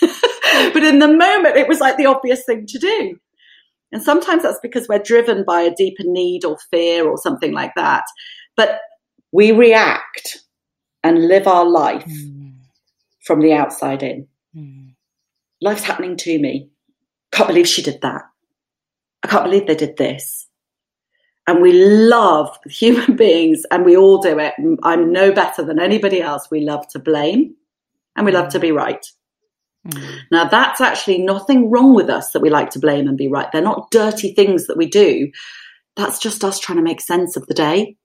but 0.72 0.82
in 0.82 0.98
the 0.98 1.08
moment, 1.08 1.56
it 1.56 1.68
was 1.68 1.80
like 1.80 1.96
the 1.96 2.06
obvious 2.06 2.44
thing 2.44 2.66
to 2.66 2.78
do. 2.78 3.16
And 3.92 4.02
sometimes 4.02 4.42
that's 4.42 4.58
because 4.62 4.88
we're 4.88 4.98
driven 4.98 5.44
by 5.44 5.62
a 5.62 5.74
deeper 5.74 6.02
need 6.04 6.44
or 6.44 6.56
fear 6.70 7.08
or 7.08 7.16
something 7.16 7.52
like 7.52 7.72
that. 7.76 8.04
But 8.56 8.80
we 9.32 9.52
react 9.52 10.38
and 11.02 11.28
live 11.28 11.46
our 11.46 11.64
life 11.64 12.04
mm. 12.04 12.54
from 13.24 13.40
the 13.40 13.52
outside 13.52 14.02
in. 14.02 14.26
Mm. 14.56 14.94
Life's 15.60 15.84
happening 15.84 16.16
to 16.18 16.38
me. 16.38 16.70
Can't 17.32 17.48
believe 17.48 17.68
she 17.68 17.82
did 17.82 18.00
that. 18.02 18.22
I 19.22 19.28
can't 19.28 19.44
believe 19.44 19.66
they 19.66 19.74
did 19.74 19.96
this 19.96 20.48
and 21.46 21.60
we 21.60 21.72
love 21.72 22.56
human 22.66 23.16
beings 23.16 23.64
and 23.70 23.84
we 23.84 23.96
all 23.96 24.18
do 24.18 24.38
it. 24.38 24.54
I'm 24.82 25.12
no 25.12 25.32
better 25.32 25.64
than 25.64 25.78
anybody 25.78 26.20
else. 26.20 26.50
We 26.50 26.60
love 26.60 26.86
to 26.88 26.98
blame 26.98 27.54
and 28.16 28.26
we 28.26 28.32
love 28.32 28.48
to 28.50 28.58
be 28.58 28.72
right. 28.72 29.04
Mm. 29.86 30.18
Now, 30.30 30.48
that's 30.48 30.80
actually 30.80 31.18
nothing 31.18 31.70
wrong 31.70 31.94
with 31.94 32.08
us 32.08 32.30
that 32.30 32.40
we 32.40 32.50
like 32.50 32.70
to 32.70 32.78
blame 32.78 33.06
and 33.06 33.18
be 33.18 33.28
right. 33.28 33.50
They're 33.52 33.62
not 33.62 33.90
dirty 33.90 34.32
things 34.32 34.66
that 34.66 34.78
we 34.78 34.86
do. 34.86 35.30
That's 35.96 36.18
just 36.18 36.44
us 36.44 36.58
trying 36.58 36.78
to 36.78 36.82
make 36.82 37.00
sense 37.00 37.36
of 37.36 37.46
the 37.46 37.54
day. 37.54 37.96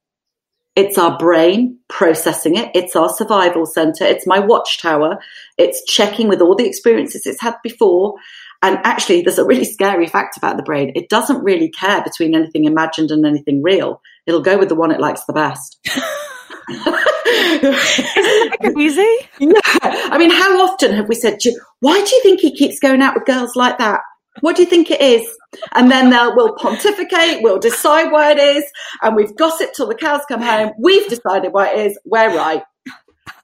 It's 0.75 0.97
our 0.97 1.17
brain 1.17 1.80
processing 1.89 2.56
it. 2.56 2.71
It's 2.73 2.95
our 2.95 3.10
survival 3.10 3.65
center. 3.65 4.04
It's 4.06 4.28
my 4.28 4.39
watchtower. 4.39 5.17
It's 5.58 5.84
checking 5.86 6.28
with 6.28 6.41
all 6.41 6.56
the 6.56 6.67
experiences 6.67 7.25
it's 7.25 7.41
had 7.41 7.56
before 7.63 8.15
and 8.62 8.80
actually, 8.84 9.22
there's 9.22 9.38
a 9.38 9.45
really 9.45 9.63
scary 9.63 10.08
fact 10.08 10.38
about 10.38 10.58
the 10.58 10.63
brain. 10.63 10.91
It 10.95 11.10
doesn't 11.10 11.43
really 11.43 11.69
care 11.69 12.04
between 12.04 12.36
anything 12.36 12.65
imagined 12.65 13.12
and 13.12 13.26
anything 13.26 13.63
real. 13.63 14.02
It'll 14.26 14.41
go 14.41 14.58
with 14.58 14.69
the 14.69 14.76
one 14.76 14.91
it 14.91 15.00
likes 15.00 15.24
the 15.26 15.34
best. 15.34 15.80
Easy? 18.78 19.17
Yeah. 19.39 19.60
I 19.84 20.17
mean, 20.17 20.30
how 20.30 20.63
often 20.63 20.93
have 20.93 21.08
we 21.08 21.15
said, 21.15 21.38
why 21.80 21.93
do 21.93 22.15
you 22.15 22.22
think 22.22 22.41
he 22.41 22.56
keeps 22.56 22.80
going 22.80 23.02
out 23.02 23.15
with 23.15 23.26
girls 23.26 23.56
like 23.56 23.78
that? 23.78 24.02
What 24.41 24.56
do 24.56 24.62
you 24.62 24.69
think 24.69 24.91
it 24.91 25.02
is? 25.02 25.28
And 25.74 25.89
then 25.89 26.10
they'll 26.10 26.36
we'll 26.36 26.56
pontificate, 26.56 27.41
we'll 27.41 27.60
decide 27.60 28.12
why 28.12 28.32
it 28.32 28.38
is, 28.38 28.63
and 29.02 29.15
we've 29.15 29.36
gossiped 29.36 29.76
till 29.76 29.88
the 29.88 29.95
cows 29.95 30.22
come 30.28 30.41
home. 30.41 30.72
We've 30.80 31.08
decided 31.10 31.54
why 31.54 31.69
it 31.69 31.88
is. 31.88 32.00
We're 32.06 32.36
right. 32.36 32.62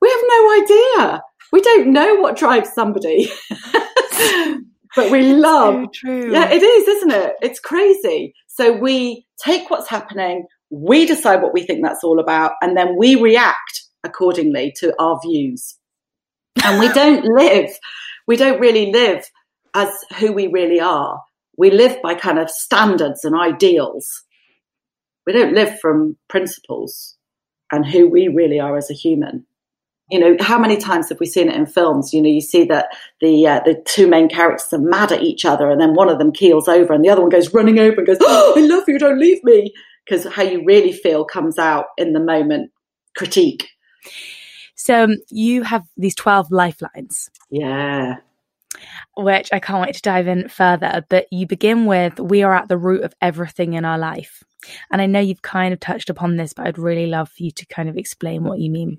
We 0.02 0.10
have 0.10 0.22
no 0.28 0.62
idea. 0.62 1.24
We 1.52 1.62
don't 1.62 1.94
know 1.94 2.16
what 2.16 2.38
drives 2.38 2.74
somebody. 2.74 3.32
but 4.96 5.12
we 5.12 5.34
love. 5.34 5.92
true. 5.94 6.32
Yeah, 6.32 6.50
it 6.50 6.64
is, 6.64 6.88
isn't 6.88 7.12
it? 7.12 7.34
It's 7.42 7.60
crazy. 7.60 8.34
So 8.48 8.72
we 8.72 9.26
take 9.44 9.70
what's 9.70 9.90
happening, 9.90 10.46
we 10.70 11.06
decide 11.06 11.42
what 11.42 11.54
we 11.54 11.64
think 11.64 11.84
that's 11.84 12.04
all 12.04 12.20
about, 12.20 12.54
and 12.62 12.78
then 12.78 12.96
we 12.98 13.16
react 13.16 13.84
accordingly 14.04 14.74
to 14.78 14.94
our 15.00 15.20
views. 15.22 15.76
And 16.64 16.80
we 16.80 16.88
don't 16.94 17.26
live, 17.26 17.70
we 18.28 18.38
don't 18.38 18.60
really 18.60 18.92
live 18.92 19.24
as 19.74 19.90
who 20.18 20.32
we 20.32 20.48
really 20.48 20.80
are. 20.80 21.22
We 21.58 21.72
live 21.72 22.02
by 22.02 22.16
kind 22.16 22.40
of 22.40 22.50
standards 22.50 23.24
and 23.24 23.36
ideals. 23.36 24.08
We 25.26 25.34
don't 25.34 25.54
live 25.54 25.80
from 25.80 26.18
principles 26.30 27.16
and 27.72 27.86
who 27.86 28.10
we 28.10 28.28
really 28.28 28.60
are 28.60 28.78
as 28.78 28.90
a 28.90 28.94
human 28.94 29.46
you 30.10 30.20
know 30.20 30.36
how 30.40 30.60
many 30.60 30.78
times 30.78 31.10
have 31.10 31.20
we 31.20 31.26
seen 31.26 31.50
it 31.50 31.56
in 31.56 31.66
films 31.66 32.14
you 32.14 32.22
know 32.22 32.30
you 32.30 32.42
see 32.42 32.64
that 32.64 32.88
the 33.22 33.48
uh, 33.48 33.60
the 33.66 33.82
two 33.86 34.08
main 34.08 34.30
characters 34.30 34.72
are 34.72 34.80
mad 34.80 35.12
at 35.12 35.24
each 35.24 35.46
other 35.46 35.70
and 35.70 35.82
then 35.82 35.94
one 35.94 36.10
of 36.10 36.20
them 36.20 36.32
keels 36.32 36.68
over 36.68 36.94
and 36.94 37.04
the 37.04 37.10
other 37.10 37.22
one 37.22 37.30
goes 37.30 37.54
running 37.54 37.80
over 37.80 37.98
and 37.98 38.08
goes 38.08 38.18
oh, 38.22 38.54
i 38.56 38.62
love 38.62 38.84
you 38.88 39.00
don't 39.00 39.20
leave 39.20 39.44
me 39.44 39.74
because 40.06 40.26
how 40.34 40.44
you 40.44 40.64
really 40.66 40.92
feel 40.92 41.26
comes 41.26 41.58
out 41.58 41.86
in 41.98 42.14
the 42.14 42.20
moment 42.20 42.72
critique 43.16 43.68
so 44.76 45.06
um, 45.06 45.16
you 45.30 45.64
have 45.64 45.84
these 45.98 46.16
12 46.16 46.52
lifelines 46.52 47.30
yeah 47.50 48.18
which 49.18 49.50
I 49.54 49.60
can't 49.60 49.82
wait 49.82 49.96
to 49.96 50.02
dive 50.02 50.28
in 50.28 50.50
further. 50.50 51.06
But 51.08 51.28
you 51.32 51.48
begin 51.48 51.86
with, 51.86 52.20
we 52.20 52.44
are 52.44 52.54
at 52.54 52.68
the 52.68 52.78
root 52.78 53.04
of 53.04 53.14
everything 53.22 53.74
in 53.74 53.86
our 53.86 53.98
life. 53.98 54.44
And 54.92 55.02
I 55.02 55.06
know 55.06 55.20
you've 55.20 55.42
kind 55.42 55.74
of 55.74 55.80
touched 55.80 56.10
upon 56.10 56.36
this, 56.36 56.54
but 56.54 56.68
I'd 56.68 56.78
really 56.78 57.08
love 57.08 57.30
for 57.30 57.44
you 57.44 57.52
to 57.52 57.66
kind 57.68 57.88
of 57.88 57.98
explain 57.98 58.44
what 58.44 58.60
you 58.60 58.70
mean. 58.70 58.98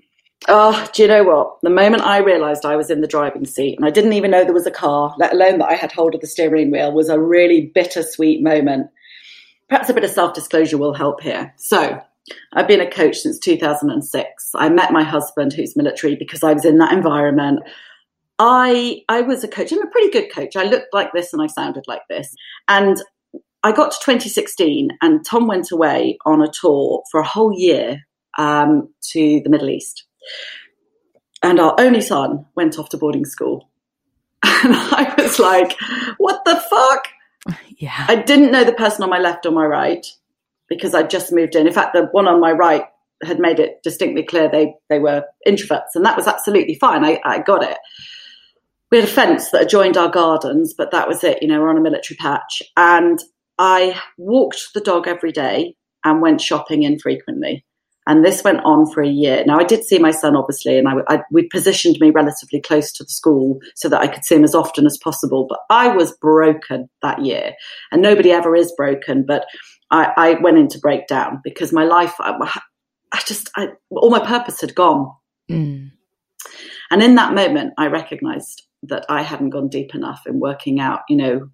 Oh, 0.49 0.89
do 0.93 1.03
you 1.03 1.09
know 1.09 1.25
what? 1.25 1.59
The 1.63 1.71
moment 1.71 2.05
I 2.05 2.19
realised 2.19 2.65
I 2.65 2.77
was 2.77 2.89
in 2.89 3.01
the 3.01 3.09
driving 3.09 3.47
seat 3.47 3.77
and 3.77 3.85
I 3.85 3.91
didn't 3.91 4.13
even 4.13 4.31
know 4.31 4.45
there 4.45 4.53
was 4.53 4.67
a 4.67 4.71
car, 4.71 5.15
let 5.19 5.33
alone 5.33 5.59
that 5.59 5.71
I 5.71 5.75
had 5.75 5.91
hold 5.91 6.15
of 6.15 6.21
the 6.21 6.27
steering 6.29 6.71
wheel, 6.71 6.93
was 6.93 7.09
a 7.09 7.19
really 7.19 7.73
bittersweet 7.75 8.43
moment. 8.43 8.89
Perhaps 9.69 9.91
a 9.91 9.95
bit 9.95 10.05
of 10.05 10.11
self 10.11 10.35
disclosure 10.35 10.79
will 10.79 10.95
help 10.95 11.21
here. 11.21 11.53
So, 11.57 12.01
I've 12.53 12.69
been 12.69 12.81
a 12.81 12.91
coach 12.91 13.19
since 13.19 13.39
2006. 13.41 14.51
I 14.55 14.69
met 14.69 14.93
my 14.93 15.03
husband, 15.03 15.53
who's 15.53 15.77
military, 15.77 16.15
because 16.15 16.45
I 16.45 16.53
was 16.53 16.65
in 16.65 16.79
that 16.79 16.93
environment. 16.93 17.61
I 18.39 19.03
I 19.09 19.23
was 19.23 19.43
a 19.43 19.49
coach. 19.49 19.73
I'm 19.73 19.83
a 19.83 19.91
pretty 19.91 20.11
good 20.11 20.33
coach. 20.33 20.55
I 20.55 20.65
looked 20.65 20.95
like 20.95 21.13
this 21.13 21.33
and 21.33 21.43
I 21.43 21.47
sounded 21.47 21.85
like 21.89 22.03
this. 22.09 22.35
And 22.69 23.03
I 23.65 23.73
got 23.73 23.91
to 23.91 23.99
2016, 24.05 24.91
and 25.03 25.25
Tom 25.25 25.49
went 25.49 25.73
away 25.73 26.19
on 26.25 26.41
a 26.41 26.51
tour 26.51 27.03
for 27.11 27.21
a 27.21 27.27
whole 27.27 27.53
year 27.53 28.01
um, 28.39 28.89
to 29.11 29.41
the 29.43 29.51
Middle 29.51 29.71
East. 29.71 30.06
And 31.43 31.61
our 31.61 31.75
only 31.79 32.01
son 32.01 32.47
went 32.57 32.79
off 32.79 32.89
to 32.91 32.97
boarding 32.97 33.25
school. 33.25 33.71
And 34.65 34.75
I 34.75 35.15
was 35.19 35.39
like, 35.39 35.77
what 36.17 36.45
the 36.45 36.57
fuck? 36.57 37.09
Yeah. 37.77 38.07
I 38.09 38.17
didn't 38.17 38.53
know 38.53 38.65
the 38.65 38.73
person 38.73 39.03
on 39.05 39.11
my 39.11 39.19
left 39.19 39.45
or 39.45 39.53
my 39.53 39.67
right 39.67 40.07
because 40.69 40.95
I'd 40.95 41.11
just 41.11 41.33
moved 41.33 41.55
in. 41.55 41.67
In 41.67 41.73
fact, 41.73 41.95
the 41.95 42.09
one 42.13 42.27
on 42.27 42.41
my 42.41 42.53
right 42.53 42.85
had 43.23 43.39
made 43.39 43.61
it 43.61 43.83
distinctly 43.83 44.23
clear 44.23 44.49
they, 44.49 44.75
they 44.89 44.99
were 44.99 45.25
introverts, 45.47 45.95
and 45.95 46.05
that 46.05 46.17
was 46.17 46.27
absolutely 46.27 46.75
fine. 46.75 47.05
I, 47.05 47.21
I 47.25 47.41
got 47.41 47.63
it. 47.63 47.79
We 48.91 48.99
had 48.99 49.09
a 49.09 49.13
fence 49.13 49.51
that 49.51 49.63
adjoined 49.63 49.97
our 49.97 50.11
gardens, 50.11 50.73
but 50.77 50.91
that 50.93 51.09
was 51.09 51.25
it. 51.25 51.43
You 51.43 51.49
know, 51.49 51.61
we're 51.61 51.71
on 51.71 51.79
a 51.79 51.83
military 51.83 52.17
patch. 52.17 52.63
And 52.77 53.19
I 53.59 54.01
walked 54.17 54.69
the 54.75 54.81
dog 54.81 55.09
every 55.09 55.33
day 55.33 55.77
and 56.05 56.23
went 56.23 56.41
shopping 56.41 56.85
infrequently. 56.85 57.66
And 58.07 58.25
this 58.25 58.45
went 58.45 58.61
on 58.65 58.91
for 58.93 59.03
a 59.03 59.09
year. 59.09 59.43
Now, 59.47 59.59
I 59.59 59.65
did 59.65 59.85
see 59.85 59.99
my 59.99 60.13
son, 60.13 60.37
obviously, 60.37 60.79
and 60.79 60.89
I, 60.89 60.95
I, 61.09 61.23
we 61.33 61.49
positioned 61.49 61.99
me 62.01 62.11
relatively 62.11 62.61
close 62.61 62.93
to 62.93 63.05
the 63.05 63.11
school 63.11 63.59
so 63.75 63.89
that 63.89 64.01
I 64.01 64.07
could 64.07 64.25
see 64.25 64.37
him 64.37 64.45
as 64.45 64.55
often 64.55 64.87
as 64.87 64.97
possible. 64.99 65.47
But 65.49 65.59
I 65.71 65.89
was 65.89 66.17
broken 66.19 66.89
that 67.03 67.25
year. 67.25 67.55
And 67.91 68.03
nobody 68.03 68.31
ever 68.31 68.55
is 68.55 68.73
broken. 68.77 69.25
But 69.27 69.47
I, 69.91 70.13
I 70.17 70.41
went 70.41 70.59
into 70.59 70.79
breakdown 70.79 71.41
because 71.43 71.73
my 71.73 71.85
life, 71.85 72.15
I, 72.21 72.61
I 73.13 73.21
just, 73.27 73.51
I, 73.57 73.71
all 73.91 74.11
my 74.11 74.25
purpose 74.25 74.61
had 74.61 74.75
gone. 74.75 75.13
Mm. 75.51 75.91
And 76.91 77.03
in 77.03 77.17
that 77.17 77.35
moment, 77.35 77.75
I 77.77 77.89
recognized 77.89 78.63
that 78.85 79.05
I 79.09 79.23
hadn't 79.23 79.51
gone 79.51 79.69
deep 79.69 79.95
enough 79.95 80.23
in 80.27 80.39
working 80.39 80.79
out, 80.79 81.01
you 81.09 81.17
know, 81.17 81.49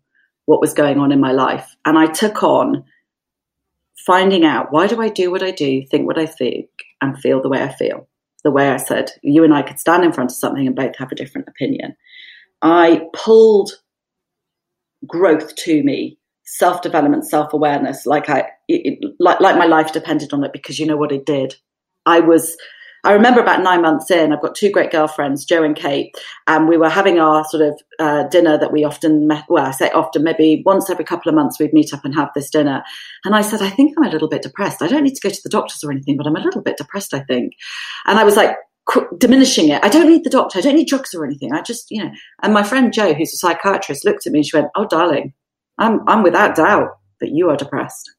what 0.45 0.61
was 0.61 0.75
going 0.75 0.99
on 0.99 1.13
in 1.13 1.21
my 1.21 1.33
life. 1.33 1.75
And 1.87 1.97
I 1.97 2.07
took 2.07 2.43
on 2.43 2.85
finding 3.97 4.45
out 4.45 4.73
why 4.73 4.87
do 4.87 5.01
I 5.01 5.09
do 5.09 5.31
what 5.31 5.43
I 5.43 5.51
do, 5.51 5.85
think 5.87 6.07
what 6.07 6.19
I 6.19 6.27
think, 6.27 6.69
and 7.01 7.19
feel 7.19 7.41
the 7.41 7.49
way 7.49 7.63
I 7.63 7.73
feel. 7.73 8.09
The 8.45 8.51
way 8.51 8.71
I 8.71 8.77
said, 8.77 9.11
you 9.23 9.45
and 9.45 9.55
I 9.55 9.63
could 9.63 9.79
stand 9.79 10.05
in 10.05 10.13
front 10.13 10.33
of 10.33 10.37
something 10.37 10.67
and 10.67 10.75
both 10.75 10.97
have 10.97 11.13
a 11.13 11.17
different 11.17 11.47
opinion. 11.49 11.95
I 12.61 13.03
pulled 13.13 13.73
growth 15.07 15.55
to 15.57 15.83
me, 15.85 16.19
self 16.45 16.83
development, 16.83 17.29
self 17.29 17.53
awareness, 17.53 18.05
like 18.05 18.29
I, 18.29 18.49
it, 18.67 18.99
like, 19.21 19.41
like 19.41 19.57
my 19.57 19.67
life 19.67 19.93
depended 19.93 20.33
on 20.33 20.43
it 20.43 20.53
because 20.53 20.79
you 20.79 20.87
know 20.87 20.97
what 20.97 21.13
it 21.13 21.25
did. 21.25 21.55
I 22.05 22.19
was 22.19 22.57
I 23.05 23.13
remember 23.13 23.41
about 23.41 23.63
nine 23.63 23.83
months 23.83 24.11
in, 24.11 24.33
I've 24.33 24.43
got 24.43 24.55
two 24.55 24.71
great 24.71 24.93
girlfriends, 24.93 25.45
Joe 25.45 25.65
and 25.65 25.75
Kate, 25.75 26.15
and 26.47 26.69
we 26.69 26.77
were 26.77 26.89
having 26.89 27.19
our 27.19 27.45
sort 27.47 27.63
of 27.63 27.81
uh, 27.99 28.29
dinner 28.29 28.57
that 28.59 28.73
we 28.73 28.85
often 28.85 29.27
met. 29.27 29.45
Well, 29.49 29.67
I 29.67 29.73
say 29.73 29.91
often, 29.91 30.23
maybe 30.23 30.63
once 30.65 30.89
every 30.89 31.05
couple 31.05 31.29
of 31.29 31.35
months, 31.35 31.59
we'd 31.59 31.73
meet 31.73 31.93
up 31.93 32.05
and 32.05 32.15
have 32.15 32.31
this 32.35 32.49
dinner. 32.49 32.85
And 33.25 33.35
I 33.35 33.43
said, 33.43 33.61
I 33.61 33.71
think 33.71 33.95
I'm 33.97 34.05
a 34.05 34.11
little 34.11 34.29
bit 34.29 34.43
depressed. 34.43 34.83
I 34.83 34.87
don't 34.87 35.03
need 35.03 35.17
to 35.17 35.29
go 35.29 35.33
to 35.33 35.41
the 35.43 35.51
doctors 35.51 35.83
or 35.83 35.91
anything, 35.91 36.17
but 36.17 36.27
I'm 36.27 36.37
a 36.37 36.41
little 36.41 36.63
bit 36.63 36.77
depressed, 36.77 37.13
I 37.13 37.21
think. 37.21 37.55
And 38.07 38.21
I 38.21 38.25
was 38.25 38.37
like, 38.37 38.57
diminishing 39.19 39.69
it. 39.69 39.83
I 39.85 39.89
don't 39.89 40.09
need 40.09 40.25
the 40.25 40.31
doctor. 40.31 40.59
I 40.59 40.63
don't 40.63 40.77
need 40.77 40.89
drugs 40.89 41.15
or 41.15 41.25
anything. 41.25 41.53
I 41.53 41.63
just, 41.63 41.91
you 41.91 42.03
know. 42.03 42.11
And 42.43 42.53
my 42.53 42.63
friend 42.63 42.93
Joe, 42.93 43.15
who's 43.15 43.33
a 43.33 43.37
psychiatrist, 43.37 44.05
looked 44.05 44.27
at 44.27 44.33
me 44.33 44.41
and 44.41 44.47
she 44.47 44.57
went, 44.57 44.71
"Oh, 44.75 44.87
darling, 44.87 45.35
I'm 45.79 46.01
I'm 46.09 46.23
without 46.23 46.57
doubt 46.57 46.89
that 47.21 47.31
you 47.31 47.49
are 47.51 47.57
depressed." 47.57 48.11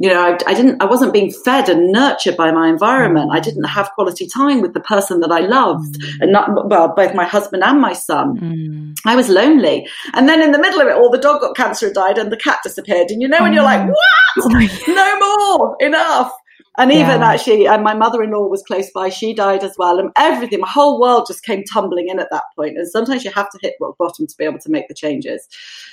You 0.00 0.08
know 0.08 0.20
I, 0.20 0.38
I, 0.50 0.54
didn't 0.54 0.82
i 0.82 0.86
wasn't 0.86 1.12
being 1.12 1.30
fed 1.30 1.68
and 1.68 1.92
nurtured 1.92 2.36
by 2.36 2.50
my 2.50 2.68
environment. 2.68 3.30
I 3.32 3.38
didn't 3.38 3.64
have 3.64 3.90
quality 3.92 4.26
time 4.26 4.62
with 4.62 4.72
the 4.74 4.80
person 4.80 5.20
that 5.20 5.30
i 5.30 5.40
loved 5.40 6.00
mm. 6.00 6.20
and 6.22 6.32
not 6.32 6.68
well 6.68 6.92
both 6.94 7.14
my 7.14 7.26
husband 7.26 7.62
and 7.62 7.80
my 7.80 7.92
son. 7.92 8.38
Mm. 8.38 8.96
i 9.04 9.14
was 9.14 9.28
lonely. 9.28 9.86
And 10.14 10.28
then 10.28 10.42
in 10.42 10.52
the 10.52 10.58
middle 10.58 10.80
of 10.80 10.88
it 10.88 10.96
all 10.96 11.10
the 11.10 11.18
dog 11.18 11.42
got 11.42 11.54
cancer 11.54 11.86
and 11.86 11.94
died 11.94 12.18
and 12.18 12.32
the 12.32 12.36
cat 12.36 12.60
disappeared. 12.64 13.10
And 13.10 13.22
you 13.22 13.28
know 13.28 13.42
when 13.42 13.52
you're 13.52 13.62
like 13.62 13.82
mm. 13.82 13.90
what? 13.90 13.98
Oh 14.38 14.92
no 14.92 15.18
more. 15.18 15.76
Enough 15.80 16.32
and 16.80 16.90
even 16.92 17.20
yeah. 17.20 17.32
actually, 17.32 17.66
and 17.66 17.84
my 17.84 17.92
mother 17.92 18.22
in 18.22 18.30
law 18.30 18.46
was 18.46 18.62
close 18.62 18.90
by. 18.90 19.10
She 19.10 19.34
died 19.34 19.62
as 19.62 19.74
well. 19.76 19.98
And 19.98 20.10
everything, 20.16 20.60
my 20.60 20.68
whole 20.68 20.98
world 20.98 21.26
just 21.28 21.44
came 21.44 21.62
tumbling 21.62 22.08
in 22.08 22.18
at 22.18 22.30
that 22.30 22.44
point. 22.56 22.78
And 22.78 22.88
sometimes 22.88 23.22
you 23.22 23.30
have 23.32 23.50
to 23.50 23.58
hit 23.60 23.74
rock 23.82 23.98
bottom 23.98 24.26
to 24.26 24.34
be 24.38 24.44
able 24.44 24.60
to 24.60 24.70
make 24.70 24.88
the 24.88 24.94
changes. 24.94 25.46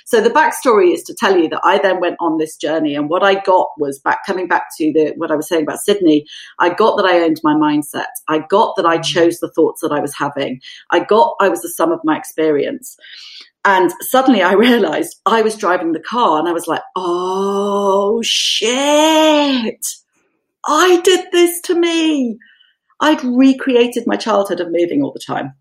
So 0.05 0.21
the 0.21 0.29
backstory 0.29 0.93
is 0.93 1.03
to 1.03 1.13
tell 1.13 1.37
you 1.37 1.49
that 1.49 1.59
I 1.65 1.77
then 1.77 1.99
went 1.99 2.15
on 2.21 2.37
this 2.37 2.55
journey. 2.55 2.95
And 2.95 3.09
what 3.09 3.21
I 3.21 3.33
got 3.41 3.67
was 3.77 3.99
back, 3.99 4.19
coming 4.25 4.47
back 4.47 4.67
to 4.77 4.93
the, 4.93 5.13
what 5.17 5.29
I 5.29 5.35
was 5.35 5.49
saying 5.49 5.63
about 5.63 5.79
Sydney, 5.79 6.25
I 6.57 6.73
got 6.73 6.95
that 6.95 7.05
I 7.05 7.19
owned 7.19 7.41
my 7.43 7.53
mindset. 7.53 8.05
I 8.29 8.39
got 8.49 8.77
that 8.77 8.85
I 8.85 8.99
mm. 8.99 9.03
chose 9.03 9.39
the 9.39 9.51
thoughts 9.51 9.81
that 9.81 9.91
I 9.91 9.99
was 9.99 10.15
having. 10.15 10.61
I 10.89 11.01
got 11.01 11.35
I 11.41 11.49
was 11.49 11.63
the 11.63 11.69
sum 11.69 11.91
of 11.91 11.99
my 12.05 12.17
experience. 12.17 12.95
And 13.65 13.91
suddenly 13.99 14.41
I 14.41 14.53
realized 14.67 15.19
I 15.25 15.41
was 15.41 15.57
driving 15.57 15.91
the 15.91 15.99
car 15.99 16.39
and 16.39 16.47
I 16.47 16.53
was 16.53 16.65
like, 16.65 16.83
oh 16.95 18.21
shit 18.23 19.85
I 20.67 21.01
did 21.01 21.27
this 21.31 21.61
to 21.61 21.75
me. 21.75 22.37
I'd 22.99 23.23
recreated 23.23 24.05
my 24.05 24.15
childhood 24.17 24.59
of 24.59 24.71
moving 24.71 25.01
all 25.01 25.13
the 25.13 25.23
time. 25.25 25.53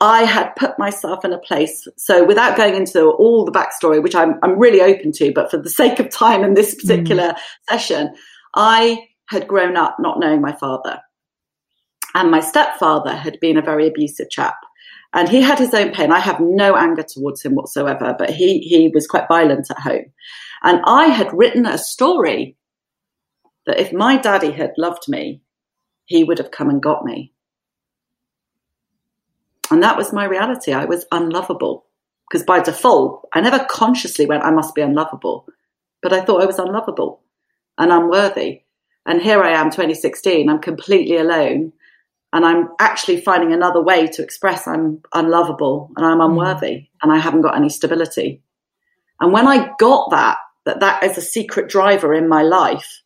I 0.00 0.22
had 0.22 0.54
put 0.56 0.78
myself 0.78 1.24
in 1.24 1.32
a 1.32 1.38
place. 1.38 1.86
So, 1.96 2.24
without 2.24 2.56
going 2.56 2.76
into 2.76 3.06
all 3.06 3.44
the 3.44 3.52
backstory, 3.52 4.02
which 4.02 4.14
I'm, 4.14 4.34
I'm 4.42 4.58
really 4.58 4.80
open 4.80 5.10
to, 5.12 5.32
but 5.32 5.50
for 5.50 5.56
the 5.56 5.70
sake 5.70 5.98
of 5.98 6.10
time 6.10 6.44
in 6.44 6.54
this 6.54 6.74
particular 6.74 7.30
mm. 7.30 7.38
session, 7.68 8.14
I 8.54 9.08
had 9.28 9.48
grown 9.48 9.76
up 9.76 9.96
not 9.98 10.20
knowing 10.20 10.40
my 10.40 10.52
father. 10.52 11.00
And 12.14 12.30
my 12.30 12.40
stepfather 12.40 13.14
had 13.14 13.38
been 13.40 13.58
a 13.58 13.62
very 13.62 13.88
abusive 13.88 14.30
chap. 14.30 14.54
And 15.14 15.28
he 15.28 15.40
had 15.40 15.58
his 15.58 15.74
own 15.74 15.92
pain. 15.92 16.12
I 16.12 16.20
have 16.20 16.38
no 16.38 16.76
anger 16.76 17.02
towards 17.02 17.42
him 17.42 17.54
whatsoever, 17.54 18.14
but 18.18 18.30
he, 18.30 18.60
he 18.60 18.90
was 18.92 19.06
quite 19.06 19.26
violent 19.26 19.70
at 19.70 19.78
home. 19.78 20.04
And 20.62 20.80
I 20.84 21.06
had 21.06 21.32
written 21.32 21.66
a 21.66 21.78
story 21.78 22.57
that 23.68 23.78
if 23.78 23.92
my 23.92 24.16
daddy 24.16 24.50
had 24.50 24.72
loved 24.78 25.08
me, 25.08 25.42
he 26.06 26.24
would 26.24 26.38
have 26.38 26.50
come 26.50 26.70
and 26.70 26.82
got 26.82 27.04
me. 27.04 27.32
And 29.70 29.82
that 29.82 29.98
was 29.98 30.10
my 30.10 30.24
reality. 30.24 30.72
I 30.72 30.86
was 30.86 31.04
unlovable 31.12 31.84
because 32.28 32.46
by 32.46 32.60
default, 32.60 33.28
I 33.34 33.42
never 33.42 33.66
consciously 33.68 34.24
went, 34.24 34.42
I 34.42 34.50
must 34.50 34.74
be 34.74 34.80
unlovable, 34.80 35.46
but 36.02 36.14
I 36.14 36.22
thought 36.22 36.42
I 36.42 36.46
was 36.46 36.58
unlovable 36.58 37.20
and 37.76 37.92
unworthy. 37.92 38.62
And 39.04 39.20
here 39.20 39.42
I 39.42 39.50
am, 39.50 39.66
2016, 39.70 40.48
I'm 40.48 40.60
completely 40.60 41.18
alone. 41.18 41.74
And 42.32 42.46
I'm 42.46 42.70
actually 42.80 43.20
finding 43.20 43.52
another 43.52 43.82
way 43.82 44.06
to 44.06 44.22
express 44.22 44.66
I'm 44.66 45.02
unlovable 45.12 45.90
and 45.96 46.06
I'm 46.06 46.18
mm. 46.18 46.26
unworthy 46.26 46.88
and 47.02 47.12
I 47.12 47.18
haven't 47.18 47.42
got 47.42 47.56
any 47.56 47.68
stability. 47.68 48.42
And 49.20 49.30
when 49.30 49.46
I 49.46 49.72
got 49.78 50.10
that, 50.10 50.38
that 50.64 50.80
that 50.80 51.02
is 51.02 51.18
a 51.18 51.22
secret 51.22 51.68
driver 51.68 52.14
in 52.14 52.28
my 52.28 52.42
life, 52.42 53.02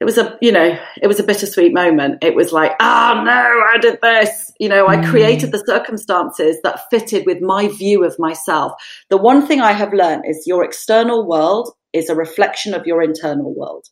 it 0.00 0.04
was 0.04 0.18
a 0.18 0.36
you 0.42 0.50
know 0.50 0.78
it 1.00 1.06
was 1.06 1.20
a 1.20 1.24
bittersweet 1.24 1.72
moment. 1.72 2.22
It 2.22 2.34
was 2.34 2.52
like 2.52 2.72
oh 2.80 3.22
no 3.24 3.32
i 3.32 3.78
did 3.80 3.98
this. 4.02 4.52
You 4.58 4.68
know 4.68 4.86
i 4.88 4.96
mm. 4.96 5.08
created 5.08 5.52
the 5.52 5.64
circumstances 5.66 6.58
that 6.62 6.88
fitted 6.90 7.24
with 7.26 7.40
my 7.40 7.68
view 7.68 8.04
of 8.04 8.18
myself. 8.18 8.72
The 9.10 9.16
one 9.16 9.46
thing 9.46 9.60
i 9.60 9.72
have 9.72 9.92
learned 9.92 10.24
is 10.26 10.46
your 10.46 10.64
external 10.64 11.26
world 11.26 11.70
is 11.92 12.08
a 12.08 12.14
reflection 12.14 12.74
of 12.74 12.86
your 12.86 13.02
internal 13.02 13.54
world. 13.54 13.86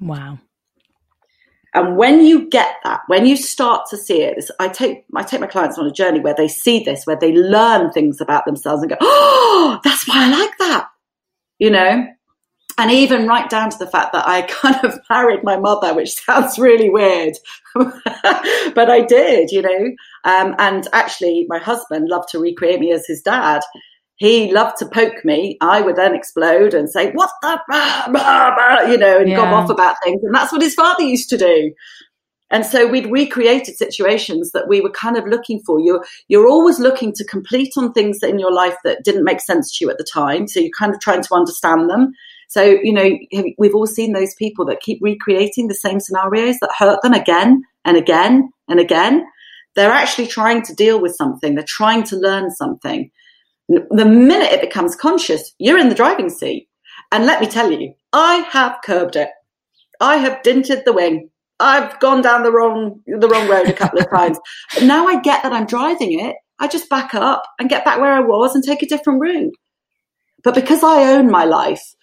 Wow. 0.00 0.38
And 1.74 1.96
when 1.96 2.24
you 2.24 2.48
get 2.48 2.76
that 2.84 3.00
when 3.08 3.26
you 3.26 3.36
start 3.36 3.86
to 3.90 3.96
see 3.96 4.22
it 4.22 4.42
i 4.58 4.68
take 4.68 5.04
i 5.14 5.22
take 5.22 5.40
my 5.40 5.46
clients 5.46 5.78
on 5.78 5.86
a 5.86 5.92
journey 5.92 6.20
where 6.20 6.34
they 6.34 6.48
see 6.48 6.82
this 6.82 7.04
where 7.04 7.18
they 7.18 7.32
learn 7.32 7.90
things 7.92 8.20
about 8.20 8.46
themselves 8.46 8.82
and 8.82 8.90
go 8.90 8.96
oh 9.00 9.80
that's 9.84 10.08
why 10.08 10.26
i 10.26 10.30
like 10.30 10.56
that. 10.58 10.88
You 11.58 11.70
know 11.70 12.06
and 12.78 12.90
even 12.90 13.26
right 13.26 13.48
down 13.48 13.70
to 13.70 13.78
the 13.78 13.86
fact 13.86 14.12
that 14.12 14.26
I 14.26 14.42
kind 14.48 14.84
of 14.84 14.98
married 15.10 15.44
my 15.44 15.56
mother, 15.56 15.94
which 15.94 16.14
sounds 16.14 16.58
really 16.58 16.90
weird, 16.90 17.34
but 17.74 18.90
I 18.90 19.04
did, 19.06 19.50
you 19.50 19.62
know. 19.62 19.92
Um, 20.24 20.54
and 20.58 20.86
actually, 20.92 21.46
my 21.48 21.58
husband 21.58 22.08
loved 22.08 22.28
to 22.30 22.38
recreate 22.38 22.80
me 22.80 22.92
as 22.92 23.06
his 23.06 23.22
dad. 23.22 23.62
He 24.16 24.52
loved 24.52 24.76
to 24.78 24.86
poke 24.86 25.24
me. 25.24 25.56
I 25.60 25.80
would 25.80 25.96
then 25.96 26.14
explode 26.14 26.74
and 26.74 26.88
say, 26.88 27.10
"What 27.12 27.30
the," 27.42 27.60
blah, 27.68 28.08
blah, 28.08 28.54
blah, 28.54 28.90
you 28.90 28.98
know, 28.98 29.18
and 29.18 29.28
yeah. 29.28 29.36
gob 29.36 29.52
off 29.52 29.70
about 29.70 29.96
things. 30.02 30.22
And 30.22 30.34
that's 30.34 30.52
what 30.52 30.62
his 30.62 30.74
father 30.74 31.02
used 31.02 31.28
to 31.30 31.38
do. 31.38 31.72
And 32.50 32.66
so 32.66 32.86
we'd 32.86 33.10
recreated 33.10 33.76
situations 33.76 34.52
that 34.52 34.68
we 34.68 34.82
were 34.82 34.90
kind 34.90 35.16
of 35.16 35.26
looking 35.26 35.60
for. 35.64 35.80
You're 35.80 36.04
you're 36.28 36.46
always 36.46 36.78
looking 36.78 37.12
to 37.14 37.24
complete 37.24 37.72
on 37.76 37.92
things 37.92 38.22
in 38.22 38.38
your 38.38 38.52
life 38.52 38.76
that 38.84 39.02
didn't 39.02 39.24
make 39.24 39.40
sense 39.40 39.76
to 39.76 39.84
you 39.84 39.90
at 39.90 39.98
the 39.98 40.04
time. 40.04 40.46
So 40.46 40.60
you're 40.60 40.70
kind 40.78 40.94
of 40.94 41.00
trying 41.00 41.22
to 41.22 41.34
understand 41.34 41.88
them 41.88 42.12
So, 42.52 42.62
you 42.82 42.92
know, 42.92 43.18
we've 43.56 43.74
all 43.74 43.86
seen 43.86 44.12
those 44.12 44.34
people 44.34 44.66
that 44.66 44.80
keep 44.80 44.98
recreating 45.00 45.68
the 45.68 45.74
same 45.74 46.00
scenarios 46.00 46.58
that 46.60 46.68
hurt 46.78 47.00
them 47.02 47.14
again 47.14 47.62
and 47.86 47.96
again 47.96 48.50
and 48.68 48.78
again. 48.78 49.24
They're 49.74 49.90
actually 49.90 50.26
trying 50.26 50.60
to 50.64 50.74
deal 50.74 51.00
with 51.00 51.16
something. 51.16 51.54
They're 51.54 51.64
trying 51.66 52.02
to 52.04 52.16
learn 52.16 52.50
something. 52.50 53.10
The 53.70 54.04
minute 54.04 54.52
it 54.52 54.60
becomes 54.60 54.94
conscious, 54.94 55.54
you're 55.58 55.78
in 55.78 55.88
the 55.88 55.94
driving 55.94 56.28
seat. 56.28 56.68
And 57.10 57.24
let 57.24 57.40
me 57.40 57.46
tell 57.46 57.72
you, 57.72 57.94
I 58.12 58.46
have 58.50 58.76
curbed 58.84 59.16
it. 59.16 59.30
I 59.98 60.18
have 60.18 60.42
dinted 60.42 60.84
the 60.84 60.92
wing. 60.92 61.30
I've 61.58 61.98
gone 62.00 62.20
down 62.20 62.42
the 62.42 62.52
wrong 62.52 63.00
the 63.06 63.28
wrong 63.28 63.48
road 63.48 63.68
a 63.68 63.72
couple 63.72 64.00
of 64.00 64.10
times. 64.14 64.38
But 64.74 64.82
now 64.82 65.06
I 65.06 65.22
get 65.22 65.42
that 65.42 65.54
I'm 65.54 65.64
driving 65.64 66.20
it. 66.20 66.36
I 66.58 66.68
just 66.68 66.90
back 66.90 67.14
up 67.14 67.44
and 67.58 67.70
get 67.70 67.86
back 67.86 67.98
where 67.98 68.12
I 68.12 68.20
was 68.20 68.54
and 68.54 68.62
take 68.62 68.82
a 68.82 68.86
different 68.86 69.22
route. 69.22 69.54
But 70.44 70.54
because 70.54 70.82
I 70.84 71.14
own 71.14 71.30
my 71.30 71.46
life 71.46 71.94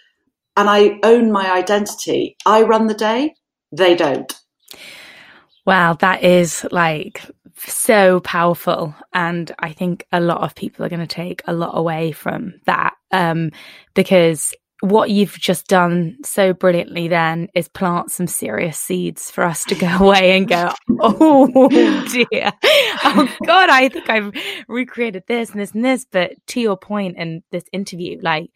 and 0.56 0.70
I 0.70 1.00
own 1.04 1.32
my 1.32 1.52
identity, 1.52 2.36
I 2.45 2.64
run 2.64 2.88
the 2.88 2.93
day. 2.93 3.36
They 3.72 3.95
don't. 3.95 4.34
Wow, 5.66 5.93
that 5.93 6.24
is 6.24 6.66
like 6.72 7.22
so 7.58 8.20
powerful. 8.22 8.95
And 9.14 9.52
I 9.60 9.72
think 9.74 10.06
a 10.12 10.20
lot 10.20 10.41
of 10.41 10.56
people 10.56 10.86
are 10.86 10.89
going 10.89 11.00
to 11.00 11.08
take 11.08 11.41
a 11.45 11.54
lot 11.54 11.78
away 11.78 12.12
from 12.12 12.56
that 12.66 12.93
um, 13.12 13.52
because 13.93 14.54
what 14.82 15.10
you've 15.10 15.38
just 15.38 15.68
done 15.68 16.18
so 16.24 16.54
brilliantly 16.54 17.10
then 17.10 17.50
is 17.54 17.68
plant 17.68 18.12
some 18.12 18.28
serious 18.28 18.80
seeds 18.80 19.30
for 19.30 19.43
us 19.43 19.66
to 19.66 19.76
go 19.76 19.88
away 20.00 20.38
and 20.38 20.47
go, 20.47 20.72
oh 21.02 21.68
dear. 22.08 22.52
Oh 23.04 23.30
God, 23.45 23.70
I 23.70 23.89
think 23.89 24.10
I've 24.10 24.32
recreated 24.68 25.24
this 25.28 25.52
and 25.52 25.60
this 25.60 25.74
and 25.74 25.84
this. 25.84 26.06
But 26.10 26.32
to 26.47 26.62
your 26.62 26.78
point 26.78 27.18
in 27.18 27.43
this 27.52 27.66
interview, 27.74 28.20
like, 28.22 28.52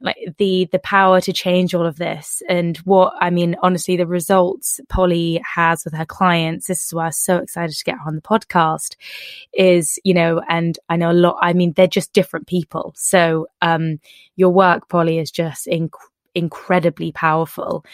like 0.00 0.16
the 0.38 0.68
the 0.70 0.78
power 0.78 1.20
to 1.20 1.32
change 1.32 1.74
all 1.74 1.86
of 1.86 1.96
this. 1.96 2.42
And 2.48 2.76
what 2.78 3.14
I 3.20 3.30
mean 3.30 3.56
honestly 3.62 3.96
the 3.96 4.06
results 4.06 4.80
Polly 4.88 5.42
has 5.54 5.84
with 5.84 5.94
her 5.94 6.06
clients 6.06 6.68
this 6.68 6.84
is 6.84 6.94
why 6.94 7.06
I'm 7.06 7.12
so 7.12 7.38
excited 7.38 7.74
to 7.74 7.84
get 7.84 7.96
her 7.96 8.06
on 8.06 8.14
the 8.14 8.22
podcast 8.22 8.94
is 9.52 9.98
you 10.04 10.14
know 10.14 10.40
and 10.48 10.78
I 10.88 10.96
know 10.96 11.10
a 11.10 11.12
lot 11.12 11.38
I 11.40 11.52
mean 11.52 11.72
they're 11.72 11.86
just 11.86 12.12
different 12.12 12.46
people. 12.46 12.92
So 12.96 13.48
um 13.60 13.98
your 14.36 14.50
work 14.50 14.88
Polly 14.88 15.18
is 15.18 15.30
just 15.32 15.66
inc- 15.66 15.90
incredibly 16.34 17.10
powerful. 17.10 17.84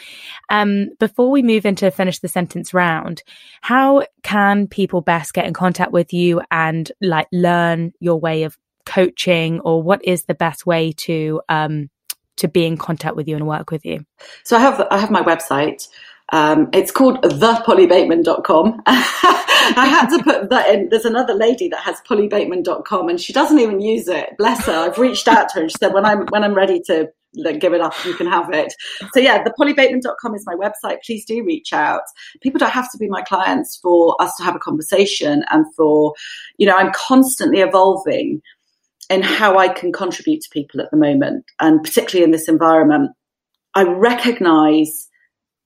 Um 0.51 0.91
before 0.99 1.31
we 1.31 1.43
move 1.43 1.65
into 1.65 1.91
finish 1.91 2.19
the 2.19 2.29
sentence 2.29 2.75
round 2.75 3.23
how 3.63 4.03
can 4.23 4.67
people 4.67 5.01
best 5.01 5.33
get 5.33 5.47
in 5.47 5.55
contact 5.55 5.93
with 5.93 6.13
you 6.13 6.43
and 6.51 6.93
like 7.01 7.29
learn 7.33 7.93
your 7.99 8.21
way 8.21 8.43
of 8.43 8.59
coaching 8.85 9.61
or 9.61 9.83
what 9.83 10.05
is 10.05 10.25
the 10.25 10.35
best 10.35 10.67
way 10.67 10.93
to 10.93 11.41
um 11.49 11.89
to 12.37 12.49
be 12.49 12.67
in 12.67 12.77
contact 12.77 13.17
with 13.17 13.29
you 13.29 13.37
and 13.37 13.47
work 13.47 13.71
with 13.71 13.85
you? 13.85 14.05
So 14.45 14.57
I 14.57 14.61
have 14.61 14.87
I 14.91 14.99
have 14.99 15.11
my 15.11 15.23
website. 15.23 15.89
Um, 16.33 16.69
it's 16.73 16.91
called 16.91 17.23
thepollybateman.com. 17.23 18.83
I 18.87 19.87
had 19.87 20.09
to 20.17 20.23
put 20.23 20.51
that 20.51 20.75
in. 20.75 20.89
There's 20.89 21.05
another 21.05 21.35
lady 21.35 21.69
that 21.69 21.81
has 21.81 22.01
pollybateman.com 22.09 23.09
and 23.09 23.21
she 23.21 23.33
doesn't 23.33 23.59
even 23.59 23.81
use 23.81 24.09
it. 24.09 24.31
Bless 24.39 24.65
her. 24.67 24.73
I've 24.73 24.99
reached 24.99 25.29
out 25.29 25.49
to 25.51 25.55
her 25.57 25.61
and 25.63 25.71
she 25.71 25.77
said, 25.79 25.93
when 25.93 26.05
I'm, 26.05 26.27
when 26.29 26.43
I'm 26.43 26.55
ready 26.55 26.81
to 26.87 27.09
like, 27.37 27.61
give 27.61 27.73
it 27.73 27.81
up, 27.81 27.93
you 28.05 28.15
can 28.15 28.27
have 28.27 28.53
it. 28.53 28.73
So 29.13 29.21
yeah, 29.21 29.45
thepollybateman.com 29.45 30.35
is 30.35 30.47
my 30.47 30.55
website. 30.55 30.99
Please 31.05 31.25
do 31.25 31.45
reach 31.45 31.73
out. 31.73 32.03
People 32.41 32.59
don't 32.59 32.71
have 32.71 32.91
to 32.93 32.99
be 32.99 33.09
my 33.09 33.23
clients 33.23 33.79
for 33.83 34.17
us 34.21 34.35
to 34.37 34.45
have 34.45 34.57
a 34.57 34.61
conversation 34.61 35.45
and 35.51 35.67
for, 35.75 36.15
you 36.59 36.67
know, 36.67 36.77
I'm 36.77 36.93
constantly 36.95 37.61
evolving 37.61 38.41
in 39.11 39.23
how 39.23 39.59
I 39.59 39.69
can 39.69 39.93
contribute 39.93 40.41
to 40.43 40.51
people 40.51 40.81
at 40.81 40.91
the 40.91 40.97
moment, 40.97 41.45
and 41.61 41.83
particularly 41.83 42.25
in 42.25 42.31
this 42.31 42.49
environment, 42.49 43.13
I 43.75 43.83
recognize 43.85 45.09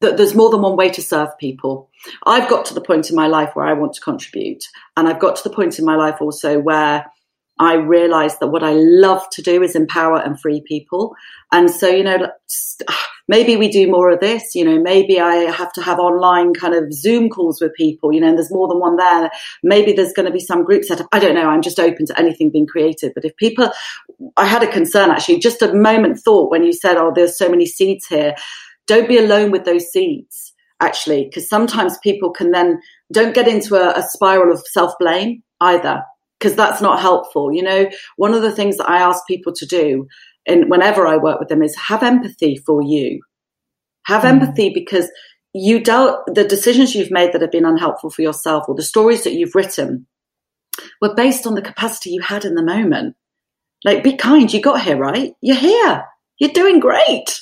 that 0.00 0.16
there's 0.16 0.34
more 0.34 0.50
than 0.50 0.62
one 0.62 0.76
way 0.76 0.90
to 0.90 1.02
serve 1.02 1.36
people. 1.38 1.90
I've 2.24 2.48
got 2.48 2.64
to 2.66 2.74
the 2.74 2.80
point 2.80 3.10
in 3.10 3.16
my 3.16 3.26
life 3.26 3.50
where 3.54 3.66
I 3.66 3.72
want 3.72 3.94
to 3.94 4.00
contribute, 4.00 4.64
and 4.96 5.08
I've 5.08 5.20
got 5.20 5.36
to 5.36 5.48
the 5.48 5.54
point 5.54 5.78
in 5.78 5.84
my 5.84 5.96
life 5.96 6.16
also 6.20 6.58
where 6.58 7.04
I 7.58 7.74
realize 7.74 8.38
that 8.38 8.48
what 8.48 8.62
I 8.62 8.72
love 8.72 9.28
to 9.30 9.42
do 9.42 9.62
is 9.62 9.74
empower 9.74 10.18
and 10.18 10.40
free 10.40 10.62
people. 10.66 11.14
And 11.50 11.70
so, 11.70 11.88
you 11.88 12.04
know, 12.04 12.28
maybe 13.28 13.56
we 13.56 13.68
do 13.68 13.88
more 13.88 14.10
of 14.10 14.20
this, 14.20 14.54
you 14.54 14.64
know, 14.64 14.80
maybe 14.80 15.20
I 15.20 15.50
have 15.50 15.72
to 15.74 15.82
have 15.82 15.98
online 15.98 16.54
kind 16.54 16.74
of 16.74 16.92
Zoom 16.92 17.28
calls 17.28 17.60
with 17.60 17.74
people, 17.74 18.12
you 18.12 18.20
know, 18.20 18.28
and 18.28 18.38
there's 18.38 18.50
more 18.50 18.66
than 18.66 18.80
one 18.80 18.96
there. 18.96 19.30
Maybe 19.62 19.92
there's 19.92 20.14
going 20.14 20.26
to 20.26 20.32
be 20.32 20.40
some 20.40 20.64
group 20.64 20.84
set 20.84 21.00
up. 21.00 21.08
I 21.12 21.18
don't 21.18 21.34
know. 21.34 21.48
I'm 21.48 21.62
just 21.62 21.78
open 21.78 22.06
to 22.06 22.18
anything 22.18 22.50
being 22.50 22.66
created. 22.66 23.12
But 23.14 23.24
if 23.24 23.36
people, 23.36 23.70
I 24.36 24.46
had 24.46 24.62
a 24.62 24.72
concern 24.72 25.10
actually, 25.10 25.38
just 25.38 25.62
a 25.62 25.74
moment 25.74 26.18
thought 26.18 26.50
when 26.50 26.64
you 26.64 26.72
said, 26.72 26.96
oh, 26.96 27.12
there's 27.14 27.38
so 27.38 27.48
many 27.48 27.66
seeds 27.66 28.06
here. 28.06 28.34
Don't 28.86 29.08
be 29.08 29.18
alone 29.18 29.50
with 29.50 29.64
those 29.64 29.84
seeds, 29.90 30.54
actually, 30.80 31.24
because 31.24 31.48
sometimes 31.48 31.98
people 31.98 32.30
can 32.30 32.52
then 32.52 32.80
don't 33.12 33.34
get 33.34 33.46
into 33.46 33.74
a, 33.76 33.98
a 33.98 34.02
spiral 34.02 34.52
of 34.52 34.66
self 34.66 34.94
blame 34.98 35.42
either 35.60 36.02
because 36.38 36.54
that's 36.54 36.80
not 36.80 37.00
helpful. 37.00 37.52
You 37.52 37.62
know, 37.62 37.90
one 38.16 38.32
of 38.32 38.42
the 38.42 38.52
things 38.52 38.78
that 38.78 38.88
I 38.88 38.98
ask 38.98 39.26
people 39.26 39.52
to 39.52 39.66
do 39.66 40.06
and 40.48 40.70
whenever 40.70 41.06
I 41.06 41.16
work 41.16 41.38
with 41.38 41.48
them 41.48 41.62
is 41.62 41.76
have 41.76 42.02
empathy 42.02 42.56
for 42.56 42.82
you. 42.82 43.20
Have 44.06 44.22
mm. 44.22 44.30
empathy 44.30 44.70
because 44.70 45.10
you 45.52 45.80
dealt 45.80 46.20
the 46.34 46.44
decisions 46.44 46.94
you've 46.94 47.10
made 47.10 47.32
that 47.32 47.42
have 47.42 47.52
been 47.52 47.64
unhelpful 47.64 48.10
for 48.10 48.22
yourself 48.22 48.64
or 48.68 48.74
the 48.74 48.82
stories 48.82 49.24
that 49.24 49.34
you've 49.34 49.54
written 49.54 50.06
were 51.00 51.14
based 51.14 51.46
on 51.46 51.54
the 51.54 51.62
capacity 51.62 52.10
you 52.10 52.20
had 52.20 52.44
in 52.44 52.54
the 52.54 52.62
moment. 52.62 53.16
Like 53.84 54.02
be 54.02 54.16
kind, 54.16 54.52
you 54.52 54.60
got 54.60 54.82
here, 54.82 54.96
right? 54.96 55.34
You're 55.40 55.56
here. 55.56 56.04
You're 56.38 56.50
doing 56.50 56.80
great. 56.80 57.40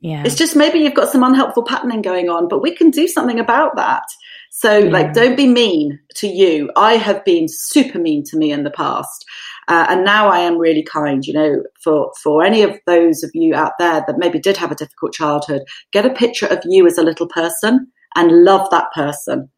Yeah. 0.00 0.24
It's 0.24 0.34
just 0.34 0.56
maybe 0.56 0.80
you've 0.80 0.94
got 0.94 1.10
some 1.10 1.22
unhelpful 1.22 1.62
patterning 1.62 2.02
going 2.02 2.28
on, 2.28 2.48
but 2.48 2.60
we 2.60 2.74
can 2.74 2.90
do 2.90 3.06
something 3.06 3.38
about 3.38 3.76
that. 3.76 4.02
So, 4.50 4.78
yeah. 4.78 4.90
like, 4.90 5.14
don't 5.14 5.36
be 5.36 5.46
mean 5.46 5.98
to 6.16 6.26
you. 6.26 6.70
I 6.76 6.94
have 6.94 7.24
been 7.24 7.46
super 7.48 7.98
mean 7.98 8.24
to 8.24 8.36
me 8.36 8.50
in 8.52 8.64
the 8.64 8.70
past. 8.70 9.24
Uh, 9.68 9.86
and 9.88 10.04
now 10.04 10.28
I 10.28 10.40
am 10.40 10.58
really 10.58 10.82
kind, 10.82 11.24
you 11.24 11.32
know, 11.32 11.62
for, 11.82 12.12
for 12.22 12.42
any 12.42 12.62
of 12.62 12.78
those 12.86 13.22
of 13.22 13.30
you 13.34 13.54
out 13.54 13.72
there 13.78 14.04
that 14.06 14.18
maybe 14.18 14.38
did 14.38 14.56
have 14.56 14.72
a 14.72 14.76
difficult 14.76 15.12
childhood, 15.12 15.62
get 15.92 16.06
a 16.06 16.10
picture 16.10 16.46
of 16.46 16.60
you 16.64 16.86
as 16.86 16.98
a 16.98 17.02
little 17.02 17.28
person 17.28 17.86
and 18.16 18.44
love 18.44 18.68
that 18.70 18.90
person. 18.94 19.48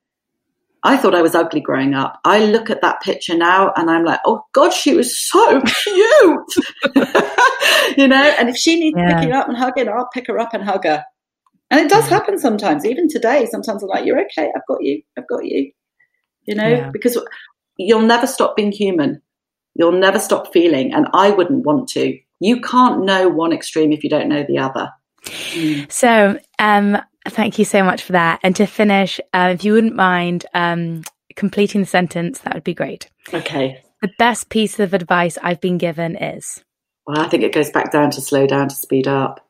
I 0.87 0.99
thought 0.99 1.15
I 1.15 1.23
was 1.23 1.35
ugly 1.35 1.63
growing 1.63 1.95
up. 1.95 2.21
I 2.27 2.45
look 2.45 2.69
at 2.69 2.83
that 2.83 3.01
picture 3.01 3.35
now 3.35 3.73
and 3.75 3.91
I'm 3.91 4.05
like, 4.05 4.21
oh 4.27 4.43
God, 4.53 4.71
she 4.71 4.95
was 4.95 5.19
so 5.19 5.63
cute. 5.83 6.55
you 7.97 8.07
know, 8.07 8.35
and 8.39 8.51
if 8.51 8.57
she 8.57 8.79
needs 8.79 8.97
yeah. 8.99 9.17
picking 9.17 9.33
up 9.33 9.49
and 9.49 9.57
hugging, 9.57 9.89
I'll 9.89 10.11
pick 10.13 10.27
her 10.27 10.39
up 10.39 10.53
and 10.53 10.63
hug 10.63 10.85
her. 10.85 11.03
And 11.71 11.81
it 11.81 11.89
does 11.89 12.07
happen 12.07 12.39
sometimes, 12.39 12.85
even 12.85 13.09
today. 13.09 13.47
Sometimes 13.51 13.83
I'm 13.83 13.89
like, 13.89 14.05
you're 14.05 14.21
okay. 14.27 14.51
I've 14.55 14.67
got 14.69 14.83
you. 14.83 15.03
I've 15.19 15.27
got 15.27 15.47
you. 15.47 15.73
You 16.45 16.55
know, 16.55 16.69
yeah. 16.69 16.91
because 16.93 17.19
you'll 17.79 18.03
never 18.03 18.27
stop 18.27 18.55
being 18.55 18.71
human. 18.71 19.23
You'll 19.75 19.93
never 19.93 20.19
stop 20.19 20.53
feeling. 20.53 20.93
And 20.93 21.07
I 21.13 21.31
wouldn't 21.31 21.65
want 21.65 21.89
to. 21.91 22.19
You 22.41 22.61
can't 22.61 23.05
know 23.05 23.29
one 23.29 23.53
extreme 23.53 23.93
if 23.93 24.05
you 24.05 24.11
don't 24.11 24.29
know 24.29 24.45
the 24.47 24.59
other. 24.59 24.93
Mm. 25.25 25.91
So, 25.91 26.39
um, 26.59 26.99
thank 27.29 27.59
you 27.59 27.65
so 27.65 27.83
much 27.83 28.03
for 28.03 28.13
that. 28.13 28.41
And 28.43 28.55
to 28.57 28.67
finish, 28.67 29.21
uh, 29.33 29.51
if 29.55 29.65
you 29.65 29.73
wouldn't 29.73 29.97
mind 29.97 30.47
um, 30.55 31.03
completing 31.37 31.81
the 31.81 31.87
sentence, 31.87 32.41
that 32.41 32.55
would 32.55 32.65
be 32.65 32.75
great. 32.75 33.09
Okay. 33.33 33.83
The 34.03 34.13
best 34.19 34.49
piece 34.51 34.79
of 34.79 34.93
advice 34.93 35.39
I've 35.43 35.61
been 35.61 35.79
given 35.79 36.17
is? 36.17 36.63
Well, 37.07 37.19
I 37.19 37.29
think 37.29 37.43
it 37.43 37.55
goes 37.55 37.71
back 37.71 37.93
down 37.93 38.11
to 38.13 38.21
slow 38.21 38.47
down 38.47 38.69
to 38.69 38.75
speed 38.75 39.09
up. 39.09 39.41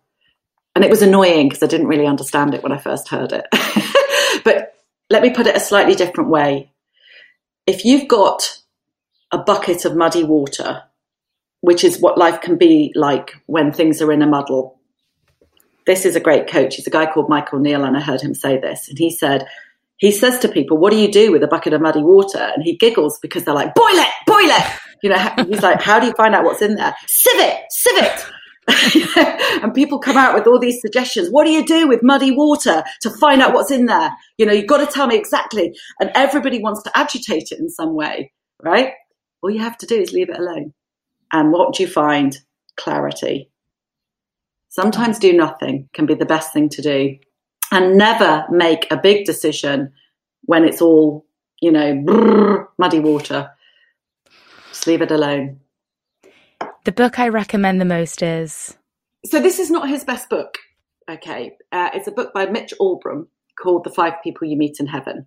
And 0.75 0.85
it 0.85 0.91
was 0.91 1.03
annoying 1.03 1.49
because 1.49 1.63
I 1.63 1.69
didn't 1.69 1.87
really 1.87 2.07
understand 2.07 2.55
it 2.55 2.63
when 2.63 2.73
I 2.73 2.79
first 2.79 3.09
heard 3.09 3.33
it. 3.33 3.47
but 4.45 4.75
let 5.09 5.23
me 5.23 5.31
put 5.31 5.47
it 5.47 5.57
a 5.57 5.61
slightly 5.61 5.95
different 5.95 6.31
way. 6.31 6.73
If 7.67 7.85
you've 7.85 8.09
got 8.09 8.59
a 9.35 9.39
bucket 9.39 9.85
of 9.85 9.97
muddy 9.97 10.23
water, 10.23 10.85
which 11.61 11.83
is 11.83 12.01
what 12.01 12.17
life 12.17 12.41
can 12.41 12.57
be 12.57 12.93
like 12.95 13.33
when 13.47 13.73
things 13.73 14.01
are 14.01 14.13
in 14.13 14.23
a 14.23 14.27
muddle, 14.29 14.79
this 15.87 16.05
is 16.07 16.15
a 16.15 16.21
great 16.21 16.47
coach. 16.47 16.77
He's 16.77 16.87
a 16.87 16.91
guy 16.91 17.13
called 17.13 17.29
Michael 17.29 17.59
Neill, 17.59 17.85
and 17.85 17.97
I 17.97 18.01
heard 18.01 18.21
him 18.21 18.33
say 18.33 18.59
this. 18.59 18.89
And 18.89 18.97
he 18.97 19.11
said, 19.11 19.47
he 19.97 20.13
says 20.13 20.39
to 20.39 20.49
people, 20.49 20.79
What 20.79 20.93
do 20.93 20.99
you 20.99 21.11
do 21.11 21.33
with 21.33 21.43
a 21.43 21.49
bucket 21.49 21.73
of 21.73 21.81
muddy 21.81 22.01
water? 22.01 22.39
And 22.39 22.63
he 22.63 22.77
giggles 22.77 23.19
because 23.21 23.45
they're 23.45 23.55
like, 23.55 23.75
Boil 23.75 23.87
it, 23.89 24.13
boil 24.27 24.39
it. 24.39 24.67
You 25.03 25.11
know, 25.11 25.35
he's 25.49 25.63
like, 25.63 25.83
How 25.83 25.99
do 25.99 26.07
you 26.07 26.15
find 26.15 26.35
out 26.35 26.45
what's 26.45 26.63
in 26.63 26.77
there? 26.77 26.95
Sieve 27.07 27.41
it, 27.41 27.65
sieve 27.71 28.03
it. 28.03 28.27
and 29.63 29.75
people 29.75 29.99
come 29.99 30.17
out 30.17 30.35
with 30.35 30.47
all 30.47 30.59
these 30.59 30.81
suggestions. 30.81 31.29
What 31.29 31.45
do 31.45 31.51
you 31.51 31.67
do 31.67 31.87
with 31.87 32.03
muddy 32.03 32.31
water 32.31 32.83
to 33.03 33.11
find 33.11 33.43
out 33.43 33.53
what's 33.53 33.71
in 33.71 33.87
there? 33.87 34.11
You 34.39 34.47
know, 34.47 34.53
you've 34.53 34.69
got 34.69 34.79
to 34.79 34.87
tell 34.87 35.07
me 35.07 35.17
exactly. 35.17 35.77
And 36.01 36.11
everybody 36.15 36.61
wants 36.61 36.83
to 36.85 36.97
agitate 36.97 37.53
it 37.53 37.59
in 37.59 37.69
some 37.69 37.95
way, 37.95 38.33
right? 38.63 38.93
All 39.45 39.51
you 39.51 39.61
have 39.61 39.77
to 39.77 39.87
do 39.87 40.01
is 40.01 40.15
leave 40.15 40.31
it 40.31 40.39
alone. 40.39 40.73
And 41.31 41.53
what 41.53 41.75
do 41.75 41.83
you 41.83 41.89
find? 41.89 42.39
Clarity. 42.79 43.51
Sometimes 44.71 45.19
do 45.19 45.35
nothing 45.35 45.91
can 45.93 46.07
be 46.07 46.15
the 46.15 46.25
best 46.25 46.55
thing 46.55 46.71
to 46.71 46.81
do. 46.81 47.19
And 47.71 47.99
never 47.99 48.47
make 48.51 48.87
a 48.91 48.97
big 48.97 49.27
decision 49.27 49.93
when 50.45 50.65
it's 50.65 50.81
all, 50.81 51.27
you 51.61 51.71
know, 51.71 51.93
brrr, 51.93 52.69
muddy 52.79 53.01
water. 53.01 53.51
Just 54.71 54.87
leave 54.87 55.03
it 55.03 55.11
alone. 55.11 55.61
The 56.85 56.93
book 56.93 57.19
I 57.19 57.29
recommend 57.29 57.83
the 57.83 57.85
most 57.85 58.23
is 58.23 58.79
so 59.27 59.41
this 59.41 59.59
is 59.59 59.71
not 59.71 59.91
his 59.91 60.05
best 60.05 60.31
book. 60.31 60.57
Okay, 61.11 61.53
uh, 61.71 61.91
it's 61.93 62.09
a 62.09 62.13
book 62.13 62.33
by 62.33 62.47
Mitch 62.47 62.73
Albom 62.81 63.27
called 63.63 63.85
"The 63.85 63.91
Five 63.91 64.15
People 64.25 64.49
You 64.49 64.57
Meet 64.57 64.81
in 64.81 64.87
Heaven." 64.87 65.27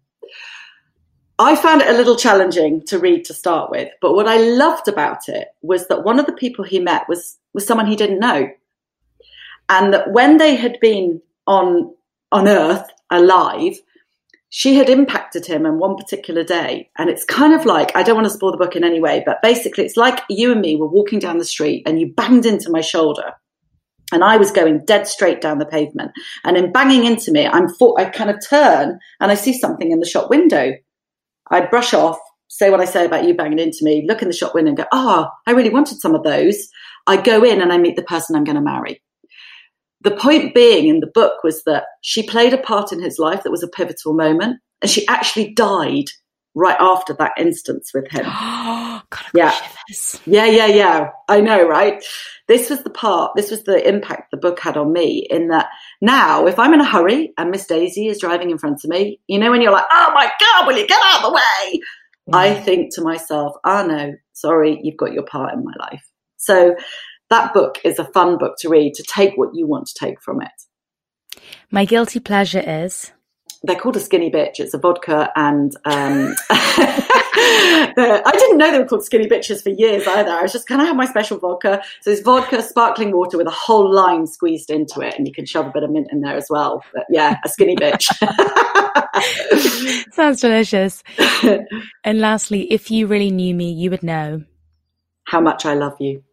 I 1.39 1.55
found 1.55 1.81
it 1.81 1.89
a 1.89 1.97
little 1.97 2.15
challenging 2.15 2.83
to 2.87 2.97
read 2.97 3.25
to 3.25 3.33
start 3.33 3.69
with, 3.69 3.89
but 4.01 4.13
what 4.13 4.27
I 4.27 4.37
loved 4.37 4.87
about 4.87 5.29
it 5.29 5.49
was 5.61 5.87
that 5.87 6.03
one 6.03 6.19
of 6.19 6.25
the 6.25 6.33
people 6.33 6.65
he 6.65 6.79
met 6.79 7.07
was 7.07 7.37
was 7.53 7.65
someone 7.65 7.87
he 7.87 7.95
didn't 7.95 8.19
know, 8.19 8.49
and 9.69 9.93
that 9.93 10.11
when 10.11 10.37
they 10.37 10.55
had 10.55 10.79
been 10.79 11.21
on 11.45 11.93
on 12.31 12.47
Earth 12.47 12.89
alive, 13.11 13.77
she 14.49 14.75
had 14.75 14.89
impacted 14.89 15.45
him 15.45 15.65
on 15.65 15.79
one 15.79 15.95
particular 15.95 16.43
day. 16.43 16.89
And 16.97 17.09
it's 17.09 17.23
kind 17.23 17.53
of 17.53 17.65
like 17.65 17.95
I 17.95 18.03
don't 18.03 18.15
want 18.15 18.27
to 18.27 18.33
spoil 18.33 18.51
the 18.51 18.57
book 18.57 18.75
in 18.75 18.83
any 18.83 18.99
way, 18.99 19.21
but 19.25 19.41
basically, 19.41 19.85
it's 19.85 19.97
like 19.97 20.23
you 20.29 20.51
and 20.51 20.61
me 20.61 20.75
were 20.75 20.87
walking 20.87 21.19
down 21.19 21.37
the 21.37 21.45
street 21.45 21.83
and 21.85 21.99
you 21.99 22.13
banged 22.13 22.45
into 22.45 22.71
my 22.71 22.81
shoulder 22.81 23.33
and 24.11 24.23
I 24.23 24.37
was 24.37 24.51
going 24.51 24.85
dead 24.85 25.07
straight 25.07 25.41
down 25.41 25.59
the 25.59 25.65
pavement. 25.65 26.11
And 26.43 26.57
in 26.57 26.71
banging 26.71 27.05
into 27.05 27.31
me, 27.31 27.45
I'm 27.45 27.69
for, 27.69 27.99
I 27.99 28.05
kind 28.05 28.29
of 28.29 28.37
turn 28.47 28.99
and 29.19 29.31
I 29.31 29.35
see 29.35 29.53
something 29.53 29.91
in 29.91 29.99
the 29.99 30.05
shop 30.07 30.29
window. 30.29 30.73
I 31.51 31.65
brush 31.65 31.93
off, 31.93 32.17
say 32.47 32.69
what 32.69 32.79
I 32.79 32.85
say 32.85 33.05
about 33.05 33.25
you 33.25 33.33
banging 33.33 33.59
into 33.59 33.83
me, 33.83 34.05
look 34.07 34.21
in 34.21 34.27
the 34.27 34.33
shop 34.33 34.53
window 34.53 34.69
and 34.69 34.77
go, 34.77 34.85
oh, 34.91 35.27
I 35.45 35.51
really 35.51 35.69
wanted 35.69 35.99
some 35.99 36.15
of 36.15 36.23
those. 36.23 36.67
I 37.07 37.17
go 37.17 37.43
in 37.43 37.61
and 37.61 37.71
I 37.71 37.77
meet 37.77 37.95
the 37.95 38.03
person 38.03 38.35
I'm 38.35 38.43
going 38.43 38.55
to 38.55 38.61
marry. 38.61 39.01
The 40.01 40.11
point 40.11 40.53
being 40.53 40.87
in 40.87 40.99
the 40.99 41.11
book 41.13 41.43
was 41.43 41.63
that 41.63 41.85
she 42.01 42.23
played 42.23 42.53
a 42.53 42.57
part 42.57 42.91
in 42.91 43.01
his 43.01 43.17
life 43.17 43.43
that 43.43 43.51
was 43.51 43.63
a 43.63 43.67
pivotal 43.67 44.13
moment 44.13 44.59
and 44.81 44.91
she 44.91 45.07
actually 45.07 45.53
died 45.53 46.05
right 46.53 46.77
after 46.79 47.13
that 47.13 47.33
instance 47.37 47.91
with 47.93 48.07
him. 48.11 48.25
God, 49.09 49.23
yeah. 49.33 49.55
Yeah, 50.25 50.45
yeah, 50.45 50.65
yeah. 50.65 51.09
I 51.29 51.39
know, 51.39 51.67
right? 51.67 52.03
This 52.47 52.69
was 52.69 52.83
the 52.83 52.89
part, 52.89 53.33
this 53.35 53.51
was 53.51 53.63
the 53.63 53.87
impact 53.87 54.31
the 54.31 54.37
book 54.37 54.59
had 54.59 54.75
on 54.75 54.91
me 54.91 55.25
in 55.29 55.47
that 55.49 55.67
now, 56.01 56.45
if 56.45 56.59
I'm 56.59 56.73
in 56.73 56.81
a 56.81 56.85
hurry 56.85 57.33
and 57.37 57.51
Miss 57.51 57.65
Daisy 57.65 58.07
is 58.07 58.19
driving 58.19 58.51
in 58.51 58.57
front 58.57 58.83
of 58.83 58.89
me, 58.89 59.19
you 59.27 59.39
know, 59.39 59.51
when 59.51 59.61
you're 59.61 59.71
like, 59.71 59.85
oh 59.91 60.11
my 60.13 60.29
God, 60.39 60.67
will 60.67 60.77
you 60.77 60.87
get 60.87 61.01
out 61.03 61.23
of 61.23 61.29
the 61.29 61.35
way? 61.35 61.81
I 62.33 62.49
mm. 62.49 62.63
think 62.63 62.93
to 62.95 63.01
myself, 63.01 63.53
oh 63.63 63.85
no, 63.85 64.13
sorry, 64.33 64.79
you've 64.83 64.97
got 64.97 65.13
your 65.13 65.23
part 65.23 65.53
in 65.53 65.63
my 65.63 65.73
life. 65.79 66.03
So 66.37 66.75
that 67.29 67.53
book 67.53 67.79
is 67.83 67.99
a 67.99 68.05
fun 68.05 68.37
book 68.37 68.55
to 68.59 68.69
read 68.69 68.93
to 68.95 69.03
take 69.03 69.37
what 69.37 69.49
you 69.53 69.67
want 69.67 69.87
to 69.87 70.05
take 70.05 70.21
from 70.21 70.41
it. 70.41 71.41
My 71.71 71.85
guilty 71.85 72.19
pleasure 72.19 72.63
is 72.65 73.11
they're 73.67 73.79
called 73.79 73.97
a 73.97 73.99
skinny 73.99 74.31
bitch. 74.31 74.59
It's 74.59 74.73
a 74.73 74.77
vodka 74.77 75.31
and 75.35 75.75
um, 75.85 76.35
I 76.49 78.31
didn't 78.33 78.57
know 78.57 78.71
they 78.71 78.79
were 78.79 78.85
called 78.85 79.03
skinny 79.03 79.27
bitches 79.27 79.61
for 79.61 79.69
years 79.69 80.07
either. 80.07 80.31
I 80.31 80.41
was 80.41 80.51
just, 80.51 80.67
can 80.67 80.79
I 80.79 80.85
have 80.85 80.95
my 80.95 81.05
special 81.05 81.37
vodka? 81.37 81.81
So 82.01 82.11
it's 82.11 82.21
vodka, 82.21 82.61
sparkling 82.61 83.11
water 83.11 83.37
with 83.37 83.47
a 83.47 83.51
whole 83.51 83.93
lime 83.93 84.25
squeezed 84.25 84.69
into 84.69 85.01
it, 85.01 85.15
and 85.17 85.27
you 85.27 85.33
can 85.33 85.45
shove 85.45 85.67
a 85.67 85.71
bit 85.71 85.83
of 85.83 85.91
mint 85.91 86.07
in 86.11 86.21
there 86.21 86.35
as 86.35 86.47
well. 86.49 86.83
But 86.93 87.05
yeah, 87.09 87.37
a 87.43 87.49
skinny 87.49 87.75
bitch. 87.75 88.07
Sounds 90.13 90.41
delicious. 90.41 91.03
and 92.03 92.19
lastly, 92.19 92.71
if 92.71 92.89
you 92.89 93.07
really 93.07 93.31
knew 93.31 93.53
me, 93.53 93.71
you 93.71 93.89
would 93.89 94.03
know 94.03 94.43
how 95.25 95.41
much 95.41 95.65
I 95.65 95.73
love 95.73 95.97
you 95.99 96.23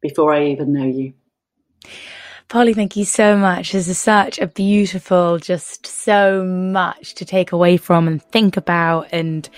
before 0.00 0.32
I 0.34 0.46
even 0.48 0.72
know 0.72 0.86
you. 0.86 1.14
Polly, 2.48 2.74
thank 2.74 2.96
you 2.96 3.04
so 3.04 3.36
much. 3.36 3.72
This 3.72 3.88
is 3.88 3.98
such 3.98 4.38
a 4.38 4.46
beautiful, 4.46 5.38
just 5.38 5.86
so 5.86 6.44
much 6.44 7.14
to 7.14 7.24
take 7.24 7.52
away 7.52 7.76
from 7.76 8.06
and 8.06 8.22
think 8.22 8.56
about 8.56 9.08
and 9.12 9.48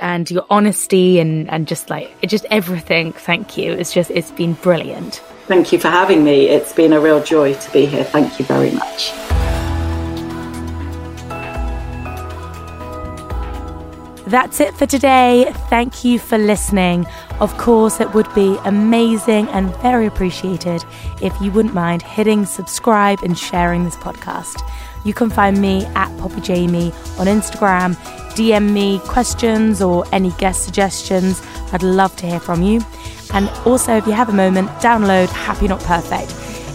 and 0.00 0.30
your 0.30 0.46
honesty 0.50 1.18
and, 1.18 1.50
and 1.50 1.66
just 1.66 1.90
like 1.90 2.10
just 2.22 2.44
everything. 2.50 3.12
Thank 3.12 3.56
you. 3.56 3.72
It's 3.72 3.92
just 3.92 4.10
it's 4.10 4.30
been 4.30 4.52
brilliant. 4.54 5.16
Thank 5.46 5.72
you 5.72 5.78
for 5.78 5.88
having 5.88 6.22
me. 6.22 6.48
It's 6.48 6.72
been 6.72 6.92
a 6.92 7.00
real 7.00 7.22
joy 7.22 7.54
to 7.54 7.70
be 7.72 7.86
here. 7.86 8.04
Thank 8.04 8.38
you 8.38 8.44
very 8.44 8.70
much. 8.70 9.12
That's 14.34 14.58
it 14.58 14.74
for 14.74 14.84
today. 14.84 15.46
Thank 15.70 16.04
you 16.04 16.18
for 16.18 16.36
listening. 16.36 17.06
Of 17.38 17.56
course, 17.56 18.00
it 18.00 18.12
would 18.14 18.26
be 18.34 18.58
amazing 18.64 19.46
and 19.50 19.72
very 19.76 20.06
appreciated 20.06 20.84
if 21.22 21.32
you 21.40 21.52
wouldn't 21.52 21.72
mind 21.72 22.02
hitting 22.02 22.44
subscribe 22.44 23.20
and 23.22 23.38
sharing 23.38 23.84
this 23.84 23.94
podcast. 23.94 24.60
You 25.04 25.14
can 25.14 25.30
find 25.30 25.60
me 25.60 25.84
at 25.94 26.08
Poppy 26.18 26.40
Jamie 26.40 26.90
on 27.16 27.28
Instagram. 27.28 27.94
DM 28.34 28.72
me 28.72 28.98
questions 29.04 29.80
or 29.80 30.04
any 30.10 30.32
guest 30.32 30.64
suggestions. 30.64 31.40
I'd 31.72 31.84
love 31.84 32.16
to 32.16 32.26
hear 32.26 32.40
from 32.40 32.60
you. 32.60 32.80
And 33.32 33.48
also, 33.64 33.98
if 33.98 34.04
you 34.04 34.14
have 34.14 34.30
a 34.30 34.32
moment, 34.32 34.68
download 34.80 35.28
Happy 35.28 35.68
Not 35.68 35.78
Perfect. 35.84 36.32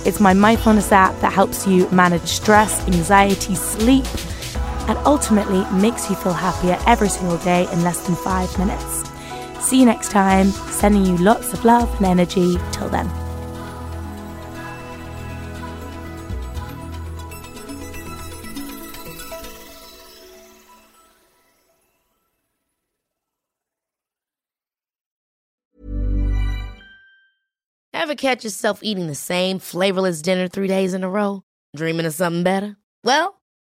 It's 0.08 0.22
my 0.22 0.34
mindfulness 0.34 0.94
app 0.94 1.20
that 1.20 1.34
helps 1.34 1.68
you 1.68 1.90
manage 1.90 2.26
stress, 2.26 2.88
anxiety, 2.88 3.56
sleep 3.56 4.06
and 4.90 4.98
ultimately 5.06 5.64
makes 5.80 6.10
you 6.10 6.16
feel 6.16 6.34
happier 6.34 6.78
every 6.88 7.10
single 7.10 7.38
day 7.38 7.68
in 7.72 7.84
less 7.84 8.06
than 8.08 8.16
five 8.16 8.50
minutes. 8.58 9.04
See 9.64 9.80
you 9.80 9.86
next 9.86 10.10
time, 10.10 10.48
sending 10.48 11.06
you 11.06 11.16
lots 11.18 11.54
of 11.54 11.64
love 11.64 11.94
and 11.98 12.08
energy. 12.08 12.58
Till 12.72 12.90
then. 12.90 13.10
Ever 27.94 28.16
catch 28.16 28.44
yourself 28.44 28.80
eating 28.82 29.06
the 29.06 29.14
same 29.14 29.60
flavorless 29.60 30.24
dinner 30.24 30.48
three 30.48 30.68
days 30.68 30.96
in 30.96 31.04
a 31.04 31.10
row? 31.10 31.44
Dreaming 31.76 32.08
of 32.08 32.14
something 32.16 32.44
better? 32.44 32.78
Well, 33.04 33.39